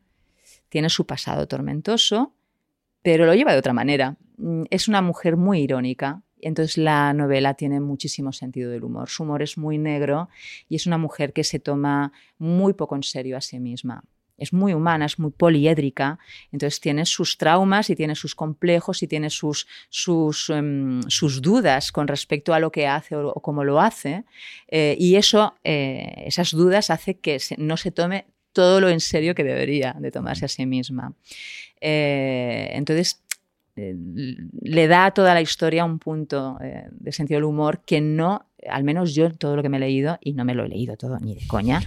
Tiene 0.68 0.90
su 0.90 1.06
pasado 1.06 1.48
tormentoso, 1.48 2.34
pero 3.02 3.24
lo 3.24 3.34
lleva 3.34 3.52
de 3.52 3.58
otra 3.58 3.72
manera. 3.72 4.16
Mm, 4.36 4.64
Es 4.70 4.88
una 4.88 5.00
mujer 5.02 5.36
muy 5.36 5.60
irónica, 5.60 6.22
entonces 6.40 6.76
la 6.76 7.12
novela 7.14 7.54
tiene 7.54 7.80
muchísimo 7.80 8.32
sentido 8.32 8.70
del 8.70 8.84
humor. 8.84 9.08
Su 9.08 9.22
humor 9.22 9.42
es 9.42 9.56
muy 9.56 9.78
negro 9.78 10.28
y 10.68 10.76
es 10.76 10.86
una 10.86 10.98
mujer 10.98 11.32
que 11.32 11.44
se 11.44 11.58
toma 11.58 12.12
muy 12.38 12.74
poco 12.74 12.94
en 12.96 13.02
serio 13.02 13.36
a 13.36 13.40
sí 13.40 13.58
misma. 13.58 14.04
Es 14.38 14.52
muy 14.52 14.74
humana, 14.74 15.06
es 15.06 15.18
muy 15.18 15.30
poliédrica, 15.30 16.18
entonces 16.52 16.80
tiene 16.80 17.06
sus 17.06 17.38
traumas 17.38 17.88
y 17.90 17.96
tiene 17.96 18.14
sus 18.14 18.34
complejos 18.34 19.02
y 19.02 19.08
tiene 19.08 19.30
sus, 19.30 19.66
sus, 19.88 20.50
em, 20.50 21.00
sus 21.08 21.40
dudas 21.40 21.90
con 21.92 22.06
respecto 22.08 22.52
a 22.52 22.60
lo 22.60 22.70
que 22.70 22.86
hace 22.86 23.16
o, 23.16 23.28
o 23.28 23.40
cómo 23.40 23.64
lo 23.64 23.80
hace. 23.80 24.24
eh, 24.68 24.96
y 24.98 25.16
eso, 25.16 25.54
eh, 25.64 26.24
esas 26.26 26.50
dudas 26.52 26.90
hace 26.90 27.18
que 27.18 27.38
se- 27.38 27.56
no 27.58 27.76
se 27.76 27.90
tome 27.92 28.26
todo 28.52 28.80
lo 28.80 28.88
en 28.88 29.00
serio 29.00 29.34
que 29.34 29.44
debería 29.44 29.94
de 29.98 30.10
tomarse 30.10 30.44
a 30.46 30.48
sí 30.48 30.64
misma. 30.66 31.12
Eh, 31.80 32.70
entonces, 32.72 33.22
eh, 33.76 33.94
le 34.62 34.88
da 34.88 35.06
a 35.06 35.10
toda 35.12 35.34
la 35.34 35.40
historia 35.42 35.84
un 35.84 35.98
punto 35.98 36.58
eh, 36.62 36.88
de 36.90 37.12
sentido 37.12 37.36
del 37.38 37.44
humor 37.44 37.82
que 37.84 38.00
no, 38.00 38.46
al 38.68 38.84
menos 38.84 39.14
yo 39.14 39.30
todo 39.32 39.54
lo 39.56 39.62
que 39.62 39.68
me 39.68 39.76
he 39.76 39.80
leído, 39.80 40.18
y 40.22 40.32
no 40.32 40.44
me 40.44 40.54
lo 40.54 40.64
he 40.64 40.68
leído 40.68 40.96
todo 40.96 41.18
ni 41.20 41.34
de 41.34 41.46
coña, 41.46 41.82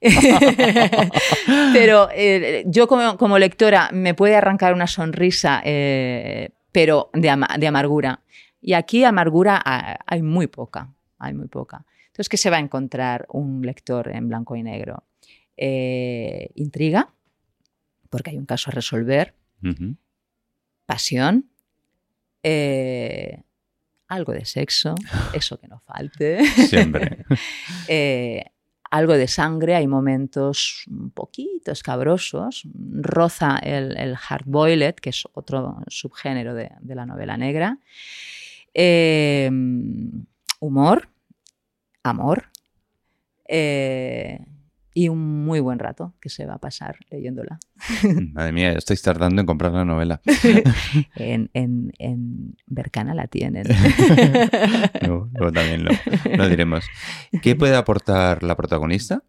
pero 1.72 2.08
eh, 2.14 2.64
yo 2.66 2.86
como, 2.88 3.16
como 3.16 3.38
lectora 3.38 3.90
me 3.92 4.14
puede 4.14 4.36
arrancar 4.36 4.72
una 4.74 4.86
sonrisa, 4.86 5.60
eh, 5.64 6.50
pero 6.72 7.10
de, 7.12 7.30
ama- 7.30 7.56
de 7.58 7.66
amargura. 7.66 8.20
Y 8.62 8.72
aquí 8.74 9.04
amargura 9.04 9.60
ah, 9.64 9.98
hay 10.06 10.22
muy 10.22 10.46
poca, 10.46 10.92
hay 11.18 11.34
muy 11.34 11.48
poca. 11.48 11.84
Entonces, 12.06 12.28
¿qué 12.28 12.36
se 12.36 12.50
va 12.50 12.56
a 12.56 12.60
encontrar 12.60 13.26
un 13.30 13.62
lector 13.62 14.08
en 14.14 14.28
blanco 14.28 14.56
y 14.56 14.62
negro? 14.62 15.04
Eh, 15.56 16.50
intriga, 16.54 17.12
porque 18.08 18.30
hay 18.30 18.38
un 18.38 18.46
caso 18.46 18.70
a 18.70 18.74
resolver, 18.74 19.34
pasión, 20.86 21.50
algo 24.08 24.32
de 24.32 24.44
sexo, 24.44 24.94
eso 25.32 25.58
que 25.58 25.68
no 25.68 25.78
falte, 25.80 26.44
Siempre. 26.46 27.24
algo 28.90 29.14
de 29.14 29.28
sangre, 29.28 29.76
hay 29.76 29.86
momentos 29.86 30.84
un 30.90 31.10
poquito 31.10 31.72
escabrosos, 31.72 32.66
roza 32.74 33.58
el, 33.62 33.96
el 33.96 34.16
hard-boiled, 34.16 34.96
que 34.96 35.10
es 35.10 35.24
otro 35.32 35.82
subgénero 35.86 36.54
de, 36.54 36.70
la 36.82 37.06
novela 37.06 37.36
negra, 37.36 37.78
eh, 38.74 39.48
humor, 40.58 41.08
amor 42.02 42.50
eh, 43.52 44.46
y 44.92 45.08
un 45.08 45.44
muy 45.44 45.60
buen 45.60 45.78
rato 45.78 46.14
que 46.20 46.28
se 46.28 46.46
va 46.46 46.54
a 46.54 46.58
pasar 46.58 46.96
leyéndola. 47.10 47.58
Madre 48.32 48.52
mía, 48.52 48.72
estáis 48.72 49.02
tardando 49.02 49.40
en 49.40 49.46
comprar 49.46 49.72
la 49.72 49.84
novela. 49.84 50.20
En, 51.14 51.50
en, 51.54 51.92
en 51.98 52.56
Bercana 52.66 53.14
la 53.14 53.26
tienen. 53.26 53.66
Luego, 55.02 55.28
luego 55.32 55.52
también 55.52 55.84
lo, 55.84 55.90
lo 56.36 56.48
diremos. 56.48 56.84
¿Qué 57.42 57.54
puede 57.56 57.76
aportar 57.76 58.42
la 58.42 58.56
protagonista 58.56 59.22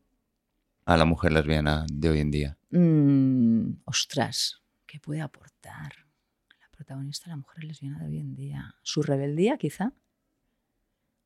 a 0.86 0.98
la 0.98 1.06
mujer 1.06 1.34
lesbiana 1.34 1.86
de 1.92 2.10
hoy 2.10 2.20
en 2.20 2.32
día? 2.32 2.58
Mm, 2.72 3.82
ostras, 3.86 4.62
¿qué 4.88 5.00
puede 5.00 5.22
aportar 5.22 5.94
la 6.60 6.70
protagonista 6.72 7.26
de 7.26 7.32
la 7.32 7.38
mujer 7.38 7.64
lesbiana 7.64 8.00
de 8.00 8.06
hoy 8.08 8.20
en 8.20 8.36
día? 8.36 8.76
¿Su 8.82 9.02
rebeldía, 9.02 9.58
quizá? 9.58 9.94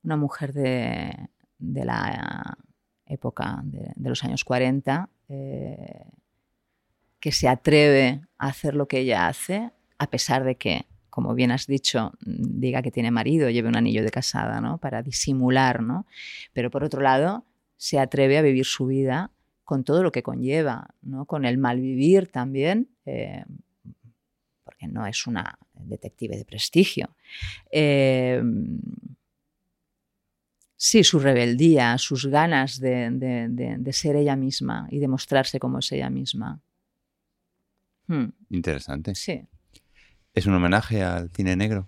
Una 0.03 0.17
mujer 0.17 0.53
de, 0.53 1.29
de 1.57 1.85
la 1.85 2.57
época 3.05 3.61
de, 3.63 3.91
los 3.97 4.23
años 4.23 4.43
40 4.43 5.09
eh, 5.29 6.05
que 7.19 7.31
se 7.31 7.47
atreve 7.47 8.21
a 8.37 8.47
hacer 8.47 8.75
lo 8.75 8.87
que 8.87 8.99
ella 8.99 9.27
hace, 9.27 9.71
a 9.97 10.09
pesar 10.09 10.43
de 10.43 10.55
que, 10.55 10.85
como 11.09 11.33
bien 11.33 11.51
has 11.51 11.65
dicho, 11.67 12.13
mm, 12.25 12.59
diga 12.59 12.81
que 12.81 12.91
tiene 12.91 13.11
marido, 13.11 13.49
lleve 13.49 13.69
un 13.69 13.77
anillo 13.77 14.03
de 14.03 14.11
casada, 14.11 14.61
¿no? 14.61 14.77
Para 14.77 15.01
disimular, 15.01 15.81
¿no? 15.81 16.05
Pero 16.53 16.69
por 16.69 16.83
otro 16.83 17.01
lado, 17.01 17.45
se 17.77 17.99
atreve 17.99 18.37
a 18.37 18.41
vivir 18.41 18.65
su 18.65 18.85
vida 18.87 19.31
con 19.63 19.83
todo 19.83 20.03
lo 20.03 20.11
que 20.11 20.23
conlleva, 20.23 20.95
¿no? 21.01 21.25
con 21.25 21.43
el 21.43 21.57
malvivir 21.57 22.27
también, 22.27 22.89
eh, 23.05 23.43
porque 24.63 24.87
no 24.87 25.05
es 25.07 25.25
una 25.27 25.57
detective 25.73 26.37
de 26.37 26.45
prestigio. 26.45 27.15
Eh, 27.71 28.41
sí, 30.87 31.03
su 31.03 31.17
rebeldía, 31.19 31.97
sus 31.97 32.27
ganas 32.27 32.79
de, 32.79 33.09
de- 33.11 33.47
de- 33.49 33.77
de 33.79 33.93
ser 33.93 34.15
ella 34.15 34.35
misma 34.35 34.87
y 34.91 34.99
de 34.99 35.07
mostrarse 35.07 35.59
como 35.59 35.79
es 35.79 35.91
ella 35.91 36.09
misma. 36.09 36.61
Hmm, 38.07 38.25
Interesante. 38.49 39.15
sí, 39.15 39.41
¿Es 40.33 40.45
un 40.45 40.53
homenaje 40.53 41.01
al 41.01 41.29
cine 41.31 41.55
negro? 41.55 41.87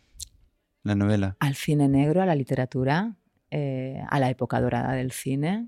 La 0.84 0.96
novela. 0.96 1.36
al 1.40 1.56
cine 1.56 1.88
negro, 1.90 2.22
a 2.22 2.26
la 2.26 2.34
literatura, 2.34 3.16
eh, 3.52 4.02
a 4.10 4.20
la 4.20 4.30
época 4.30 4.62
dorada 4.62 4.94
del 4.94 5.12
cine. 5.12 5.68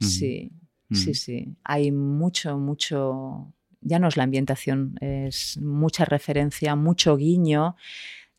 Sí. 0.00 0.50
Sí, 0.90 1.12
sí. 1.14 1.54
Hay 1.64 1.92
mucho, 1.92 2.56
mucho. 2.56 3.52
Ya 3.82 3.98
no 3.98 4.08
es 4.08 4.16
la 4.16 4.22
ambientación, 4.24 4.94
es 5.02 5.58
mucha 5.60 6.06
referencia, 6.06 6.74
mucho 6.76 7.16
guiño, 7.18 7.76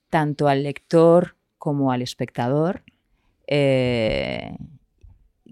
tanto 0.09 0.47
al 0.47 0.63
lector 0.63 1.37
como 1.59 1.91
al 1.91 2.01
espectador, 2.01 2.81
eh, 3.51 4.55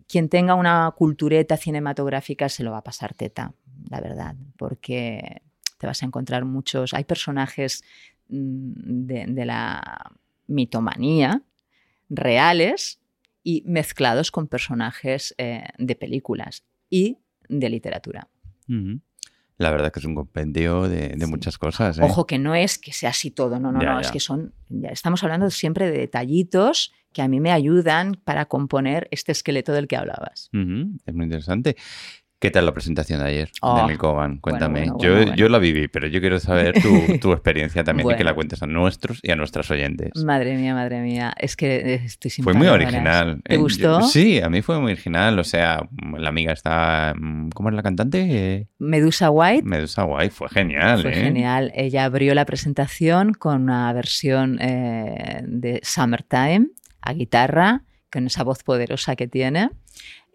quien 0.07 0.29
tenga 0.29 0.53
una 0.53 0.93
cultureta 0.95 1.57
cinematográfica 1.57 2.47
se 2.47 2.63
lo 2.63 2.71
va 2.71 2.77
a 2.77 2.83
pasar 2.83 3.15
teta, 3.15 3.53
la 3.89 3.99
verdad, 3.99 4.35
porque 4.55 5.41
te 5.79 5.87
vas 5.87 6.03
a 6.03 6.05
encontrar 6.05 6.45
muchos, 6.45 6.93
hay 6.93 7.05
personajes 7.05 7.83
mm, 8.29 9.05
de, 9.07 9.45
la 9.45 10.11
mitomanía 10.45 11.41
reales 12.09 12.99
y 13.43 13.63
mezclados 13.65 14.29
con 14.29 14.47
personajes 14.47 15.33
eh, 15.39 15.63
de 15.79 15.95
películas 15.95 16.63
y 16.91 17.17
de 17.49 17.69
literatura. 17.69 18.29
La 19.57 19.71
verdad 19.71 19.91
que 19.91 19.99
es 19.99 20.05
un 20.05 20.13
compendio 20.13 20.87
de, 20.87 21.17
muchas 21.25 21.57
cosas. 21.57 21.97
¿eh? 21.97 22.03
Ojo, 22.03 22.27
que 22.27 22.37
no 22.37 22.53
es 22.53 22.77
que 22.77 22.93
sea 22.93 23.09
así 23.09 23.31
todo, 23.31 23.59
no, 23.59 23.71
no, 23.71 23.79
no, 23.79 23.99
es 23.99 24.11
que 24.11 24.19
son, 24.19 24.53
ya 24.69 24.89
estamos 24.89 25.23
hablando 25.23 25.49
siempre 25.49 25.89
de 25.89 25.97
detallitos 25.97 26.93
que 27.17 27.23
a 27.23 27.27
mí 27.27 27.39
me 27.39 27.51
ayudan 27.51 28.13
para 28.23 28.45
componer 28.45 29.07
este 29.09 29.31
esqueleto 29.31 29.73
del 29.73 29.87
que 29.87 29.97
hablabas. 29.97 30.51
Es 30.53 31.15
muy 31.15 31.23
interesante. 31.23 31.75
¿Qué 32.39 32.51
tal 32.51 32.67
la 32.67 32.73
presentación 32.75 33.19
de 33.21 33.25
ayer 33.25 33.49
oh, 33.63 33.87
de 33.87 33.97
Coban? 33.97 34.37
Cuéntame. 34.37 34.91
yo, 34.99 35.33
yo, 35.33 35.49
la 35.49 35.57
viví, 35.57 35.87
pero 35.87 36.05
yo 36.05 36.19
quiero 36.21 36.39
saber 36.39 36.79
tu, 36.79 37.17
tu 37.19 37.31
experiencia 37.31 37.83
también 37.83 38.11
y 38.11 38.15
que 38.15 38.23
la 38.23 38.35
cuentes 38.35 38.61
a 38.61 38.67
nuestros 38.67 39.19
y 39.23 39.31
a 39.31 39.35
nuestras 39.35 39.71
oyentes. 39.71 40.11
Madre 40.23 40.55
mía, 40.55 40.75
madre 40.75 41.01
mía. 41.01 41.33
Es 41.39 41.55
que 41.55 41.95
estoy 41.95 42.29
sin 42.29 42.43
Fue 42.43 42.53
muy 42.53 42.67
original. 42.67 43.41
¿Te 43.43 43.57
gustó? 43.57 44.03
sí, 44.03 44.39
a 44.39 44.49
mí 44.49 44.61
fue 44.61 44.79
muy 44.79 44.91
original. 44.91 45.39
O 45.39 45.43
sea, 45.43 45.89
la 46.15 46.29
amiga 46.29 46.53
está. 46.53 47.15
¿Cómo 47.55 47.69
es 47.69 47.75
la 47.75 47.81
cantante? 47.81 48.67
Medusa 48.77 49.31
White. 49.31 49.63
Medusa 49.63 50.05
White, 50.05 50.29
fue 50.29 50.49
genial. 50.49 51.01
Fue 51.01 51.13
¿eh? 51.13 51.23
genial. 51.23 51.71
Ella 51.73 52.05
abrió 52.05 52.35
la 52.35 52.45
presentación 52.45 53.33
con 53.33 53.63
una 53.63 53.91
versión 53.93 54.59
eh, 54.61 55.41
de 55.43 55.79
Summertime 55.81 56.67
a 57.07 57.13
guitarra, 57.13 57.83
con 58.11 58.27
esa 58.27 58.43
voz 58.43 58.63
poderosa 58.63 59.15
que 59.15 59.27
tiene. 59.27 59.69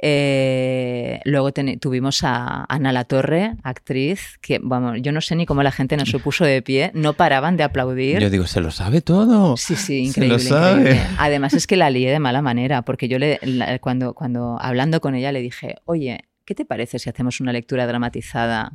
Eh, 0.04 1.20
luego 1.24 1.52
tuvimos 1.52 2.24
a 2.24 2.66
Ana 2.68 2.92
La 2.92 3.04
Torre, 3.04 3.54
actriz, 3.62 4.38
que 4.40 4.58
vamos, 4.60 4.98
yo 5.00 5.12
no 5.12 5.20
sé 5.20 5.36
ni 5.36 5.46
cómo 5.46 5.62
la 5.62 5.70
gente 5.70 5.96
no 5.96 6.04
se 6.04 6.18
puso 6.18 6.44
de 6.44 6.60
pie, 6.60 6.90
no 6.92 7.12
paraban 7.12 7.56
de 7.56 7.62
aplaudir. 7.62 8.18
Yo 8.18 8.28
digo, 8.28 8.46
se 8.46 8.60
lo 8.60 8.72
sabe 8.72 9.00
todo. 9.00 9.56
Sí, 9.56 9.76
sí, 9.76 9.98
increíble. 9.98 10.40
Se 10.40 10.50
lo 10.50 10.60
sabe. 10.60 11.00
Además 11.18 11.54
es 11.54 11.68
que 11.68 11.76
la 11.76 11.88
lié 11.88 12.10
de 12.10 12.18
mala 12.18 12.42
manera, 12.42 12.82
porque 12.82 13.06
yo 13.06 13.20
le, 13.20 13.38
cuando, 13.80 14.14
cuando 14.14 14.58
hablando 14.60 15.00
con 15.00 15.14
ella 15.14 15.30
le 15.30 15.40
dije, 15.40 15.76
oye, 15.84 16.24
¿qué 16.44 16.56
te 16.56 16.64
parece 16.64 16.98
si 16.98 17.08
hacemos 17.08 17.40
una 17.40 17.52
lectura 17.52 17.86
dramatizada 17.86 18.72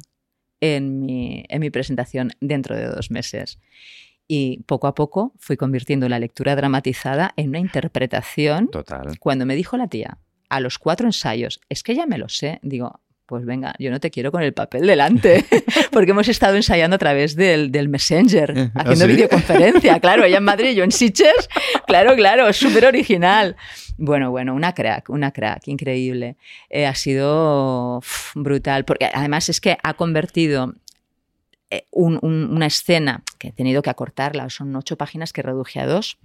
en 0.62 1.02
mi, 1.02 1.44
en 1.50 1.60
mi 1.60 1.70
presentación 1.70 2.32
dentro 2.40 2.76
de 2.78 2.88
dos 2.88 3.12
meses? 3.12 3.60
Y 4.28 4.64
poco 4.64 4.88
a 4.88 4.96
poco 4.96 5.34
fui 5.38 5.56
convirtiendo 5.56 6.10
la 6.10 6.20
lectura 6.20 6.56
dramatizada 6.56 7.34
en 7.38 7.50
una 7.50 7.60
interpretación. 7.60 8.70
Total. 8.70 9.18
Cuando 9.20 9.46
me 9.46 9.56
dijo 9.56 9.78
la 9.78 9.88
tía, 9.88 10.18
a 10.50 10.60
los 10.60 10.80
cuatro 10.80 11.08
ensayos, 11.08 11.62
es 11.70 11.84
que 11.84 11.96
ya 11.96 12.06
me 12.06 12.18
lo 12.18 12.30
sé, 12.30 12.60
digo, 12.62 13.00
pues 13.28 13.46
venga, 13.46 13.76
yo 13.78 13.92
no 13.92 14.00
te 14.00 14.10
quiero 14.10 14.32
con 14.32 14.42
el 14.42 14.54
papel 14.54 14.88
delante, 14.88 15.46
porque 15.92 16.12
hemos 16.12 16.30
estado 16.30 16.56
ensayando 16.56 16.96
a 16.96 16.98
través 16.98 17.36
del, 17.36 17.72
del 17.72 17.90
Messenger, 17.90 18.72
¿Ah, 18.74 18.82
haciendo 18.82 19.08
videoconferencia, 19.08 20.00
claro, 20.02 20.24
ella 20.24 20.38
en 20.38 20.46
Madrid, 20.46 20.76
yo 20.76 20.84
en 20.86 20.92
Sitges, 20.92 21.50
claro, 21.86 22.16
claro, 22.16 22.52
súper 22.54 22.86
original. 22.86 23.58
Bueno, 23.98 24.32
bueno, 24.32 24.54
una 24.54 24.74
crack, 24.74 25.10
una 25.10 25.32
crack, 25.32 25.68
increíble. 25.68 26.38
Eh, 26.70 26.86
ha 26.86 26.96
sido 26.96 28.02
brutal, 28.36 28.86
porque 28.86 29.10
además 29.12 29.50
es 29.50 29.60
que 29.60 29.78
ha 29.84 29.96
convertido 29.96 30.76
eh, 31.70 31.86
una 31.92 32.66
escena 32.66 33.24
que 33.38 33.50
he 33.50 33.52
tenido 33.52 33.82
que 33.82 33.90
acortarla, 33.90 34.50
son 34.50 34.74
ocho 34.78 34.96
páginas 34.96 35.34
que 35.34 35.42
reduje 35.42 35.82
a 35.82 35.86
dos, 35.86 36.18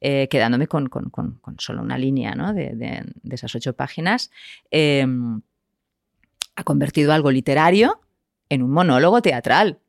eh, 0.00 0.28
quedándome 0.30 0.68
con, 0.68 0.88
solo 1.58 1.82
una 1.82 1.98
línea 1.98 2.32
de, 2.52 3.04
esas 3.28 3.52
ocho 3.56 3.72
páginas, 3.72 4.30
em, 4.70 5.40
ha 6.54 6.62
convertido 6.62 7.12
algo 7.12 7.32
literario 7.32 8.00
en 8.48 8.62
un 8.62 8.70
monólogo 8.70 9.20
teatral. 9.22 9.80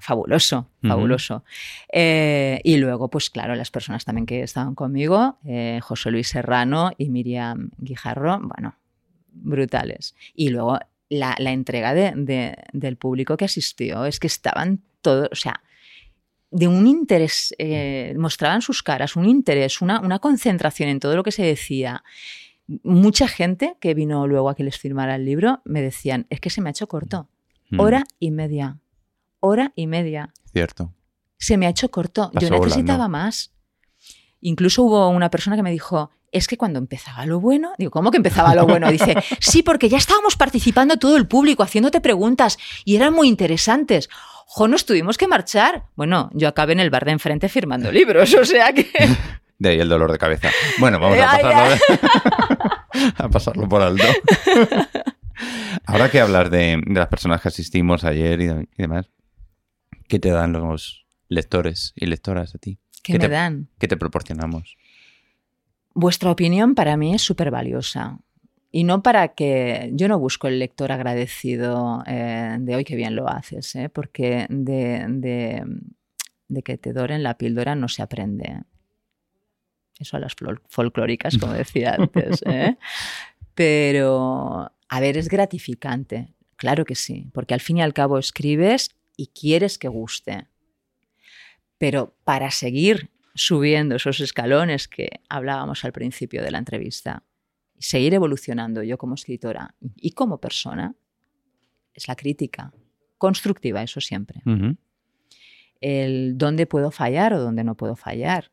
Fabuloso, 0.00 0.68
fabuloso. 0.82 1.44
Eh, 1.92 2.60
y 2.64 2.78
luego, 2.78 3.08
pues 3.08 3.30
claro, 3.30 3.54
las 3.54 3.70
personas 3.70 4.04
también 4.04 4.26
que 4.26 4.42
estaban 4.42 4.74
conmigo, 4.74 5.38
José 5.82 6.10
Luis 6.10 6.26
Serrano 6.26 6.90
y 6.98 7.10
Miriam 7.10 7.70
Guijarro, 7.78 8.40
bueno, 8.42 8.74
brutales. 9.28 10.16
Y 10.34 10.48
luego 10.48 10.80
la, 11.10 11.34
entrega 11.38 11.92
del 11.92 12.96
público 12.96 13.36
que 13.36 13.44
asistió. 13.44 14.06
Es 14.06 14.18
que 14.18 14.28
estaban 14.28 14.80
todos, 15.02 15.28
o 15.30 15.34
sea, 15.34 15.62
de 16.50 16.66
un 16.66 16.86
interés, 16.86 17.54
eh, 17.58 18.14
mostraban 18.16 18.62
sus 18.62 18.82
caras, 18.82 19.16
un 19.16 19.26
interés, 19.26 19.82
una, 19.82 20.00
una, 20.00 20.18
concentración 20.18 20.88
en 20.88 21.00
todo 21.00 21.14
lo 21.16 21.22
que 21.22 21.32
se 21.32 21.42
decía. 21.42 22.02
Mucha 22.82 23.28
gente 23.28 23.76
que 23.80 23.94
vino 23.94 24.26
luego 24.26 24.48
a 24.48 24.54
que 24.54 24.64
les 24.64 24.78
firmara 24.78 25.16
el 25.16 25.24
libro 25.24 25.60
me 25.64 25.82
decían, 25.82 26.26
es 26.30 26.40
que 26.40 26.50
se 26.50 26.60
me 26.60 26.70
ha 26.70 26.72
hecho 26.72 26.88
corto. 26.88 27.28
Mm. 27.70 27.80
Hora 27.80 28.04
y 28.18 28.30
media. 28.30 28.78
Hora 29.40 29.72
y 29.74 29.86
media. 29.86 30.32
Cierto. 30.52 30.92
Se 31.38 31.56
me 31.56 31.66
ha 31.66 31.70
hecho 31.70 31.90
corto. 31.90 32.30
Yo 32.40 32.50
necesitaba 32.50 33.08
más. 33.08 33.52
Incluso 34.40 34.84
hubo 34.84 35.08
una 35.08 35.30
persona 35.30 35.56
que 35.56 35.62
me 35.62 35.70
dijo, 35.70 36.10
es 36.32 36.46
que 36.46 36.56
cuando 36.56 36.78
empezaba 36.78 37.26
lo 37.26 37.40
bueno, 37.40 37.72
digo, 37.78 37.90
¿cómo 37.90 38.10
que 38.10 38.16
empezaba 38.16 38.54
lo 38.54 38.66
bueno? 38.66 38.90
Dice, 38.90 39.16
sí, 39.40 39.62
porque 39.62 39.88
ya 39.88 39.98
estábamos 39.98 40.36
participando 40.36 40.96
todo 40.96 41.16
el 41.16 41.26
público, 41.26 41.62
haciéndote 41.62 42.00
preguntas 42.00 42.58
y 42.84 42.96
eran 42.96 43.14
muy 43.14 43.28
interesantes. 43.28 44.08
Jo, 44.46 44.68
nos 44.68 44.84
tuvimos 44.84 45.16
que 45.16 45.28
marchar. 45.28 45.84
Bueno, 45.96 46.30
yo 46.34 46.48
acabé 46.48 46.72
en 46.72 46.80
el 46.80 46.90
bar 46.90 47.04
de 47.04 47.12
enfrente 47.12 47.48
firmando 47.48 47.90
libros, 47.92 48.34
o 48.34 48.44
sea 48.44 48.72
que... 48.72 48.90
De 49.58 49.68
ahí 49.68 49.78
el 49.78 49.90
dolor 49.90 50.10
de 50.10 50.16
cabeza. 50.16 50.48
Bueno, 50.78 50.98
vamos 50.98 51.18
a 51.18 51.38
pasarlo, 51.38 51.76
a 53.18 53.28
pasarlo 53.28 53.68
por 53.68 53.82
alto. 53.82 54.04
Ahora 55.84 56.10
que 56.10 56.18
hablas 56.18 56.50
de, 56.50 56.82
las 56.86 57.08
personas 57.08 57.42
que 57.42 57.48
asistimos 57.48 58.04
ayer 58.04 58.40
y, 58.40 58.68
demás, 58.78 59.10
¿qué 60.08 60.18
te 60.18 60.30
dan 60.30 60.54
los 60.54 61.04
lectores 61.28 61.92
y 61.94 62.06
lectoras 62.06 62.54
a 62.54 62.58
ti? 62.58 62.78
¿Qué, 63.02 63.18
me 63.18 63.28
dan? 63.28 63.68
¿Qué 63.78 63.86
te 63.86 63.98
proporcionamos? 63.98 64.78
Vuestra 65.94 66.30
opinión 66.30 66.74
para 66.74 66.96
mí 66.96 67.14
es 67.14 67.22
súper 67.22 67.50
valiosa. 67.50 68.18
Y 68.72 68.84
no 68.84 69.02
para 69.02 69.34
que 69.34 69.90
yo 69.94 70.06
no 70.06 70.18
busco 70.18 70.46
el 70.46 70.60
lector 70.60 70.92
agradecido 70.92 72.04
eh, 72.06 72.56
de 72.60 72.76
hoy 72.76 72.84
que 72.84 72.94
bien 72.94 73.16
lo 73.16 73.28
haces, 73.28 73.74
¿eh? 73.74 73.88
porque 73.88 74.46
de, 74.48 75.64
que 76.64 76.78
te 76.78 76.92
doren 76.92 77.24
la 77.24 77.36
píldora 77.36 77.74
no 77.74 77.88
se 77.88 78.02
aprende. 78.02 78.62
Eso 79.98 80.16
a 80.16 80.20
las 80.20 80.36
folclóricas, 80.68 81.36
como 81.36 81.52
decía 81.52 81.94
antes. 81.98 82.42
¿eh? 82.46 82.76
Pero, 83.54 84.70
a 84.88 85.00
ver, 85.00 85.16
es 85.16 85.28
gratificante. 85.28 86.32
Claro 86.54 86.84
que 86.84 86.94
sí, 86.94 87.28
porque 87.34 87.54
al 87.54 87.60
fin 87.60 87.78
y 87.78 87.82
al 87.82 87.92
cabo 87.92 88.18
escribes 88.18 88.90
y 89.16 89.28
quieres 89.28 89.78
que 89.78 89.88
guste. 89.88 90.46
Pero 91.78 92.14
para 92.22 92.50
seguir 92.52 93.10
subiendo 93.40 93.96
esos 93.96 94.20
escalones 94.20 94.86
que 94.86 95.22
hablábamos 95.30 95.82
al 95.86 95.92
principio 95.92 96.42
de 96.42 96.50
la 96.50 96.58
entrevista, 96.58 97.22
y 97.74 97.82
seguir 97.82 98.12
evolucionando 98.12 98.82
yo 98.82 98.98
como 98.98 99.14
escritora 99.14 99.74
y 99.96 100.10
como 100.10 100.38
persona, 100.38 100.94
es 101.94 102.06
la 102.06 102.16
crítica 102.16 102.70
constructiva, 103.16 103.82
eso 103.82 104.00
siempre. 104.02 104.42
El 105.80 106.36
dónde 106.36 106.66
puedo 106.66 106.90
fallar 106.90 107.32
o 107.32 107.40
dónde 107.40 107.64
no 107.64 107.76
puedo 107.76 107.96
fallar. 107.96 108.50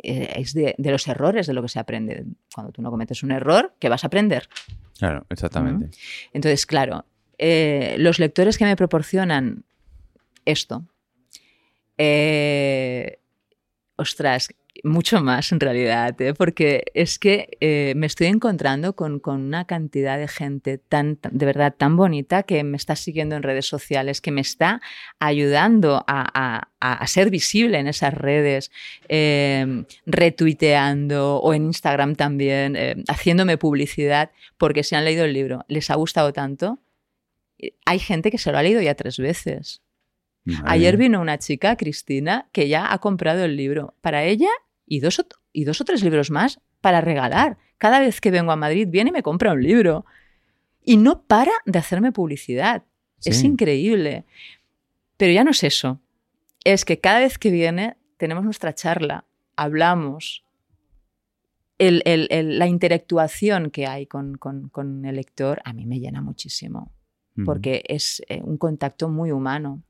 Eh, 0.00 0.32
es 0.36 0.54
de, 0.54 0.76
los 0.78 1.08
errores 1.08 1.48
de 1.48 1.54
lo 1.54 1.62
que 1.62 1.68
se 1.68 1.80
aprende. 1.80 2.24
Cuando 2.54 2.70
tú 2.70 2.82
no 2.82 2.90
cometes 2.90 3.24
un 3.24 3.32
error, 3.32 3.74
¿qué 3.80 3.88
vas 3.88 4.04
a 4.04 4.06
aprender? 4.06 4.48
Claro, 4.96 5.26
exactamente. 5.28 5.90
Entonces, 6.32 6.66
claro, 6.66 7.04
eh, 7.36 7.96
los 7.98 8.20
lectores 8.20 8.58
que 8.58 8.64
me 8.64 8.76
proporcionan 8.76 9.64
esto, 10.44 10.84
eh, 11.96 13.18
ostras, 13.98 14.48
mucho 14.84 15.20
más 15.20 15.50
en 15.50 15.58
realidad, 15.58 16.20
¿eh? 16.20 16.34
porque 16.34 16.84
es 16.94 17.18
que 17.18 17.56
eh, 17.60 17.94
me 17.96 18.06
estoy 18.06 18.28
encontrando 18.28 18.94
con, 18.94 19.20
una 19.24 19.64
cantidad 19.66 20.18
de 20.18 20.28
gente 20.28 20.78
tan, 20.78 21.18
de 21.30 21.46
verdad 21.46 21.74
tan 21.76 21.96
bonita 21.96 22.44
que 22.44 22.62
me 22.62 22.76
está 22.76 22.94
siguiendo 22.94 23.34
en 23.34 23.42
redes 23.42 23.66
sociales, 23.66 24.20
que 24.20 24.30
me 24.30 24.40
está 24.40 24.80
ayudando 25.18 26.04
a, 26.06 26.68
ser 27.06 27.30
visible 27.30 27.78
en 27.78 27.88
esas 27.88 28.14
redes, 28.14 28.70
em, 29.08 29.84
retuiteando 30.06 31.38
o 31.38 31.54
en 31.54 31.64
Instagram 31.66 32.14
también, 32.14 32.76
em, 32.76 33.02
haciéndome 33.08 33.58
publicidad 33.58 34.30
porque 34.58 34.84
se 34.84 34.94
han 34.94 35.04
leído 35.04 35.24
el 35.24 35.32
libro, 35.32 35.64
les 35.68 35.90
ha 35.90 35.96
gustado 35.96 36.32
tanto. 36.32 36.78
Hay 37.84 37.98
gente 37.98 38.30
que 38.30 38.38
se 38.38 38.52
lo 38.52 38.58
ha 38.58 38.62
leído 38.62 38.80
ya 38.80 38.94
tres 38.94 39.18
veces. 39.18 39.82
Ayer 40.66 40.96
vino 40.96 41.20
una 41.20 41.38
chica, 41.38 41.76
Cristina, 41.76 42.48
que 42.52 42.68
ya 42.68 42.92
ha 42.92 42.98
comprado 42.98 43.44
el 43.44 43.56
libro 43.56 43.94
para 44.00 44.24
ella 44.24 44.48
y 44.86 45.00
dos, 45.00 45.18
o, 45.18 45.26
y 45.52 45.64
dos 45.64 45.80
o 45.80 45.84
tres 45.84 46.02
libros 46.02 46.30
más 46.30 46.60
para 46.80 47.00
regalar. 47.00 47.58
Cada 47.76 48.00
vez 48.00 48.20
que 48.20 48.30
vengo 48.30 48.50
a 48.52 48.56
Madrid 48.56 48.88
viene 48.90 49.10
y 49.10 49.12
me 49.12 49.22
compra 49.22 49.52
un 49.52 49.62
libro. 49.62 50.04
Y 50.84 50.96
no 50.96 51.22
para 51.22 51.52
de 51.66 51.78
hacerme 51.78 52.12
publicidad. 52.12 52.84
Es 53.24 53.42
increíble. 53.44 54.24
Pero 55.16 55.32
ya 55.32 55.44
no 55.44 55.50
es 55.50 55.62
eso. 55.64 56.00
Es 56.64 56.84
que 56.84 56.98
cada 57.00 57.20
vez 57.20 57.38
que 57.38 57.50
viene 57.50 57.96
tenemos 58.16 58.44
nuestra 58.44 58.74
charla, 58.74 59.24
hablamos. 59.56 60.44
el- 61.80 62.02
el- 62.06 62.26
el- 62.32 62.58
la 62.58 62.66
intelectuación 62.66 63.70
que 63.70 63.86
hay 63.86 64.06
con, 64.06 64.36
con- 64.36 64.68
con 64.68 65.04
el 65.04 65.14
lector 65.14 65.60
a 65.64 65.72
mí 65.72 65.86
me 65.86 66.00
llena 66.00 66.20
muchísimo, 66.20 66.90
porque 67.44 67.84
es 67.86 68.20
eh, 68.28 68.40
un 68.42 68.56
contacto 68.58 69.08
muy 69.08 69.30
humano. 69.30 69.84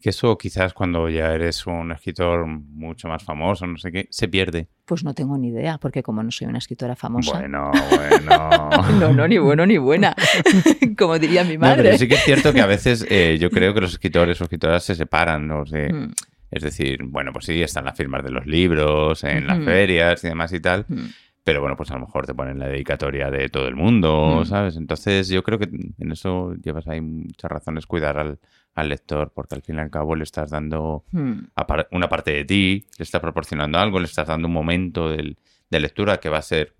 Que 0.00 0.10
eso 0.10 0.36
quizás 0.38 0.72
cuando 0.74 1.08
ya 1.08 1.32
eres 1.34 1.66
un 1.66 1.90
escritor 1.90 2.46
mucho 2.46 3.08
más 3.08 3.24
famoso, 3.24 3.66
no 3.66 3.76
sé 3.78 3.90
qué, 3.90 4.06
se 4.10 4.28
pierde. 4.28 4.68
Pues 4.84 5.02
no 5.04 5.14
tengo 5.14 5.36
ni 5.38 5.48
idea, 5.48 5.78
porque 5.78 6.02
como 6.02 6.22
no 6.22 6.30
soy 6.30 6.46
una 6.46 6.58
escritora 6.58 6.94
famosa. 6.94 7.38
Bueno, 7.38 7.70
bueno. 7.90 8.70
No, 9.00 9.12
no, 9.12 9.26
ni 9.26 9.38
bueno 9.38 9.66
ni 9.66 9.78
buena, 9.78 10.14
como 10.98 11.18
diría 11.18 11.44
mi 11.44 11.54
No, 11.54 11.60
madre. 11.60 11.82
pero 11.84 11.98
sí 11.98 12.08
que 12.08 12.14
es 12.14 12.24
cierto 12.24 12.52
que 12.52 12.60
a 12.60 12.66
veces 12.66 13.06
eh, 13.10 13.38
yo 13.40 13.50
creo 13.50 13.74
que 13.74 13.80
los 13.80 13.92
escritores 13.94 14.40
o 14.40 14.44
escritoras 14.44 14.84
se 14.84 14.94
separan, 14.94 15.46
¿no? 15.46 15.64
De- 15.64 15.92
Mm, 15.92 16.12
Es 16.50 16.62
decir, 16.62 17.00
bueno, 17.04 17.32
pues 17.32 17.46
sí, 17.46 17.60
están 17.62 17.84
las 17.86 17.96
firmas 17.96 18.22
de 18.22 18.30
los 18.30 18.46
libros, 18.46 19.24
en 19.24 19.46
las 19.48 19.58
ferias 19.64 20.22
y 20.22 20.28
demás 20.28 20.52
y 20.52 20.60
tal, 20.60 20.84
mm. 20.88 21.04
Pero 21.46 21.60
bueno, 21.60 21.76
pues 21.76 21.92
a 21.92 21.94
lo 21.94 22.00
mejor 22.00 22.26
te 22.26 22.34
ponen 22.34 22.58
la 22.58 22.66
dedicatoria 22.66 23.30
de 23.30 23.48
todo 23.48 23.68
el 23.68 23.76
mundo, 23.76 24.40
Mm. 24.40 24.46
¿sabes? 24.46 24.74
Entonces 24.76 25.28
yo 25.28 25.44
creo 25.44 25.60
que 25.60 25.66
en 25.96 26.10
eso 26.10 26.54
llevas 26.54 26.88
ahí 26.88 27.00
muchas 27.00 27.48
razones, 27.48 27.86
cuidar 27.86 28.18
al, 28.18 28.40
al 28.74 28.88
lector, 28.88 29.30
porque 29.32 29.54
al 29.54 29.62
fin 29.62 29.76
y 29.76 29.78
al 29.78 29.88
cabo 29.90 30.16
le 30.16 30.24
estás 30.24 30.50
dando 30.50 31.04
Hmm. 31.12 31.44
una 31.92 32.08
parte 32.08 32.32
de 32.32 32.44
ti, 32.44 32.84
le 32.98 33.02
estás 33.04 33.20
proporcionando 33.20 33.78
algo, 33.78 34.00
le 34.00 34.06
estás 34.06 34.26
dando 34.26 34.48
un 34.48 34.54
momento 34.54 35.08
del- 35.08 35.38
de 35.70 35.78
lectura 35.78 36.18
que 36.18 36.28
va 36.28 36.38
a 36.38 36.42
ser 36.42 36.74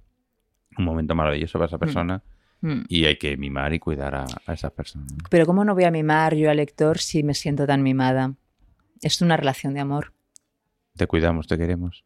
un 0.77 0.85
momento 0.85 1.15
maravilloso 1.15 1.59
para 1.61 1.69
esa 1.69 1.79
persona 1.79 2.25
Mm. 2.61 2.81
y 2.89 3.05
hay 3.05 3.17
que 3.19 3.37
mimar 3.37 3.73
y 3.73 3.79
cuidar 3.79 4.17
a, 4.17 4.27
a 4.47 4.53
esas 4.53 4.73
personas. 4.73 5.13
Pero 5.31 5.47
¿cómo 5.47 5.65
no 5.65 5.75
voy 5.75 5.85
a 5.85 5.93
mimar 5.93 6.35
yo 6.35 6.51
al 6.51 6.57
lector 6.57 6.99
si 6.99 7.23
me 7.23 7.35
siento 7.35 7.69
tan 7.69 7.85
mimada? 7.85 8.35
Es 9.01 9.23
una 9.23 9.37
relación 9.37 9.75
de 9.75 9.81
amor, 9.81 10.13
Te 10.97 11.07
cuidamos, 11.07 11.47
te 11.47 11.57
queremos. 11.57 12.05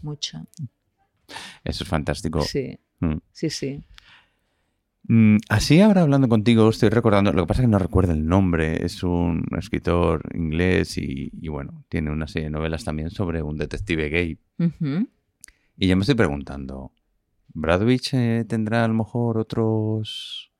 mucho. 0.00 0.38
Eso 1.64 1.84
es 1.84 1.88
fantástico. 1.90 2.40
Sí, 2.42 2.78
Mm. 3.00 3.16
sí, 3.32 3.48
sí. 3.50 3.82
Mm, 5.08 5.38
Así 5.48 5.80
ahora 5.80 6.02
hablando 6.02 6.28
contigo 6.28 6.68
estoy 6.68 6.90
recordando, 6.90 7.32
lo 7.32 7.42
que 7.44 7.48
pasa 7.48 7.62
es 7.62 7.66
que 7.66 7.70
no 7.70 7.78
recuerdo 7.78 8.12
el 8.12 8.26
nombre, 8.26 8.84
es 8.84 9.02
un 9.02 9.44
escritor 9.58 10.22
inglés 10.34 10.98
y, 10.98 11.30
y 11.40 11.48
bueno, 11.48 11.84
tiene 11.88 12.10
una 12.10 12.26
serie 12.28 12.46
de 12.46 12.50
novelas 12.52 12.84
también 12.84 13.10
sobre 13.10 13.42
un 13.42 13.56
detective 13.56 14.08
gay. 14.08 14.38
Y 15.78 15.88
yo 15.88 15.96
me 15.96 16.02
estoy 16.02 16.14
preguntando, 16.14 16.92
¿Bradwich 17.54 18.10
eh, 18.12 18.44
tendrá 18.46 18.84
a 18.84 18.88
lo 18.88 18.94
mejor 18.94 19.38
otros 19.38 20.52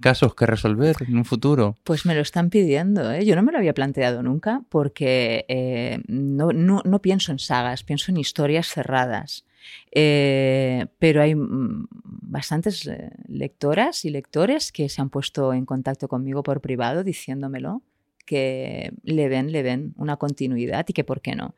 casos 0.00 0.34
que 0.34 0.46
resolver 0.46 0.96
en 1.06 1.16
un 1.18 1.24
futuro? 1.26 1.76
Pues 1.84 2.06
me 2.06 2.14
lo 2.14 2.22
están 2.22 2.48
pidiendo, 2.50 3.12
¿eh? 3.12 3.24
Yo 3.26 3.36
no 3.36 3.42
me 3.42 3.52
lo 3.52 3.58
había 3.58 3.74
planteado 3.74 4.22
nunca 4.22 4.62
porque 4.70 5.44
eh, 5.48 6.00
no, 6.08 6.52
no- 6.52 6.82
no 6.84 6.98
pienso 7.02 7.30
en 7.32 7.38
sagas, 7.38 7.84
pienso 7.84 8.10
en 8.10 8.16
historias 8.16 8.66
cerradas. 8.68 9.44
Eh, 9.92 10.86
pero 10.98 11.22
hay 11.22 11.34
mm, 11.34 11.86
bastantes 11.90 12.86
eh, 12.86 13.10
lectoras 13.28 14.04
y 14.04 14.10
lectores 14.10 14.72
que 14.72 14.88
se 14.88 15.00
han 15.00 15.10
puesto 15.10 15.52
en 15.52 15.66
contacto 15.66 16.08
conmigo 16.08 16.42
por 16.42 16.60
privado 16.60 17.04
diciéndomelo, 17.04 17.82
que 18.26 18.92
le 19.02 19.28
ven, 19.28 19.52
le 19.52 19.62
ven 19.62 19.94
una 19.96 20.16
continuidad 20.16 20.84
y 20.88 20.92
que 20.92 21.04
por 21.04 21.20
qué 21.20 21.34
no. 21.34 21.54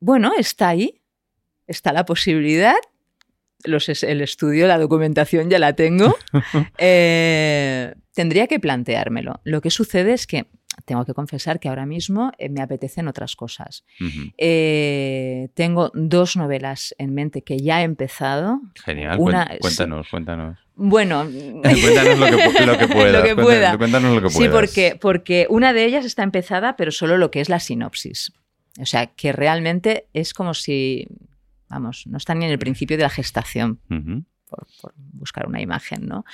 Bueno, 0.00 0.32
está 0.38 0.68
ahí, 0.68 1.00
está 1.66 1.92
la 1.92 2.04
posibilidad. 2.04 2.76
Los 3.64 3.88
el 3.88 4.20
estudio, 4.20 4.68
la 4.68 4.78
documentación 4.78 5.50
ya 5.50 5.58
la 5.58 5.74
tengo. 5.74 6.16
Eh, 6.78 7.94
tendría 8.14 8.46
que 8.46 8.60
planteármelo. 8.60 9.40
Lo 9.44 9.60
que 9.60 9.70
sucede 9.70 10.12
es 10.12 10.26
que 10.26 10.46
tengo 10.84 11.04
que 11.04 11.14
confesar 11.14 11.60
que 11.60 11.68
ahora 11.68 11.86
mismo 11.86 12.32
eh, 12.38 12.48
me 12.48 12.60
apetecen 12.62 13.08
otras 13.08 13.36
cosas. 13.36 13.84
Eh, 14.36 15.48
tengo 15.54 15.90
dos 15.94 16.36
novelas 16.36 16.94
en 16.98 17.14
mente 17.14 17.42
que 17.42 17.58
ya 17.58 17.80
he 17.80 17.84
empezado. 17.84 18.60
Genial, 18.84 19.18
Una- 19.20 19.56
cuéntanos, 19.60 20.08
cuéntanos. 20.08 20.58
Bueno, 20.76 21.24
cuéntanos 21.62 22.18
lo 22.18 22.26
que, 22.26 22.36
pu- 22.36 22.64
lo 22.66 22.78
que 22.78 22.86
puedas. 22.88 23.12
Lo 23.12 23.22
que 23.22 23.34
cuéntanos- 23.34 23.44
pueda. 23.44 23.78
Cuéntanos 23.78 24.14
lo 24.14 24.22
que 24.22 24.30
sí, 24.30 24.48
porque, 24.48 24.96
porque 25.00 25.46
una 25.50 25.72
de 25.72 25.84
ellas 25.84 26.04
está 26.04 26.22
empezada, 26.22 26.76
pero 26.76 26.90
solo 26.92 27.18
lo 27.18 27.30
que 27.30 27.40
es 27.40 27.48
la 27.48 27.60
sinopsis. 27.60 28.32
O 28.80 28.86
sea, 28.86 29.06
que 29.08 29.32
realmente 29.32 30.06
es 30.12 30.32
como 30.32 30.54
si, 30.54 31.08
vamos, 31.68 32.06
no 32.06 32.16
está 32.16 32.34
ni 32.34 32.44
en 32.44 32.52
el 32.52 32.58
principio 32.60 32.96
de 32.96 33.02
la 33.02 33.10
gestación. 33.10 33.80
Por 34.48 34.94
buscar 34.96 35.46
una 35.46 35.60
imagen, 35.60 36.06
¿no? 36.06 36.24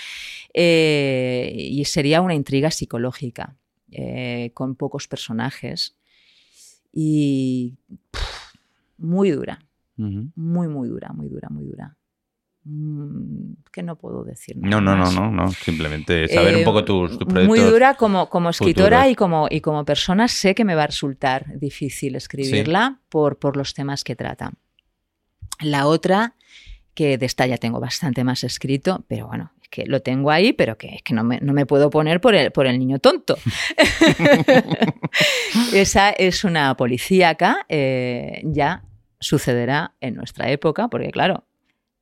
Eh, 0.52 1.52
y 1.56 1.84
sería 1.86 2.20
una 2.20 2.34
intriga 2.34 2.70
psicológica, 2.70 3.56
eh, 3.94 4.50
con 4.54 4.74
pocos 4.74 5.08
personajes 5.08 5.96
y 6.92 7.74
pff, 8.10 8.54
muy 8.98 9.30
dura, 9.30 9.58
muy, 9.96 10.68
muy 10.68 10.88
dura, 10.88 11.12
muy 11.12 11.28
dura, 11.28 11.48
muy 11.50 11.64
dura. 11.64 11.96
Mm, 12.66 13.56
que 13.70 13.82
no 13.82 13.96
puedo 13.96 14.24
decir 14.24 14.56
nada 14.56 14.70
No, 14.70 14.80
no, 14.80 14.96
no, 14.96 15.04
más. 15.04 15.14
no, 15.14 15.30
no. 15.30 15.50
Simplemente 15.52 16.26
saber 16.28 16.54
Eh, 16.54 16.56
un 16.58 16.64
poco 16.64 16.82
tus, 16.82 17.10
tus 17.18 17.26
proyectos. 17.28 17.46
Muy 17.46 17.60
dura 17.60 17.94
como, 17.94 18.30
como 18.30 18.48
escritora 18.48 19.00
futuros. 19.00 19.12
y 19.12 19.16
como, 19.16 19.48
y 19.50 19.60
como 19.60 19.84
persona 19.84 20.28
sé 20.28 20.54
que 20.54 20.64
me 20.64 20.74
va 20.74 20.84
a 20.84 20.86
resultar 20.86 21.58
difícil 21.58 22.16
escribirla 22.16 23.00
por, 23.10 23.38
por 23.38 23.56
los 23.58 23.74
temas 23.74 24.02
que 24.02 24.16
trata. 24.16 24.52
La 25.60 25.86
otra, 25.86 26.36
que 26.94 27.18
de 27.18 27.26
esta 27.26 27.46
ya 27.46 27.58
tengo 27.58 27.80
bastante 27.80 28.24
más 28.24 28.44
escrito, 28.44 29.04
pero 29.08 29.26
bueno, 29.26 29.52
es 29.62 29.68
que 29.68 29.84
lo 29.86 30.00
tengo 30.00 30.30
ahí, 30.30 30.52
pero 30.52 30.78
que 30.78 30.94
es 30.96 31.02
que 31.02 31.14
no 31.14 31.24
me, 31.24 31.40
no 31.40 31.52
me 31.52 31.66
puedo 31.66 31.90
poner 31.90 32.20
por 32.20 32.34
el, 32.34 32.52
por 32.52 32.66
el 32.66 32.78
niño 32.78 32.98
tonto. 33.00 33.36
Esa 35.72 36.10
es 36.10 36.44
una 36.44 36.76
policíaca, 36.76 37.66
eh, 37.68 38.40
ya 38.44 38.84
sucederá 39.18 39.94
en 40.00 40.14
nuestra 40.14 40.50
época, 40.50 40.88
porque 40.88 41.10
claro, 41.10 41.44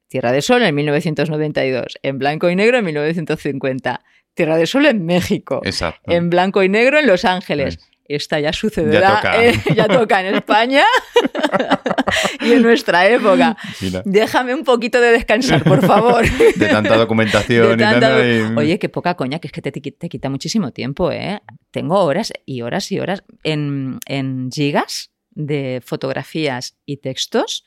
Tierra 0.08 0.32
de 0.32 0.42
Sol 0.42 0.62
en 0.62 0.74
1992, 0.74 1.98
en 2.02 2.18
blanco 2.18 2.50
y 2.50 2.56
negro 2.56 2.78
en 2.78 2.84
1950, 2.84 4.04
Tierra 4.34 4.56
de 4.56 4.66
Sol 4.66 4.86
en 4.86 5.06
México, 5.06 5.62
Exacto. 5.64 6.12
en 6.12 6.28
blanco 6.28 6.62
y 6.62 6.68
negro 6.68 6.98
en 6.98 7.06
Los 7.06 7.24
Ángeles. 7.24 7.78
Esta 8.08 8.40
ya 8.40 8.52
sucederá, 8.52 9.00
Ya 9.00 9.16
toca. 9.16 9.44
eh, 9.44 9.54
ya 9.76 9.88
toca 9.88 10.20
en 10.28 10.34
España 10.34 10.84
y 12.40 12.52
en 12.52 12.62
nuestra 12.62 13.08
época. 13.08 13.56
Mira, 13.80 14.02
Déjame 14.04 14.54
un 14.54 14.64
poquito 14.64 15.00
de 15.00 15.12
descansar, 15.12 15.62
por 15.64 15.84
favor. 15.86 16.24
de 16.56 16.68
tanta 16.68 16.96
documentación 16.96 17.68
De 17.68 17.74
y 17.74 17.76
tanta- 17.76 18.54
Oye, 18.56 18.78
qué 18.78 18.88
poca 18.88 19.14
coña, 19.14 19.38
que 19.38 19.48
es 19.48 19.52
que 19.52 19.62
te, 19.62 19.70
te 19.72 20.08
quita 20.08 20.28
muchísimo 20.28 20.72
tiempo, 20.72 21.10
¿eh? 21.12 21.40
Tengo 21.70 22.00
horas 22.04 22.32
y 22.44 22.62
horas 22.62 22.90
y 22.92 22.98
horas 23.00 23.22
en, 23.44 23.98
en 24.06 24.50
gigas 24.52 25.10
de 25.30 25.80
fotografías 25.84 26.76
y 26.84 26.98
textos. 26.98 27.64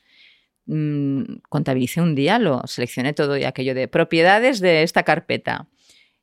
Mm, 0.66 1.22
contabilicé 1.48 2.00
un 2.00 2.14
día, 2.14 2.38
lo 2.38 2.62
seleccioné 2.66 3.12
todo 3.14 3.36
y 3.36 3.44
aquello 3.44 3.74
de 3.74 3.88
propiedades 3.88 4.60
de 4.60 4.82
esta 4.82 5.02
carpeta. 5.02 5.66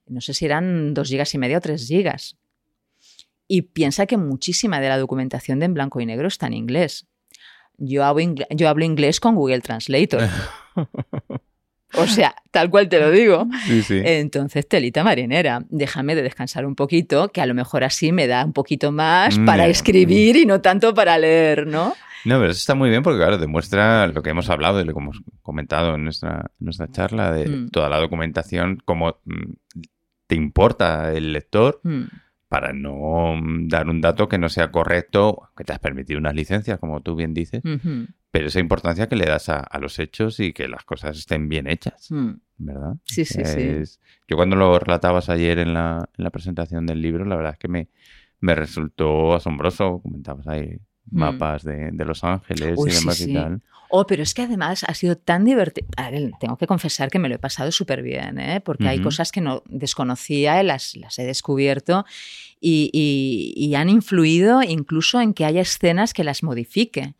No 0.06 0.22
sé 0.22 0.34
si 0.34 0.46
eran 0.46 0.94
dos 0.94 1.08
gigas 1.10 1.34
y 1.34 1.38
media 1.38 1.58
o 1.58 1.62
tres 1.62 1.88
gigas. 1.88 2.38
Y 3.56 3.62
piensa 3.62 4.08
que 4.08 4.18
muchísima 4.18 4.80
de 4.82 4.90
la 4.90 4.98
documentación 4.98 5.60
de 5.60 5.66
en 5.66 5.76
blanco 5.76 6.02
y 6.02 6.08
negro 6.08 6.28
está 6.28 6.48
en 6.48 6.54
inglés. 6.54 7.06
Yo 7.78 8.04
hablo, 8.04 8.34
yo 8.50 8.68
hablo 8.68 8.84
inglés 8.84 9.20
con 9.20 9.36
Google 9.36 9.62
Translator. 9.62 10.22
O 11.96 12.08
sea, 12.08 12.34
tal 12.50 12.72
cual 12.72 12.90
te 12.90 13.00
lo 13.00 13.12
digo. 13.12 13.46
Sí, 13.68 13.84
sí. 13.84 14.02
Entonces, 14.04 14.68
telita 14.68 15.04
marinera, 15.04 15.64
déjame 15.70 16.16
de 16.16 16.24
descansar 16.24 16.66
un 16.66 16.74
poquito, 16.74 17.30
que 17.30 17.40
a 17.40 17.46
lo 17.46 17.54
mejor 17.54 17.84
así 17.84 18.12
me 18.12 18.26
da 18.26 18.44
un 18.44 18.52
poquito 18.54 18.92
más 18.92 19.38
Mm, 19.38 19.46
para 19.46 19.68
escribir 19.68 20.36
y 20.36 20.48
no 20.48 20.60
tanto 20.60 20.96
para 20.96 21.20
leer, 21.20 21.68
¿no? 21.68 21.94
No, 22.26 22.40
pero 22.40 22.46
eso 22.50 22.58
está 22.58 22.74
muy 22.74 22.90
bien 22.90 23.04
porque, 23.04 23.20
claro, 23.20 23.38
demuestra 23.38 24.08
lo 24.08 24.24
que 24.24 24.32
hemos 24.32 24.50
hablado 24.50 24.82
y 24.82 24.86
lo 24.86 24.94
que 24.96 25.00
hemos 25.00 25.22
comentado 25.44 25.94
en 25.94 26.06
nuestra, 26.06 26.50
nuestra 26.58 26.90
charla 26.90 27.32
de 27.32 27.48
Mm. 27.48 27.70
toda 27.70 27.90
la 27.90 27.98
documentación, 28.00 28.82
cómo 28.84 29.20
mm, 29.26 29.52
te 30.26 30.34
importa 30.36 31.14
el 31.14 31.32
lector 31.32 31.80
Mm, 31.84 32.06
para 32.54 32.72
no 32.72 33.36
mm, 33.36 33.68
dar 33.68 33.90
un 33.90 34.00
dato 34.00 34.30
que 34.30 34.38
no 34.38 34.48
sea 34.48 34.70
correcto, 34.70 35.50
que 35.58 35.64
te 35.64 35.74
has 35.74 35.80
permitido 35.80 36.20
unas 36.20 36.36
licencias, 36.36 36.78
como 36.78 37.02
tú 37.02 37.16
bien 37.16 37.34
dices, 37.34 37.64
pero 38.30 38.46
esa 38.46 38.60
importancia 38.60 39.10
que 39.10 39.16
le 39.16 39.26
das 39.26 39.50
a, 39.50 39.58
a 39.58 39.80
los 39.80 39.98
hechos 39.98 40.40
y 40.40 40.54
que 40.54 40.68
las 40.68 40.84
cosas 40.84 41.18
estén 41.18 41.50
bien 41.50 41.66
hechas, 41.66 42.12
mm. 42.12 42.34
¿verdad? 42.58 42.98
Sí, 43.06 43.26
sí, 43.26 43.44
sí. 43.44 44.00
Yo 44.28 44.36
cuando 44.36 44.56
lo 44.56 44.78
relatabas 44.78 45.30
ayer 45.30 45.58
en 45.58 45.74
la, 45.74 46.08
en 46.16 46.24
la 46.24 46.30
presentación 46.30 46.86
del 46.86 47.02
libro, 47.02 47.26
la 47.26 47.36
verdad 47.38 47.54
es 47.54 47.58
que 47.58 47.70
me, 47.70 47.90
me 48.40 48.54
resultó 48.54 49.34
asombroso. 49.34 50.00
Comentabas 50.04 50.46
ahí 50.46 50.78
mapas 51.12 51.64
de, 51.64 51.92
de 51.92 52.06
Los 52.06 52.24
Ángeles 52.24 52.78
Mm. 52.78 52.82
Uy, 52.82 52.90
y 52.90 52.94
sí, 52.94 53.00
demás 53.00 53.18
sí. 53.18 53.32
y 53.32 53.34
tal. 53.34 53.62
Oh, 53.96 54.08
pero 54.08 54.24
es 54.24 54.34
que 54.34 54.42
además 54.42 54.84
ha 54.88 54.94
sido 54.96 55.16
tan 55.18 55.46
divertido. 55.46 55.88
Tengo 56.40 56.58
que 56.58 56.66
confesar 56.66 57.12
que 57.12 57.20
me 57.20 57.30
lo 57.30 57.36
he 57.36 57.40
pasado 57.40 57.72
súper 57.72 58.02
bien, 58.02 58.40
¿eh? 58.40 58.60
porque 58.60 58.88
hay 58.88 59.00
cosas 59.02 59.32
que 59.32 59.40
no 59.40 59.62
desconocía, 59.68 60.64
las, 60.64 60.96
las 60.96 61.20
he 61.20 61.24
descubierto 61.26 62.04
y, 62.60 62.90
y- 62.92 63.54
y 63.56 63.76
han 63.76 63.90
influido 63.90 64.64
incluso 64.64 65.22
en 65.22 65.36
que 65.36 65.46
haya 65.46 65.62
escenas 65.62 66.14
que 66.16 66.24
las 66.24 66.42
modifique. 66.42 67.14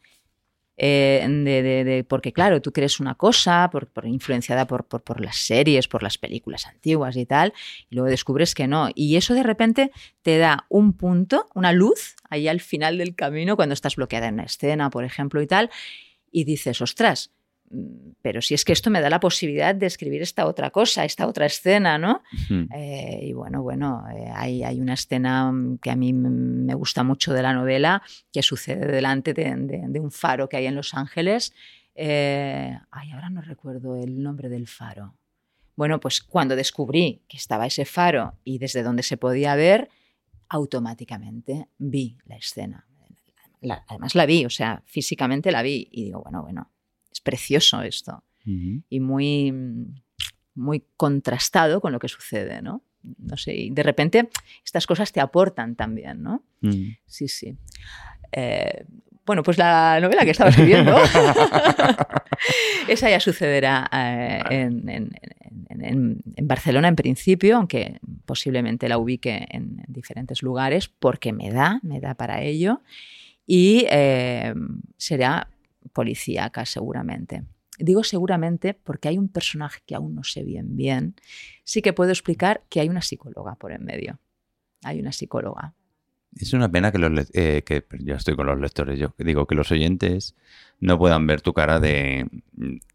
Eh, 0.76 1.26
de- 1.30 2.04
porque 2.04 2.34
claro, 2.34 2.62
tú 2.62 2.72
crees 2.72 3.00
una 3.00 3.16
cosa 3.16 3.70
por, 3.72 3.88
influenciada 4.06 4.66
por, 4.66 4.86
por- 4.86 5.22
las 5.22 5.38
series, 5.38 5.88
por 5.88 6.02
las 6.04 6.18
películas 6.18 6.66
antiguas 6.68 7.16
y 7.16 7.26
tal, 7.26 7.54
y 7.90 7.96
luego 7.96 8.10
descubres 8.10 8.56
que 8.56 8.68
no. 8.68 8.90
Y 8.96 9.16
eso 9.16 9.34
de 9.34 9.44
repente 9.44 9.92
te 10.24 10.38
da 10.38 10.66
un 10.70 10.94
punto, 10.94 11.48
una 11.54 11.72
luz, 11.72 12.16
ahí 12.30 12.48
al 12.48 12.60
final 12.60 12.98
del 12.98 13.16
camino, 13.16 13.56
cuando 13.56 13.74
estás 13.74 13.96
bloqueada 13.96 14.28
en 14.28 14.36
una 14.36 14.44
escena, 14.44 14.90
por 14.90 15.04
ejemplo, 15.04 15.42
y 15.42 15.48
tal, 15.48 15.70
y 16.32 16.46
dices, 16.46 16.82
ostras, 16.82 17.32
pero 18.22 18.42
si 18.42 18.54
es 18.54 18.64
que 18.64 18.74
esto 18.74 18.90
me 18.90 19.02
da 19.02 19.10
la 19.10 19.20
posibilidad 19.20 19.74
de 19.74 19.86
escribir 19.86 20.22
esta 20.22 20.46
otra 20.46 20.70
cosa, 20.70 21.06
esta 21.06 21.28
otra 21.28 21.46
escena, 21.46 21.98
¿no? 21.98 22.22
Eh, 22.74 23.20
y 23.24 23.34
bueno, 23.34 23.62
bueno, 23.62 24.04
eh, 24.16 24.32
hay, 24.34 24.64
hay, 24.64 24.80
una 24.80 24.94
escena 24.94 25.52
que 25.82 25.92
a 25.92 25.96
mí 25.96 26.14
me 26.14 26.74
gusta 26.76 27.04
mucho 27.04 27.34
de 27.34 27.42
la 27.42 27.54
novela, 27.54 28.02
que 28.32 28.42
sucede 28.44 28.92
delante 28.92 29.34
de, 29.34 30.00
un 30.00 30.12
faro 30.12 30.48
que 30.48 30.58
hay 30.58 30.68
en 30.68 30.76
Los 30.76 30.94
Ángeles. 30.94 31.54
Eh, 31.96 32.78
ay, 32.92 33.12
ahora 33.12 33.30
no 33.30 33.42
recuerdo 33.42 33.98
el 33.98 34.22
nombre 34.22 34.50
del 34.50 34.68
faro. 34.68 35.16
Bueno, 35.76 36.00
pues 36.00 36.22
cuando 36.22 36.56
descubrí 36.56 37.24
que 37.28 37.38
estaba 37.38 37.66
ese 37.66 37.86
faro 37.86 38.38
y 38.44 38.60
desde 38.60 38.84
donde 38.84 39.04
se 39.04 39.18
podía 39.18 39.56
ver, 39.56 39.90
automáticamente 40.50 41.68
vi 41.78 42.18
la 42.26 42.36
escena. 42.36 42.88
además 43.88 44.14
la 44.14 44.26
vi, 44.26 44.46
o 44.46 44.50
sea, 44.50 44.84
físicamente 44.86 45.52
la 45.52 45.64
vi 45.64 45.88
y 45.92 46.06
digo, 46.06 46.22
bueno, 46.22 46.44
bueno, 46.44 46.72
es 47.14 47.22
precioso 47.22 47.82
esto. 47.82 48.24
Y 48.46 49.00
muy, 49.00 49.54
muy 50.54 50.84
contrastado 50.98 51.80
con 51.80 51.94
lo 51.94 52.00
que 52.00 52.10
sucede, 52.10 52.62
¿no? 52.62 52.84
No 53.02 53.38
sé, 53.38 53.56
y 53.56 53.70
de 53.70 53.84
repente 53.84 54.30
estas 54.66 54.86
cosas 54.86 55.14
te 55.14 55.22
aportan 55.22 55.76
también, 55.76 56.22
¿no? 56.22 56.44
Sí, 57.06 57.28
sí. 57.28 57.56
Eh, 58.32 58.86
bueno, 59.26 59.44
pues 59.44 59.58
la 59.58 60.00
novela 60.02 60.26
que 60.26 60.32
estaba 60.32 60.50
escribiendo, 60.50 60.98
esa 62.90 63.10
ya 63.10 63.22
sucederá 63.22 63.90
eh, 63.94 64.42
en, 64.50 66.20
Barcelona 66.44 66.90
en 66.90 66.96
principio, 66.96 67.56
aunque 67.56 68.00
posiblemente 68.26 68.90
la 68.90 68.98
ubique 68.98 69.46
en, 69.50 69.84
diferentes 69.88 70.44
lugares, 70.44 70.90
porque 70.90 71.32
me 71.32 71.52
da, 71.52 71.80
me 71.84 72.02
da 72.02 72.16
para 72.16 72.42
ello, 72.42 72.82
y 73.46 73.86
eh, 73.90 74.54
será 74.98 75.48
policíaca 75.92 76.66
seguramente. 76.66 77.44
Digo 77.80 78.04
seguramente 78.04 78.74
porque 78.74 79.08
hay 79.10 79.18
un 79.18 79.30
personaje 79.30 79.82
que 79.86 79.96
aún 79.96 80.14
no 80.16 80.24
sé 80.24 80.44
bien 80.44 80.76
bien. 80.76 81.16
Sí 81.64 81.82
que 81.82 81.94
puedo 81.94 82.12
explicar 82.12 82.64
que 82.70 82.80
hay 82.80 82.90
una 82.90 83.02
psicóloga 83.02 83.56
por 83.56 83.72
en 83.72 83.84
medio. 83.84 84.20
Hay 84.84 85.00
una 85.00 85.12
psicóloga. 85.12 85.74
Es 86.38 86.54
una 86.54 86.70
pena 86.70 86.92
que 86.92 86.98
los 86.98 87.30
eh, 87.34 87.64
que 87.66 87.84
yo 88.00 88.16
estoy 88.16 88.36
con 88.36 88.48
los 88.48 88.60
lectores, 88.60 88.98
yo 88.98 89.14
digo 89.18 89.46
que 89.46 89.56
los 89.56 89.72
oyentes 89.72 90.36
no 90.80 90.98
puedan 90.98 91.26
ver 91.28 91.42
tu 91.42 91.54
cara 91.54 91.80
de 91.80 92.28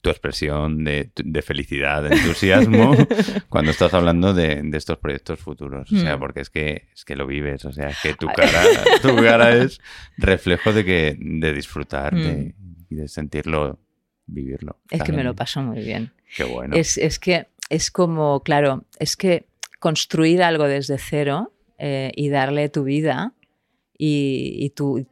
tu 0.02 0.10
expresión 0.10 0.84
de, 0.84 1.10
felicidad, 1.42 2.02
de 2.02 2.16
entusiasmo 2.16 2.94
cuando 3.48 3.70
estás 3.70 3.94
hablando 3.94 4.34
de, 4.34 4.68
estos 4.74 4.98
proyectos 4.98 5.40
futuros. 5.40 5.90
O 5.90 5.96
sea, 5.96 6.16
hmm. 6.16 6.20
porque 6.20 6.40
es 6.40 6.50
que 6.50 6.88
es 6.92 7.04
que 7.04 7.16
lo 7.16 7.26
vives, 7.26 7.64
o 7.64 7.72
sea, 7.72 7.88
es 7.88 7.98
que 8.02 8.14
tu 8.14 8.26
cara, 8.26 8.62
tu 9.02 9.16
cara 9.16 9.56
es 9.56 9.80
reflejo 10.18 10.72
de 10.72 10.84
que 10.84 11.16
de 11.18 11.52
disfrutar 11.52 12.14
hmm. 12.14 12.54
y 12.90 12.94
de 12.94 13.08
sentirlo, 13.08 13.78
vivirlo. 14.26 14.78
Es 14.90 15.02
que 15.02 15.12
me 15.12 15.24
lo 15.24 15.34
paso 15.34 15.62
muy 15.62 15.82
bien. 15.82 16.12
Qué 16.36 16.44
bueno. 16.44 16.76
Es, 16.76 16.98
es 16.98 17.18
que 17.18 17.46
es 17.70 17.90
como, 17.90 18.42
claro, 18.42 18.84
es 18.98 19.16
que 19.16 19.46
construir 19.78 20.42
algo 20.42 20.64
desde 20.64 20.98
cero 20.98 21.52
eh, 21.78 22.12
y 22.14 22.28
darle 22.28 22.68
tu 22.68 22.84
vida 22.84 23.34
y, 24.00 24.70
tú, 24.76 25.08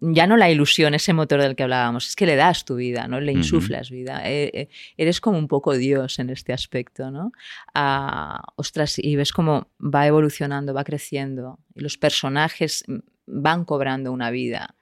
ya 0.00 0.26
no 0.26 0.36
la 0.36 0.50
ilusión, 0.50 0.92
ese 0.92 1.14
motor 1.14 1.40
del 1.40 1.56
que 1.56 1.62
hablábamos, 1.62 2.08
es 2.08 2.14
que 2.14 2.26
le 2.26 2.36
das 2.36 2.66
tu 2.66 2.76
vida, 2.76 3.08
¿no? 3.08 3.20
Le 3.20 3.32
insuflas 3.32 3.90
vida. 3.90 4.20
Eh, 4.28 4.50
eh, 4.52 4.68
eres 4.98 5.22
como 5.22 5.38
un 5.38 5.48
poco 5.48 5.72
Dios 5.72 6.18
en 6.18 6.28
este 6.28 6.52
aspecto, 6.52 7.10
¿no? 7.10 7.32
Ah, 7.74 8.42
ostras, 8.56 8.98
y 8.98 9.16
ves 9.16 9.32
cómo 9.32 9.68
va 9.80 10.06
evolucionando, 10.06 10.74
va 10.74 10.84
creciendo, 10.84 11.58
y 11.74 11.80
los 11.80 11.96
personajes 11.96 12.84
van 13.26 13.64
cobrando 13.64 14.12
una 14.12 14.30
vida 14.30 14.74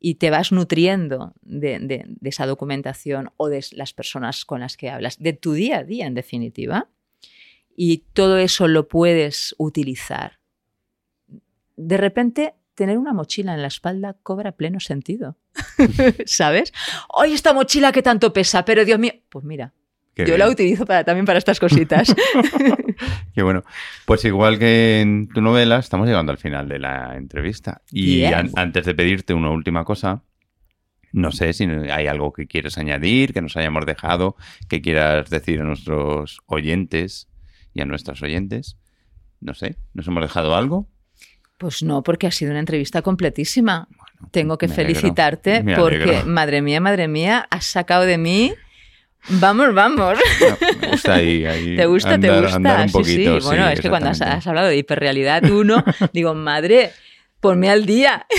y 0.00 0.16
te 0.16 0.30
vas 0.30 0.50
nutriendo 0.50 1.34
de, 1.42 1.78
de, 1.78 2.28
esa 2.28 2.46
documentación 2.46 3.30
o 3.36 3.48
de 3.48 3.64
las 3.72 3.92
personas 3.92 4.44
con 4.44 4.60
las 4.60 4.76
que 4.76 4.90
hablas, 4.90 5.18
de 5.18 5.32
tu 5.32 5.52
día 5.52 5.78
a 5.78 5.84
día 5.84 6.06
en 6.06 6.14
definitiva, 6.14 6.88
y 7.76 7.98
todo 8.14 8.38
eso 8.38 8.66
lo 8.66 8.88
puedes 8.88 9.54
utilizar 9.58 10.39
de 11.80 11.96
repente 11.96 12.54
tener 12.74 12.98
una 12.98 13.12
mochila 13.12 13.54
en 13.54 13.62
la 13.62 13.68
espalda 13.68 14.16
cobra 14.22 14.52
pleno 14.52 14.80
sentido. 14.80 15.36
¿Sabes? 16.26 16.72
¡Ay, 17.14 17.32
esta 17.32 17.52
mochila 17.52 17.92
que 17.92 18.02
tanto 18.02 18.32
pesa! 18.32 18.64
Pero 18.64 18.84
Dios 18.84 18.98
mío, 18.98 19.12
pues 19.28 19.44
mira, 19.44 19.72
yo 20.16 20.36
la 20.36 20.48
utilizo 20.48 20.84
para, 20.86 21.04
también 21.04 21.26
para 21.26 21.38
estas 21.38 21.58
cositas. 21.58 22.14
Qué 23.34 23.42
bueno. 23.42 23.64
Pues 24.04 24.24
igual 24.24 24.58
que 24.58 25.00
en 25.00 25.28
tu 25.28 25.40
novela, 25.40 25.78
estamos 25.78 26.06
llegando 26.06 26.32
al 26.32 26.38
final 26.38 26.68
de 26.68 26.78
la 26.78 27.16
entrevista. 27.16 27.82
Y 27.90 28.24
antes 28.24 28.84
de 28.84 28.94
pedirte 28.94 29.34
una 29.34 29.50
última 29.50 29.84
cosa, 29.84 30.22
no 31.12 31.32
sé 31.32 31.52
si 31.52 31.64
hay 31.64 32.06
algo 32.06 32.32
que 32.32 32.46
quieres 32.46 32.78
añadir, 32.78 33.32
que 33.32 33.42
nos 33.42 33.56
hayamos 33.56 33.86
dejado, 33.86 34.36
que 34.68 34.82
quieras 34.82 35.30
decir 35.30 35.60
a 35.60 35.64
nuestros 35.64 36.40
oyentes 36.46 37.28
y 37.72 37.80
a 37.80 37.84
nuestras 37.84 38.22
oyentes. 38.22 38.76
No 39.40 39.54
sé, 39.54 39.76
¿nos 39.94 40.06
hemos 40.06 40.22
dejado 40.22 40.54
algo? 40.54 40.89
Pues 41.60 41.82
no, 41.82 42.02
porque 42.02 42.26
ha 42.26 42.30
sido 42.30 42.52
una 42.52 42.60
entrevista 42.60 43.02
completísima. 43.02 43.86
Tengo 44.30 44.56
que 44.56 44.66
felicitarte 44.66 45.62
porque, 45.76 46.22
madre 46.24 46.62
mía, 46.62 46.80
madre 46.80 47.06
mía, 47.06 47.46
has 47.50 47.66
sacado 47.66 48.06
de 48.06 48.16
mí. 48.16 48.54
Vamos, 49.28 49.74
vamos. 49.74 50.18
me 50.80 50.88
gusta 50.88 51.16
ahí, 51.16 51.44
¿Te 51.76 51.84
gusta? 51.84 52.18
¿Te 52.18 52.40
gusta? 52.40 52.88
sí, 52.88 53.04
sí. 53.04 53.28
Bueno, 53.42 53.68
es 53.68 53.82
que 53.82 53.90
cuando 53.90 54.08
has, 54.08 54.46
hablado 54.46 54.68
de 54.68 54.78
hiperrealidad 54.78 55.44
1, 55.44 55.84
digo, 56.14 56.32
madre, 56.32 56.92
ponme 57.40 57.68
al 57.68 57.84
día. 57.84 58.26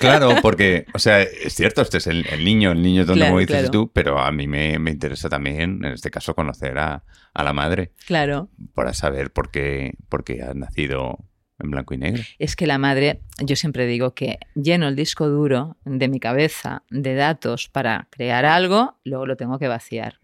Claro, 0.00 0.30
porque, 0.42 0.86
o 0.92 0.98
sea, 0.98 1.22
es 1.22 1.54
cierto, 1.54 1.80
este 1.80 1.98
es 1.98 2.08
el, 2.08 2.24
niño, 2.44 2.72
el 2.72 2.82
niño 2.82 3.04
donde 3.04 3.26
como 3.26 3.38
dices 3.38 3.70
tú, 3.70 3.92
pero 3.92 4.18
a 4.18 4.32
mí 4.32 4.48
me, 4.48 4.74
interesa 4.74 5.28
también, 5.28 5.84
en 5.84 5.92
este 5.92 6.10
caso, 6.10 6.34
conocer 6.34 6.76
a, 6.78 7.04
la 7.34 7.52
madre. 7.52 7.92
Claro. 8.04 8.48
Para 8.74 8.92
saber 8.94 9.30
por 9.30 9.52
qué, 9.52 9.92
por 10.08 10.24
qué 10.24 10.42
ha 10.42 10.52
nacido 10.54 11.18
en 11.64 11.70
blanco 11.70 11.94
y 11.94 11.98
negro. 11.98 12.22
Es 12.38 12.56
que 12.56 12.66
la 12.66 12.78
madre, 12.78 13.20
yo 13.44 13.56
siempre 13.56 13.86
digo 13.86 14.14
que 14.14 14.38
lleno 14.54 14.88
el 14.88 14.96
disco 14.96 15.28
duro 15.28 15.76
de 15.84 16.08
mi 16.08 16.20
cabeza 16.20 16.82
de 16.90 17.14
datos 17.14 17.68
para 17.68 18.08
crear 18.10 18.44
algo, 18.44 18.96
luego 19.04 19.26
lo 19.26 19.36
tengo 19.36 19.58
que 19.58 19.68
vaciar. 19.68 20.18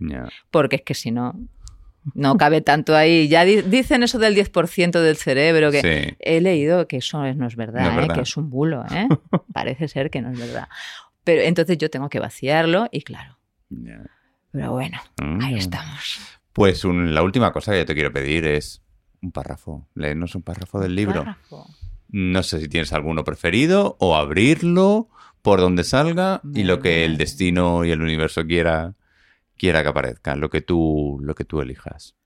Porque 0.51 0.77
es 0.77 0.83
que 0.83 0.95
si 0.95 1.11
no, 1.11 1.35
no 2.15 2.37
cabe 2.37 2.61
tanto 2.61 2.97
ahí. 2.97 3.29
Ya 3.29 3.45
dicen 3.45 4.03
eso 4.03 4.19
del 4.19 4.35
10% 4.35 5.01
del 5.01 5.17
cerebro, 5.17 5.71
que 5.71 6.17
he 6.19 6.41
leído 6.41 6.87
que 6.89 6.99
eso 6.99 7.23
no 7.35 7.47
es 7.47 7.57
verdad, 7.57 8.05
¿eh? 8.05 8.09
que 8.15 8.21
es 8.21 8.37
un 8.37 8.51
bulo. 8.51 8.85
¿eh? 8.91 9.09
Parece 9.53 9.89
ser 9.89 10.11
que 10.11 10.21
no 10.21 10.31
es 10.31 10.39
verdad. 10.39 10.69
Pero 11.25 11.43
entonces 11.43 11.79
yo 11.79 11.91
tengo 11.91 12.09
que 12.09 12.19
vaciarlo 12.19 12.89
y 12.91 13.03
claro. 13.03 13.39
Pero 14.53 14.73
bueno, 14.73 14.99
ahí 15.41 15.55
mm. 15.55 15.59
estamos. 15.59 16.21
Pues 16.53 16.85
la 16.85 17.23
última 17.23 17.53
cosa 17.53 17.73
que 17.73 17.79
yo 17.79 17.87
te 17.87 17.95
quiero 17.95 18.13
pedir 18.13 18.45
es 18.47 18.83
un 19.23 19.33
párrafo. 19.33 19.89
Léenos 19.95 20.35
un 20.35 20.43
párrafo 20.43 20.81
del 20.81 20.95
libro. 20.95 21.25
No 22.09 22.43
sé 22.43 22.61
si 22.61 22.69
tienes 22.69 22.93
alguno 22.93 23.25
preferido 23.25 23.97
o 24.01 24.17
abrirlo 24.17 25.09
por 25.43 25.61
donde 25.61 25.85
salga 25.85 26.41
y 26.55 26.65
lo 26.65 26.81
que 26.81 27.05
el 27.05 27.17
destino 27.17 27.85
y 27.85 27.91
el 27.91 28.03
universo 28.03 28.45
quiera, 28.47 28.95
quiera 29.57 29.83
que 29.83 29.89
aparezca, 29.89 30.37
lo 30.37 30.51
que 30.51 30.61
tú, 30.61 31.19
lo 31.23 31.35
que 31.35 31.45
tú 31.45 31.61
elijas. 31.61 32.17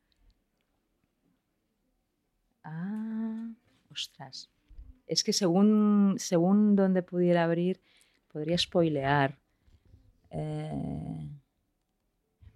Ah, 2.63 3.51
ostras. 3.91 4.51
Es 5.07 5.23
que 5.23 5.35
según, 5.35 6.15
según 6.19 6.77
donde 6.77 7.03
pudiera 7.03 7.45
abrir, 7.45 7.83
podría 8.33 8.57
spoilear. 8.57 9.39
Eh... 10.31 11.29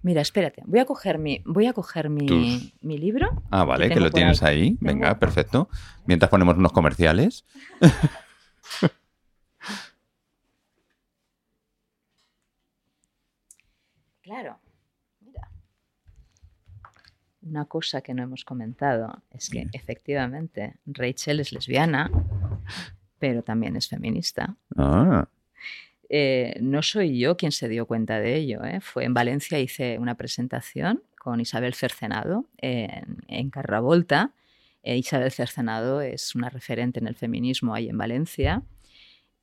Mira, 0.09 0.23
espérate, 0.23 0.63
voy 0.65 0.81
a 0.81 0.87
coger 0.87 1.19
mi, 1.19 1.43
voy 1.45 1.67
a 1.67 1.75
coger 1.75 2.09
mi, 2.09 2.73
libro. 2.81 3.43
Ah, 3.51 3.65
vale, 3.65 3.91
que, 3.91 4.01
lo 4.01 4.11
tienes 4.11 4.43
ahí. 4.43 4.79
Venga, 4.81 5.19
perfecto. 5.19 5.69
Mientras 6.07 6.31
ponemos 6.31 6.57
unos 6.57 6.73
comerciales. 6.73 7.45
claro, 14.23 14.59
mira. 15.21 15.51
Una 17.43 17.67
cosa 17.67 18.01
que 18.01 18.15
no 18.15 18.23
hemos 18.23 18.47
comentado 18.47 19.23
es 19.31 19.51
que 19.51 19.67
efectivamente 19.75 20.77
Rachel 20.87 21.41
es 21.41 21.53
lesbiana, 21.53 22.11
pero 23.19 23.43
también 23.43 23.77
es 23.77 23.91
feminista. 23.91 24.57
Ah. 24.75 25.29
Eh, 26.09 26.57
no 26.61 26.83
soy 26.83 27.19
yo 27.19 27.37
quien 27.37 27.53
se 27.53 27.69
dio 27.69 27.87
cuenta 27.87 28.21
de 28.21 28.37
ello. 28.37 28.65
¿eh? 28.65 28.81
Fue 28.81 29.05
en 29.05 29.15
Valencia, 29.15 29.59
hice 29.61 29.99
una 29.99 30.17
presentación 30.17 31.03
con 31.19 31.41
Isabel 31.41 31.75
Cercenado 31.75 32.47
en, 32.59 33.19
en 33.29 33.51
Carravolta. 33.51 34.33
Eh, 34.83 34.97
Isabel 34.97 35.31
Cercenado 35.31 36.01
es 36.01 36.35
una 36.35 36.49
referente 36.49 37.01
en 37.01 37.09
el 37.09 37.15
feminismo 37.15 37.75
ahí 37.75 37.89
en 37.89 37.99
Valencia. 37.99 38.63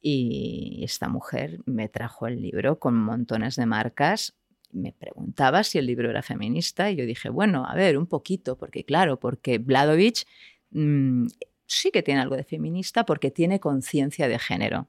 Y 0.02 0.82
esta 0.84 1.10
mujer 1.10 1.60
me 1.66 1.90
trajo 1.90 2.28
el 2.28 2.42
libro 2.42 2.80
con 2.80 2.96
montones 2.96 3.56
de 3.56 3.66
marcas. 3.66 4.36
Me 4.72 4.92
preguntaba 4.92 5.64
si 5.64 5.78
el 5.78 5.88
libro 5.88 6.10
era 6.10 6.22
feminista 6.22 6.92
y 6.92 6.96
yo 6.96 7.06
dije, 7.06 7.30
bueno, 7.30 7.66
a 7.66 7.76
ver, 7.76 7.98
un 7.98 8.06
poquito, 8.06 8.58
porque 8.58 8.84
claro, 8.84 9.20
porque 9.20 9.58
Vladovich 9.58 10.26
mm, 10.72 11.28
sí 11.68 11.92
que 11.92 12.04
tiene 12.04 12.22
algo 12.22 12.36
de 12.36 12.44
feminista 12.44 13.06
porque 13.06 13.32
tiene 13.32 13.60
conciencia 13.60 14.28
de 14.28 14.40
género. 14.40 14.88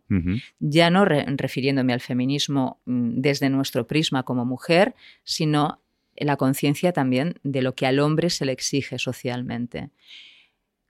Ya 0.59 0.91
no 0.91 1.05
re- 1.05 1.25
refiriéndome 1.27 1.93
al 1.93 2.01
feminismo 2.01 2.81
mm, 2.85 3.21
desde 3.21 3.49
nuestro 3.51 3.87
prisma 3.87 4.23
como 4.25 4.45
mujer, 4.45 4.95
sino 5.25 5.81
la 6.17 6.37
conciencia 6.37 6.93
también 6.93 7.39
de 7.43 7.63
lo 7.63 7.75
que 7.75 7.87
al 7.87 7.99
hombre 7.99 8.31
se 8.31 8.45
le 8.47 8.53
exige 8.53 8.99
socialmente. 8.99 9.91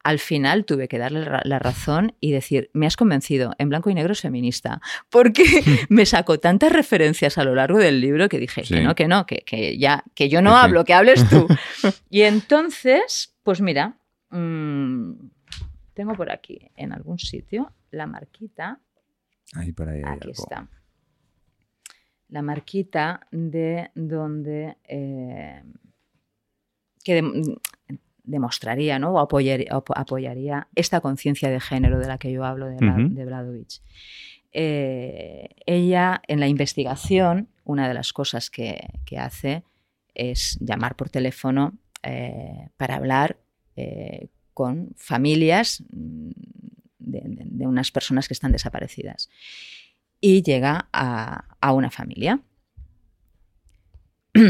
Al 0.04 0.20
final 0.20 0.64
tuve 0.64 0.86
que 0.86 0.98
darle 0.98 1.24
ra- 1.24 1.40
la 1.44 1.58
razón 1.58 2.14
y 2.20 2.30
decir, 2.30 2.70
me 2.72 2.86
has 2.86 2.96
convencido, 2.96 3.52
en 3.58 3.68
blanco 3.68 3.90
y 3.90 3.94
negro 3.94 4.12
es 4.12 4.20
feminista, 4.20 4.80
porque 5.10 5.42
me 5.88 6.06
sacó 6.06 6.38
tantas 6.38 6.70
referencias 6.72 7.38
a 7.38 7.44
lo 7.44 7.54
largo 7.56 7.78
del 7.78 8.00
libro 8.00 8.28
que 8.28 8.38
dije, 8.38 8.64
Sí. 8.64 8.74
que 8.74 8.80
no, 8.82 8.94
que 8.94 9.08
no, 9.08 9.26
que, 9.26 9.38
que 9.38 9.78
ya, 9.78 10.04
que 10.14 10.28
yo 10.28 10.42
no 10.42 10.56
hablo, 10.56 10.84
que 10.84 10.94
hables 10.94 11.28
tú. 11.28 11.48
y 12.10 12.22
entonces, 12.22 13.34
pues 13.42 13.60
mira, 13.60 13.98
mm, 14.30 15.10
tengo 15.96 16.14
por 16.14 16.30
aquí 16.30 16.70
en 16.76 16.92
algún 16.92 17.18
sitio 17.18 17.72
la 17.90 18.06
marquita 18.06 18.78
Ahí 19.54 19.72
por 19.72 19.88
ahí 19.88 20.02
Aquí 20.04 20.28
algo. 20.28 20.30
está. 20.32 20.68
La 22.28 22.42
marquita 22.42 23.26
de 23.30 23.90
donde 23.94 24.76
eh, 24.84 25.62
que 27.04 27.22
dem- 27.22 27.60
demostraría 28.24 28.98
¿no? 28.98 29.12
o 29.12 29.18
apoyaría, 29.20 29.68
apo- 29.70 29.94
apoyaría 29.96 30.66
esta 30.74 31.00
conciencia 31.00 31.48
de 31.48 31.60
género 31.60 31.98
de 32.00 32.08
la 32.08 32.18
que 32.18 32.32
yo 32.32 32.44
hablo 32.44 32.66
de, 32.66 32.76
de 33.10 33.24
Bladovich. 33.24 33.80
Eh, 34.52 35.48
ella, 35.66 36.20
en 36.26 36.40
la 36.40 36.48
investigación, 36.48 37.48
una 37.64 37.86
de 37.86 37.94
las 37.94 38.12
cosas 38.12 38.50
que, 38.50 38.80
que 39.04 39.18
hace 39.18 39.62
es 40.14 40.58
llamar 40.60 40.96
por 40.96 41.08
teléfono 41.10 41.78
eh, 42.02 42.68
para 42.76 42.96
hablar 42.96 43.38
eh, 43.76 44.28
con 44.56 44.94
familias 44.96 45.84
mm, 45.92 46.30
de, 46.98 47.66
unas 47.66 47.90
personas 47.90 48.26
que 48.26 48.32
están 48.32 48.52
desaparecidas. 48.52 49.28
Y 50.18 50.42
llega 50.42 50.88
a, 50.94 51.44
a 51.60 51.72
una 51.74 51.90
familia. 51.90 52.40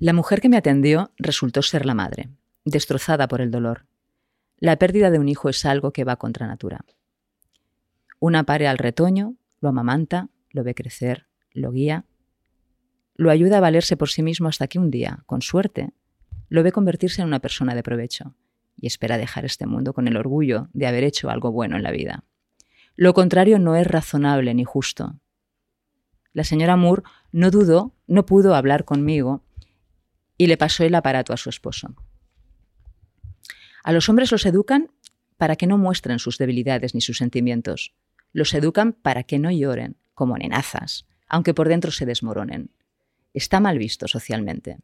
La 0.00 0.12
mujer 0.12 0.40
que 0.40 0.48
me 0.48 0.56
atendió 0.56 1.12
resultó 1.16 1.62
ser 1.62 1.86
la 1.86 1.94
madre, 1.94 2.28
destrozada 2.64 3.28
por 3.28 3.40
el 3.40 3.52
dolor. 3.52 3.86
La 4.58 4.80
pérdida 4.80 5.12
de 5.12 5.20
un 5.20 5.28
hijo 5.28 5.48
es 5.48 5.64
algo 5.64 5.92
que 5.92 6.02
va 6.02 6.16
contra 6.16 6.48
natura. 6.48 6.84
Una 8.18 8.42
pare 8.42 8.66
al 8.66 8.78
retoño, 8.78 9.36
lo 9.60 9.68
amamanta, 9.68 10.28
lo 10.50 10.64
ve 10.64 10.74
crecer, 10.74 11.28
lo 11.52 11.70
guía, 11.70 12.04
lo 13.14 13.30
ayuda 13.30 13.58
a 13.58 13.60
valerse 13.60 13.96
por 13.96 14.10
sí 14.10 14.24
mismo 14.24 14.48
hasta 14.48 14.66
que 14.66 14.80
un 14.80 14.90
día, 14.90 15.22
con 15.26 15.40
suerte, 15.40 15.92
lo 16.48 16.62
ve 16.62 16.72
convertirse 16.72 17.22
en 17.22 17.28
una 17.28 17.40
persona 17.40 17.74
de 17.74 17.82
provecho 17.82 18.34
y 18.76 18.86
espera 18.86 19.18
dejar 19.18 19.44
este 19.44 19.66
mundo 19.66 19.92
con 19.92 20.08
el 20.08 20.16
orgullo 20.16 20.68
de 20.72 20.86
haber 20.86 21.04
hecho 21.04 21.30
algo 21.30 21.52
bueno 21.52 21.76
en 21.76 21.82
la 21.82 21.90
vida. 21.90 22.24
Lo 22.96 23.14
contrario 23.14 23.58
no 23.58 23.76
es 23.76 23.86
razonable 23.86 24.54
ni 24.54 24.64
justo. 24.64 25.16
La 26.32 26.44
señora 26.44 26.76
Moore 26.76 27.02
no 27.32 27.50
dudó, 27.50 27.94
no 28.06 28.26
pudo 28.26 28.54
hablar 28.54 28.84
conmigo 28.84 29.42
y 30.36 30.46
le 30.46 30.56
pasó 30.56 30.84
el 30.84 30.94
aparato 30.94 31.32
a 31.32 31.36
su 31.36 31.48
esposo. 31.48 31.94
A 33.82 33.92
los 33.92 34.08
hombres 34.08 34.32
los 34.32 34.46
educan 34.46 34.90
para 35.36 35.56
que 35.56 35.66
no 35.66 35.78
muestren 35.78 36.18
sus 36.18 36.38
debilidades 36.38 36.94
ni 36.94 37.00
sus 37.00 37.18
sentimientos. 37.18 37.94
Los 38.32 38.54
educan 38.54 38.92
para 38.92 39.24
que 39.24 39.38
no 39.38 39.50
lloren, 39.50 39.96
como 40.14 40.36
nenazas, 40.36 41.06
aunque 41.28 41.54
por 41.54 41.68
dentro 41.68 41.90
se 41.90 42.06
desmoronen. 42.06 42.70
Está 43.32 43.60
mal 43.60 43.78
visto 43.78 44.08
socialmente. 44.08 44.78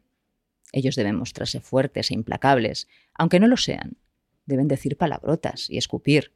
Ellos 0.71 0.95
deben 0.95 1.15
mostrarse 1.15 1.59
fuertes 1.59 2.11
e 2.11 2.13
implacables, 2.13 2.87
aunque 3.13 3.39
no 3.39 3.47
lo 3.47 3.57
sean. 3.57 3.97
Deben 4.45 4.67
decir 4.67 4.97
palabrotas 4.97 5.69
y 5.69 5.77
escupir. 5.77 6.33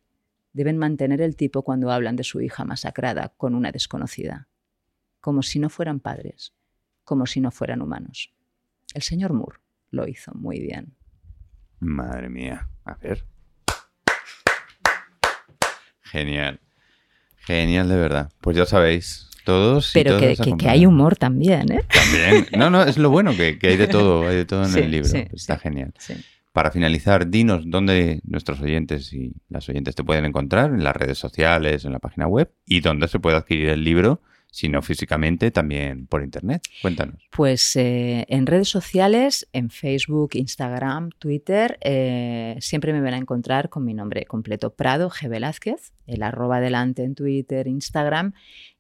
Deben 0.54 0.78
mantener 0.78 1.22
el 1.22 1.36
tipo 1.36 1.64
cuando 1.64 1.92
hablan 1.92 2.16
de 2.16 2.24
su 2.24 2.42
hija 2.42 2.66
masacrada 2.66 3.34
con 3.38 3.56
una 3.56 3.72
desconocida. 3.72 4.48
Como 5.22 5.42
si 5.42 5.60
no 5.60 5.70
fueran 5.70 6.00
padres, 6.00 6.54
como 7.04 7.26
si 7.26 7.42
no 7.42 7.52
fueran 7.52 7.82
humanos. 7.82 8.34
El 8.94 9.02
señor 9.02 9.34
Moore 9.34 9.60
lo 9.92 10.08
hizo 10.08 10.34
muy 10.34 10.60
bien. 10.60 10.96
Madre 11.80 12.30
mía. 12.30 12.70
A 12.86 12.96
ver. 12.96 13.26
Genial. 16.02 16.60
Genial, 17.38 17.90
de 17.90 17.96
verdad. 17.96 18.32
Pues 18.42 18.56
ya 18.56 18.66
sabéis, 18.66 19.30
todos. 19.46 19.92
Pero 19.94 20.20
que, 20.20 20.36
que- 20.36 20.58
que 20.58 20.68
hay 20.70 20.86
humor 20.86 21.16
también, 21.16 21.72
¿eh? 21.72 21.82
También. 21.88 22.48
No, 22.58 22.70
no, 22.70 22.84
es 22.84 22.98
lo 22.98 23.10
bueno, 23.10 23.34
que, 23.38 23.58
que 23.58 23.68
hay 23.70 23.78
de 23.78 23.88
todo, 23.88 24.28
hay 24.28 24.36
de 24.36 24.46
todo 24.46 24.64
en 24.66 24.70
Sí, 24.72 24.80
el 24.80 24.92
libro. 24.92 25.08
sí, 25.10 25.24
Está 25.32 25.56
sí. 25.56 25.62
genial. 25.62 25.94
Para 26.52 26.72
finalizar, 26.72 27.30
dinos 27.30 27.64
dónde 27.68 28.22
nuestros 28.26 28.62
oyentes 28.62 29.12
y 29.14 29.34
las 29.50 29.68
oyentes 29.70 29.94
te 29.96 30.04
pueden 30.04 30.26
encontrar, 30.26 30.72
en 30.72 30.84
las 30.84 30.96
redes 30.96 31.18
sociales, 31.18 31.84
en 31.86 31.92
la 31.94 32.00
página 32.00 32.28
web, 32.28 32.50
y 32.66 32.80
dónde 32.82 33.08
se 33.10 33.20
puede 33.20 33.36
adquirir 33.38 33.70
el 33.70 33.84
libro, 33.84 34.22
si 34.52 34.70
no 34.70 34.82
físicamente, 34.82 35.52
también 35.52 36.08
por 36.08 36.24
internet. 36.24 36.62
Cuéntanos. 36.82 37.16
Pues 37.30 37.76
eh, 37.76 38.26
en 38.30 38.46
redes 38.46 38.70
sociales, 38.70 39.50
en 39.52 39.70
Facebook, 39.70 40.30
Instagram, 40.36 41.10
Twitter, 41.20 41.78
eh, 41.82 42.56
siempre 42.62 42.94
me 42.94 43.02
van 43.02 43.16
a 43.16 43.18
encontrar 43.18 43.68
con 43.68 43.84
mi 43.84 43.94
nombre 43.94 44.24
completo, 44.24 44.74
Prado 44.74 45.10
G. 45.10 45.28
Velázquez, 45.28 45.92
el 46.08 46.24
arroba 46.24 46.62
delante 46.62 47.04
en 47.04 47.16
Twitter, 47.16 47.68
Instagram 47.68 48.32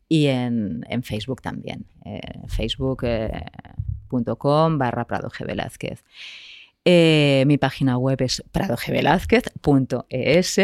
y 0.08 0.28
en, 0.28 0.86
en 0.90 1.04
Facebook 1.04 1.42
también, 1.42 1.88
eh, 2.06 2.22
facebook.com 2.48 4.78
barra 4.78 5.06
Prado 5.06 5.30
G. 5.30 5.46
Velázquez. 5.46 6.06
Eh, 6.84 7.46
mi 7.48 7.58
página 7.58 7.98
web 7.98 8.22
es 8.22 8.44
pradogvelázquez.es 8.52 10.60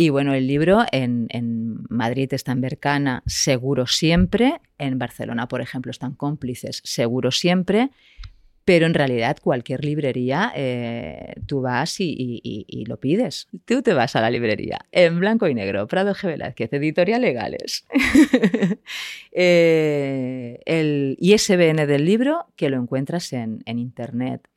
y 0.00 0.10
bueno, 0.10 0.32
el 0.32 0.46
libro 0.46 0.84
en, 0.92 1.26
en 1.30 1.82
Madrid 1.88 2.32
está 2.32 2.52
en 2.52 2.60
Bercana, 2.60 3.24
seguro 3.26 3.88
siempre. 3.88 4.60
En 4.78 4.96
Barcelona, 4.98 5.48
por 5.48 5.60
ejemplo, 5.60 5.90
están 5.90 6.14
cómplices, 6.14 6.80
seguro 6.84 7.32
siempre. 7.32 7.90
Pero 8.68 8.84
en 8.84 8.92
realidad 8.92 9.38
cualquier 9.42 9.82
librería, 9.82 10.52
eh, 10.54 11.32
tú 11.46 11.62
vas 11.62 12.00
y, 12.00 12.10
y- 12.10 12.40
y- 12.44 12.66
y 12.68 12.84
lo 12.84 13.00
pides. 13.00 13.48
Tú 13.64 13.80
te 13.80 13.94
vas 13.94 14.14
a 14.14 14.20
la 14.20 14.28
librería, 14.30 14.78
en 14.92 15.18
blanco 15.20 15.48
y 15.48 15.54
negro, 15.54 15.86
Prado 15.86 16.14
G. 16.14 16.26
Velázquez, 16.26 16.70
editorial 16.74 17.22
legales. 17.22 17.86
Eh, 19.32 20.60
el 20.64 21.16
ISBN 21.20 21.86
del 21.86 22.04
libro 22.04 22.46
que 22.56 22.70
lo 22.70 22.76
encuentras 22.76 23.32
en, 23.32 23.60
en 23.66 23.78
internet 23.78 24.48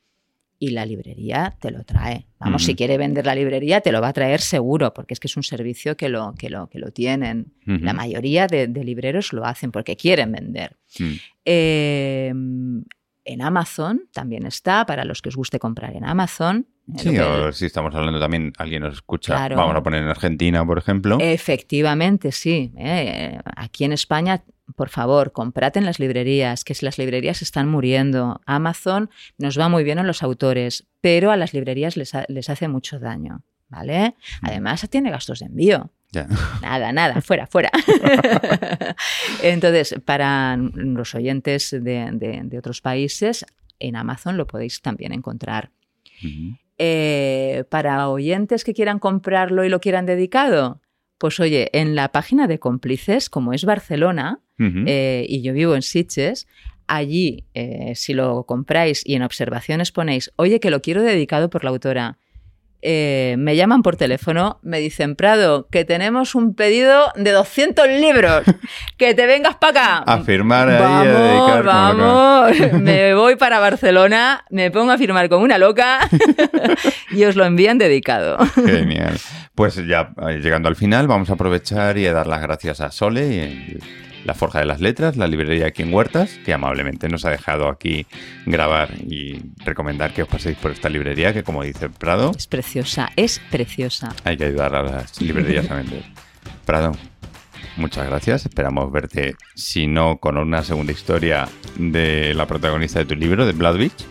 y 0.59 0.71
la 0.71 0.85
librería 0.85 1.55
te 1.61 1.71
lo 1.71 1.83
trae. 1.83 2.25
Vamos, 2.39 2.63
si 2.63 2.75
quiere 2.75 2.97
vender 2.97 3.25
la 3.25 3.35
librería, 3.35 3.81
te 3.81 3.91
lo 3.91 4.01
va 4.01 4.09
a 4.09 4.13
traer 4.13 4.41
seguro, 4.41 4.93
porque 4.93 5.13
es 5.13 5.19
que 5.19 5.27
es 5.27 5.37
un 5.37 5.43
servicio 5.43 5.95
que 5.97 6.09
lo, 6.09 6.33
que 6.37 6.49
lo, 6.49 6.67
que 6.67 6.79
lo 6.79 6.91
tienen. 6.91 7.53
La 7.65 7.93
mayoría 7.93 8.47
de, 8.47 8.67
de 8.67 8.83
libreros 8.83 9.33
lo 9.33 9.45
hacen 9.45 9.71
porque 9.71 9.95
quieren 9.95 10.31
vender. 10.31 10.77
Mm. 10.99 11.13
Eh, 11.45 12.33
en 13.25 13.41
Amazon 13.41 14.03
también 14.13 14.45
está, 14.45 14.85
para 14.85 15.05
los 15.05 15.21
que 15.21 15.29
os 15.29 15.35
guste 15.35 15.59
comprar 15.59 15.95
en 15.95 16.05
Amazon. 16.05 16.67
Sí, 16.97 17.11
que- 17.11 17.21
o 17.21 17.51
si 17.51 17.65
estamos 17.67 17.93
hablando 17.95 18.19
también, 18.19 18.51
alguien 18.57 18.81
nos 18.83 18.95
escucha, 18.95 19.35
Claro. 19.35 19.55
vamos 19.55 19.75
a 19.75 19.83
poner 19.83 20.01
en 20.03 20.09
Argentina, 20.09 20.65
por 20.65 20.77
ejemplo. 20.77 21.17
Efectivamente, 21.21 22.31
sí. 22.31 22.73
Eh, 22.77 23.39
aquí 23.55 23.83
en 23.83 23.93
España, 23.93 24.43
por 24.75 24.89
favor, 24.89 25.31
comprad 25.31 25.77
en 25.77 25.85
las 25.85 25.99
librerías, 25.99 26.63
que 26.63 26.73
si 26.73 26.85
las 26.85 26.97
librerías 26.97 27.41
están 27.41 27.69
muriendo. 27.69 28.41
Amazon 28.45 29.09
nos 29.37 29.59
va 29.59 29.69
muy 29.69 29.83
bien 29.83 29.99
a 29.99 30.03
los 30.03 30.23
autores, 30.23 30.87
pero 31.01 31.31
a 31.31 31.37
las 31.37 31.53
librerías 31.53 31.97
les, 31.97 32.15
ha- 32.15 32.25
les 32.27 32.49
hace 32.49 32.67
mucho 32.67 32.99
daño. 32.99 33.43
¿Vale? 33.69 34.15
Además, 34.41 34.85
tiene 34.89 35.11
gastos 35.11 35.39
de 35.39 35.45
envío. 35.45 35.91
Ya. 36.11 36.27
Nada, 36.61 36.91
nada, 36.91 37.21
fuera, 37.21 37.47
fuera. 37.47 37.71
Entonces, 39.43 39.95
para 40.05 40.57
los 40.57 41.15
oyentes 41.15 41.71
de, 41.71 42.09
de- 42.11 42.41
de 42.43 42.57
otros 42.57 42.81
países, 42.81 43.45
en 43.79 43.95
Amazon 43.95 44.37
lo 44.37 44.45
podéis 44.47 44.81
también 44.81 45.13
encontrar. 45.13 45.71
Eh, 46.77 47.63
para 47.69 48.09
oyentes 48.09 48.63
que 48.63 48.73
quieran 48.73 48.99
comprarlo 48.99 49.63
y 49.63 49.69
lo 49.69 49.79
quieran 49.79 50.05
dedicado, 50.05 50.81
pues 51.17 51.39
oye, 51.39 51.69
en 51.73 51.95
la 51.95 52.11
página 52.11 52.47
de 52.47 52.59
cómplices, 52.59 53.29
como 53.29 53.53
es 53.53 53.65
Barcelona, 53.65 54.39
eh, 54.87 55.25
y 55.27 55.41
yo 55.41 55.53
vivo 55.53 55.75
en 55.75 55.81
Sitges, 55.81 56.47
allí, 56.87 57.45
eh, 57.53 57.93
si 57.95 58.13
lo 58.13 58.43
compráis 58.43 59.01
y 59.05 59.15
en 59.15 59.23
observaciones 59.23 59.91
ponéis, 59.91 60.31
oye, 60.35 60.59
que 60.59 60.69
lo 60.71 60.81
quiero 60.81 61.01
dedicado 61.01 61.49
por 61.49 61.63
la 61.63 61.69
autora, 61.71 62.17
eh, 62.81 63.35
me 63.37 63.55
llaman 63.55 63.83
por 63.83 63.95
teléfono, 63.95 64.59
me 64.63 64.79
dicen, 64.79 65.15
Prado, 65.15 65.67
que 65.69 65.85
tenemos 65.85 66.33
un 66.33 66.55
pedido 66.55 67.11
de 67.15 67.31
200 67.31 67.87
libros, 67.87 68.43
que 68.97 69.13
te 69.13 69.25
vengas 69.27 69.55
para 69.55 70.01
acá. 70.01 70.11
A 70.11 70.19
firmar 70.21 70.69
ahí, 70.69 70.81
a 70.81 70.81
Vamos, 70.81 71.49
como 71.49 71.63
vamos, 71.63 72.59
me 72.81 73.13
voy 73.13 73.35
para 73.35 73.59
Barcelona, 73.59 74.45
me 74.49 74.71
pongo 74.71 74.91
a 74.91 74.97
firmar 74.97 75.29
como 75.29 75.43
una 75.43 75.57
loca 75.57 75.99
y 77.11 77.23
os 77.23 77.35
lo 77.35 77.45
envían 77.45 77.77
dedicado. 77.77 78.37
Genial. 78.55 79.17
Pues 79.53 79.75
ya 79.85 80.13
eh, 80.27 80.39
llegando 80.41 80.67
al 80.69 80.75
final, 80.75 81.07
vamos 81.07 81.29
a 81.29 81.33
aprovechar 81.33 81.97
y 81.97 82.07
a 82.07 82.13
dar 82.13 82.27
las 82.27 82.41
gracias 82.41 82.81
a 82.81 82.91
Sole 82.91 83.27
y, 83.27 84.10
La 84.25 84.33
Forja 84.33 84.59
de 84.59 84.65
las 84.65 84.81
Letras, 84.81 85.17
la 85.17 85.27
librería 85.27 85.67
aquí 85.67 85.81
en 85.81 85.93
Huertas, 85.93 86.39
que 86.45 86.53
amablemente 86.53 87.09
nos 87.09 87.25
ha 87.25 87.29
dejado 87.29 87.67
aquí 87.67 88.05
grabar 88.45 88.91
y 88.99 89.41
recomendar 89.65 90.13
que 90.13 90.23
os 90.23 90.27
paséis 90.27 90.57
por 90.57 90.71
esta 90.71 90.89
librería, 90.89 91.33
que 91.33 91.43
como 91.43 91.63
dice 91.63 91.89
Prado... 91.89 92.31
Es 92.37 92.47
preciosa, 92.47 93.09
es 93.15 93.39
preciosa. 93.51 94.13
Hay 94.23 94.37
que 94.37 94.45
ayudar 94.45 94.75
a 94.75 94.83
las 94.83 95.19
librerías 95.21 95.69
a 95.71 95.75
vender. 95.75 96.03
Prado, 96.65 96.93
muchas 97.77 98.05
gracias. 98.05 98.45
Esperamos 98.45 98.91
verte, 98.91 99.35
si 99.55 99.87
no 99.87 100.17
con 100.17 100.37
una 100.37 100.63
segunda 100.63 100.91
historia 100.91 101.47
de 101.77 102.33
la 102.33 102.45
protagonista 102.45 102.99
de 102.99 103.05
tu 103.05 103.15
libro, 103.15 103.45
de 103.45 103.53
Blood 103.53 103.77
Beach, 103.77 104.05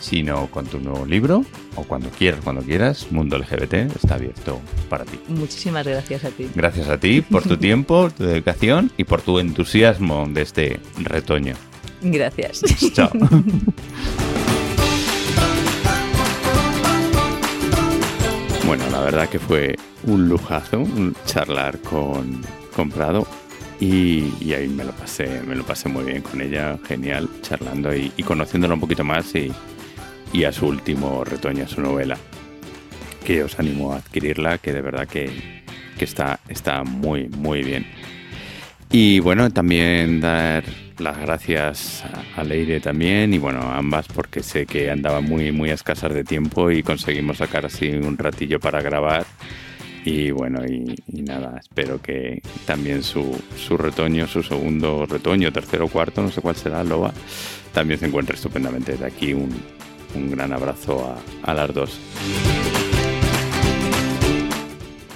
sino 0.00 0.46
con 0.48 0.66
tu 0.66 0.80
nuevo 0.80 1.04
libro 1.06 1.44
o 1.76 1.84
cuando 1.84 2.10
quieras, 2.10 2.40
cuando 2.42 2.62
quieras. 2.62 3.08
Mundo 3.10 3.38
LGBT 3.38 3.74
está 3.96 4.14
abierto 4.14 4.60
para 4.88 5.04
ti. 5.04 5.18
Muchísimas 5.28 5.86
gracias 5.86 6.24
a 6.24 6.30
ti. 6.30 6.48
Gracias 6.54 6.88
a 6.88 6.98
ti 6.98 7.22
por 7.22 7.42
tu 7.42 7.56
tiempo, 7.58 8.10
tu 8.10 8.24
dedicación 8.24 8.90
y 8.96 9.04
por 9.04 9.22
tu 9.22 9.38
entusiasmo 9.38 10.26
de 10.28 10.42
este 10.42 10.80
retoño. 10.98 11.54
Gracias. 12.02 12.62
Chao. 12.92 13.10
Bueno, 18.66 18.84
la 18.90 19.00
verdad 19.00 19.28
que 19.28 19.38
fue 19.38 19.76
un 20.04 20.28
lujazo 20.28 20.86
charlar 21.24 21.78
con, 21.80 22.42
con 22.76 22.90
Prado 22.90 23.26
y, 23.80 24.30
y, 24.40 24.52
ahí 24.52 24.68
me 24.68 24.84
lo 24.84 24.92
pasé, 24.92 25.40
me 25.46 25.54
lo 25.54 25.64
pasé 25.64 25.88
muy 25.88 26.04
bien 26.04 26.20
con 26.20 26.40
ella, 26.42 26.78
genial, 26.86 27.30
charlando 27.40 27.94
y, 27.94 28.12
y 28.16 28.22
conociéndola 28.24 28.74
un 28.74 28.80
poquito 28.80 29.04
más 29.04 29.34
y, 29.34 29.52
y, 30.32 30.44
a 30.44 30.52
su 30.52 30.66
último 30.66 31.24
retoño, 31.24 31.64
a 31.64 31.68
su 31.68 31.80
novela, 31.80 32.16
que 33.24 33.42
os 33.42 33.58
animo 33.58 33.92
a 33.92 33.96
adquirirla, 33.96 34.58
que 34.58 34.72
de 34.72 34.80
verdad 34.80 35.06
que, 35.06 35.62
que 35.98 36.04
está, 36.04 36.40
está 36.48 36.84
muy, 36.84 37.28
muy 37.28 37.62
bien. 37.62 37.86
Y 38.90 39.20
bueno, 39.20 39.50
también 39.50 40.20
dar 40.20 40.64
las 40.98 41.18
gracias 41.18 42.04
a 42.36 42.42
Leire 42.42 42.80
también 42.80 43.32
y 43.34 43.38
bueno, 43.38 43.60
a 43.60 43.78
ambas 43.78 44.08
porque 44.08 44.42
sé 44.42 44.66
que 44.66 44.90
andaba 44.90 45.20
muy, 45.20 45.52
muy 45.52 45.70
escasas 45.70 46.12
de 46.12 46.24
tiempo 46.24 46.70
y 46.70 46.82
conseguimos 46.82 47.38
sacar 47.38 47.66
así 47.66 47.88
un 47.90 48.16
ratillo 48.16 48.58
para 48.60 48.80
grabar. 48.82 49.26
Y 50.04 50.30
bueno, 50.30 50.64
y, 50.64 50.94
y 51.12 51.22
nada, 51.22 51.58
espero 51.60 52.00
que 52.00 52.40
también 52.64 53.02
su, 53.02 53.38
su, 53.56 53.76
retoño, 53.76 54.26
su 54.26 54.42
segundo 54.42 55.04
retoño, 55.06 55.52
tercero 55.52 55.88
cuarto, 55.88 56.22
no 56.22 56.30
sé 56.30 56.40
cuál 56.40 56.56
será, 56.56 56.82
Loba, 56.82 57.12
también 57.72 58.00
se 58.00 58.06
encuentre 58.06 58.36
estupendamente. 58.36 58.96
De 58.96 59.04
aquí 59.04 59.34
un, 59.34 59.50
un 60.14 60.30
gran 60.30 60.52
abrazo 60.52 61.16
a, 61.42 61.54
las 61.54 61.74
dos. 61.74 61.98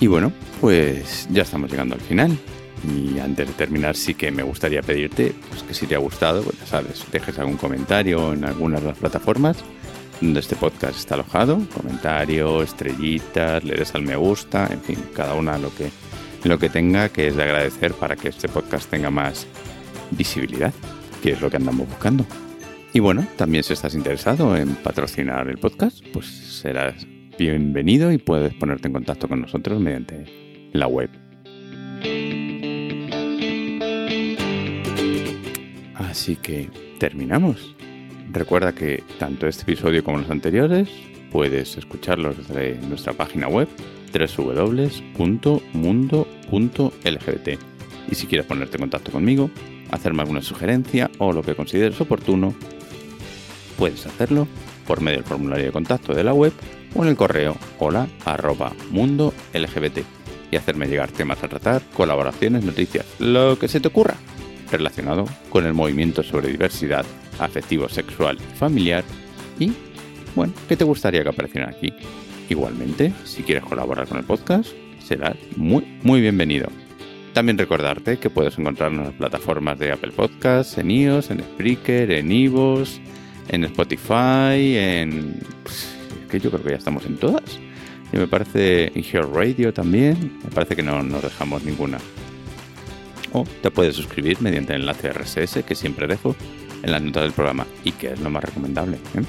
Y 0.00 0.06
bueno, 0.06 0.32
pues 0.60 1.28
ya 1.30 1.42
estamos 1.42 1.70
llegando 1.70 1.94
al 1.94 2.00
final. 2.00 2.36
Y 2.84 3.20
antes 3.20 3.46
de 3.46 3.54
terminar, 3.54 3.94
sí 3.94 4.14
que 4.14 4.32
me 4.32 4.42
gustaría 4.42 4.82
pedirte 4.82 5.34
pues, 5.50 5.62
que 5.62 5.74
si 5.74 5.86
te 5.86 5.94
ha 5.94 5.98
gustado, 5.98 6.42
pues 6.42 6.58
ya 6.58 6.66
sabes, 6.66 7.04
dejes 7.12 7.38
algún 7.38 7.56
comentario 7.56 8.32
en 8.32 8.44
algunas 8.44 8.80
de 8.80 8.88
las 8.88 8.98
plataformas 8.98 9.62
donde 10.22 10.40
este 10.40 10.56
podcast 10.56 10.96
está 10.96 11.14
alojado. 11.14 11.60
Comentario, 11.74 12.62
estrellitas, 12.62 13.64
le 13.64 13.74
des 13.74 13.94
al 13.94 14.02
me 14.02 14.16
gusta, 14.16 14.68
en 14.70 14.80
fin, 14.80 14.98
cada 15.14 15.34
una 15.34 15.58
lo 15.58 15.74
que, 15.74 15.90
lo 16.44 16.58
que 16.58 16.68
tenga, 16.68 17.08
que 17.08 17.28
es 17.28 17.36
de 17.36 17.42
agradecer 17.42 17.92
para 17.94 18.16
que 18.16 18.28
este 18.28 18.48
podcast 18.48 18.88
tenga 18.88 19.10
más 19.10 19.46
visibilidad, 20.12 20.72
que 21.22 21.32
es 21.32 21.40
lo 21.40 21.50
que 21.50 21.56
andamos 21.56 21.88
buscando. 21.88 22.24
Y 22.94 23.00
bueno, 23.00 23.26
también 23.36 23.64
si 23.64 23.72
estás 23.72 23.94
interesado 23.94 24.54
en 24.56 24.74
patrocinar 24.74 25.48
el 25.48 25.58
podcast, 25.58 26.04
pues 26.12 26.26
serás 26.26 27.06
bienvenido 27.38 28.12
y 28.12 28.18
puedes 28.18 28.52
ponerte 28.54 28.88
en 28.88 28.92
contacto 28.92 29.28
con 29.28 29.40
nosotros 29.40 29.80
mediante 29.80 30.26
la 30.72 30.86
web 30.86 31.08
Así 35.94 36.36
que 36.36 36.68
terminamos. 36.98 37.74
Recuerda 38.30 38.74
que 38.74 39.02
tanto 39.18 39.46
este 39.46 39.62
episodio 39.62 40.04
como 40.04 40.18
los 40.18 40.28
anteriores 40.30 40.90
puedes 41.30 41.78
escucharlos 41.78 42.36
desde 42.36 42.74
nuestra 42.86 43.14
página 43.14 43.48
web 43.48 43.66
www.mundo.lgbt. 44.12 44.98
Y 48.10 48.14
si 48.14 48.26
quieres 48.26 48.46
ponerte 48.46 48.76
en 48.76 48.80
contacto 48.82 49.10
conmigo, 49.10 49.50
hacerme 49.92 50.22
alguna 50.22 50.42
sugerencia 50.42 51.10
o 51.18 51.32
lo 51.32 51.42
que 51.42 51.54
consideres 51.54 52.00
oportuno, 52.00 52.54
puedes 53.78 54.04
hacerlo 54.06 54.48
por 54.86 55.00
medio 55.00 55.18
del 55.18 55.26
formulario 55.26 55.66
de 55.66 55.72
contacto 55.72 56.14
de 56.14 56.24
la 56.24 56.34
web 56.34 56.52
o 56.94 57.02
en 57.02 57.08
el 57.08 57.16
correo 57.16 57.56
hola 57.78 58.08
arroba 58.24 58.72
mundo 58.90 59.32
lgbt 59.54 60.04
y 60.50 60.56
hacerme 60.56 60.86
llegar 60.86 61.10
temas 61.10 61.42
a 61.42 61.48
tratar, 61.48 61.82
colaboraciones, 61.94 62.64
noticias, 62.64 63.06
lo 63.18 63.58
que 63.58 63.68
se 63.68 63.80
te 63.80 63.88
ocurra 63.88 64.16
relacionado 64.70 65.24
con 65.48 65.66
el 65.66 65.72
movimiento 65.72 66.22
sobre 66.22 66.50
diversidad 66.50 67.04
afectivo, 67.38 67.88
sexual 67.88 68.38
y 68.38 68.58
familiar 68.58 69.04
y, 69.58 69.72
bueno, 70.34 70.52
¿qué 70.68 70.76
te 70.76 70.84
gustaría 70.84 71.22
que 71.22 71.28
apareciera 71.28 71.68
aquí? 71.68 71.92
Igualmente, 72.48 73.12
si 73.24 73.42
quieres 73.42 73.64
colaborar 73.64 74.06
con 74.06 74.18
el 74.18 74.24
podcast, 74.24 74.70
serás 75.02 75.36
muy, 75.56 75.86
muy 76.02 76.20
bienvenido. 76.20 76.68
También 77.32 77.56
recordarte 77.56 78.18
que 78.18 78.28
puedes 78.30 78.58
encontrarnos 78.58 79.00
en 79.00 79.06
las 79.06 79.14
plataformas 79.14 79.78
de 79.78 79.92
Apple 79.92 80.12
Podcasts, 80.12 80.76
en 80.78 80.90
iOS, 80.90 81.30
en 81.30 81.40
Spreaker, 81.40 82.10
en 82.10 82.30
Ivos, 82.30 83.00
en 83.48 83.64
Spotify, 83.64 84.76
en... 84.76 85.40
Pues, 85.62 85.96
que 86.30 86.40
yo 86.40 86.50
creo 86.50 86.62
que 86.62 86.70
ya 86.70 86.76
estamos 86.76 87.06
en 87.06 87.16
todas. 87.16 87.58
Y 88.12 88.16
me 88.16 88.26
parece 88.26 88.92
en 88.94 89.04
Hear 89.04 89.28
Radio 89.28 89.72
también. 89.72 90.38
Me 90.44 90.50
parece 90.50 90.76
que 90.76 90.82
no 90.82 91.02
nos 91.02 91.22
dejamos 91.22 91.64
ninguna 91.64 91.98
o 93.32 93.44
te 93.62 93.70
puedes 93.70 93.96
suscribir 93.96 94.40
mediante 94.40 94.74
el 94.74 94.82
enlace 94.82 95.12
RSS 95.12 95.64
que 95.64 95.74
siempre 95.74 96.06
dejo 96.06 96.36
en 96.82 96.90
las 96.90 97.02
notas 97.02 97.24
del 97.24 97.32
programa 97.32 97.66
y 97.84 97.92
que 97.92 98.12
es 98.12 98.20
lo 98.20 98.30
más 98.30 98.44
recomendable. 98.44 98.96
¿eh? 98.96 99.22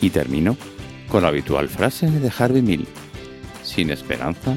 Y 0.00 0.10
termino 0.10 0.56
con 1.08 1.22
la 1.22 1.28
habitual 1.28 1.68
frase 1.68 2.10
de 2.10 2.32
Harvey 2.36 2.62
Mill. 2.62 2.86
Sin 3.62 3.90
esperanza, 3.90 4.56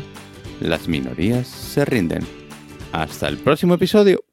las 0.59 0.87
minorías 0.87 1.47
se 1.47 1.85
rinden. 1.85 2.23
Hasta 2.91 3.27
el 3.27 3.37
próximo 3.37 3.75
episodio. 3.75 4.24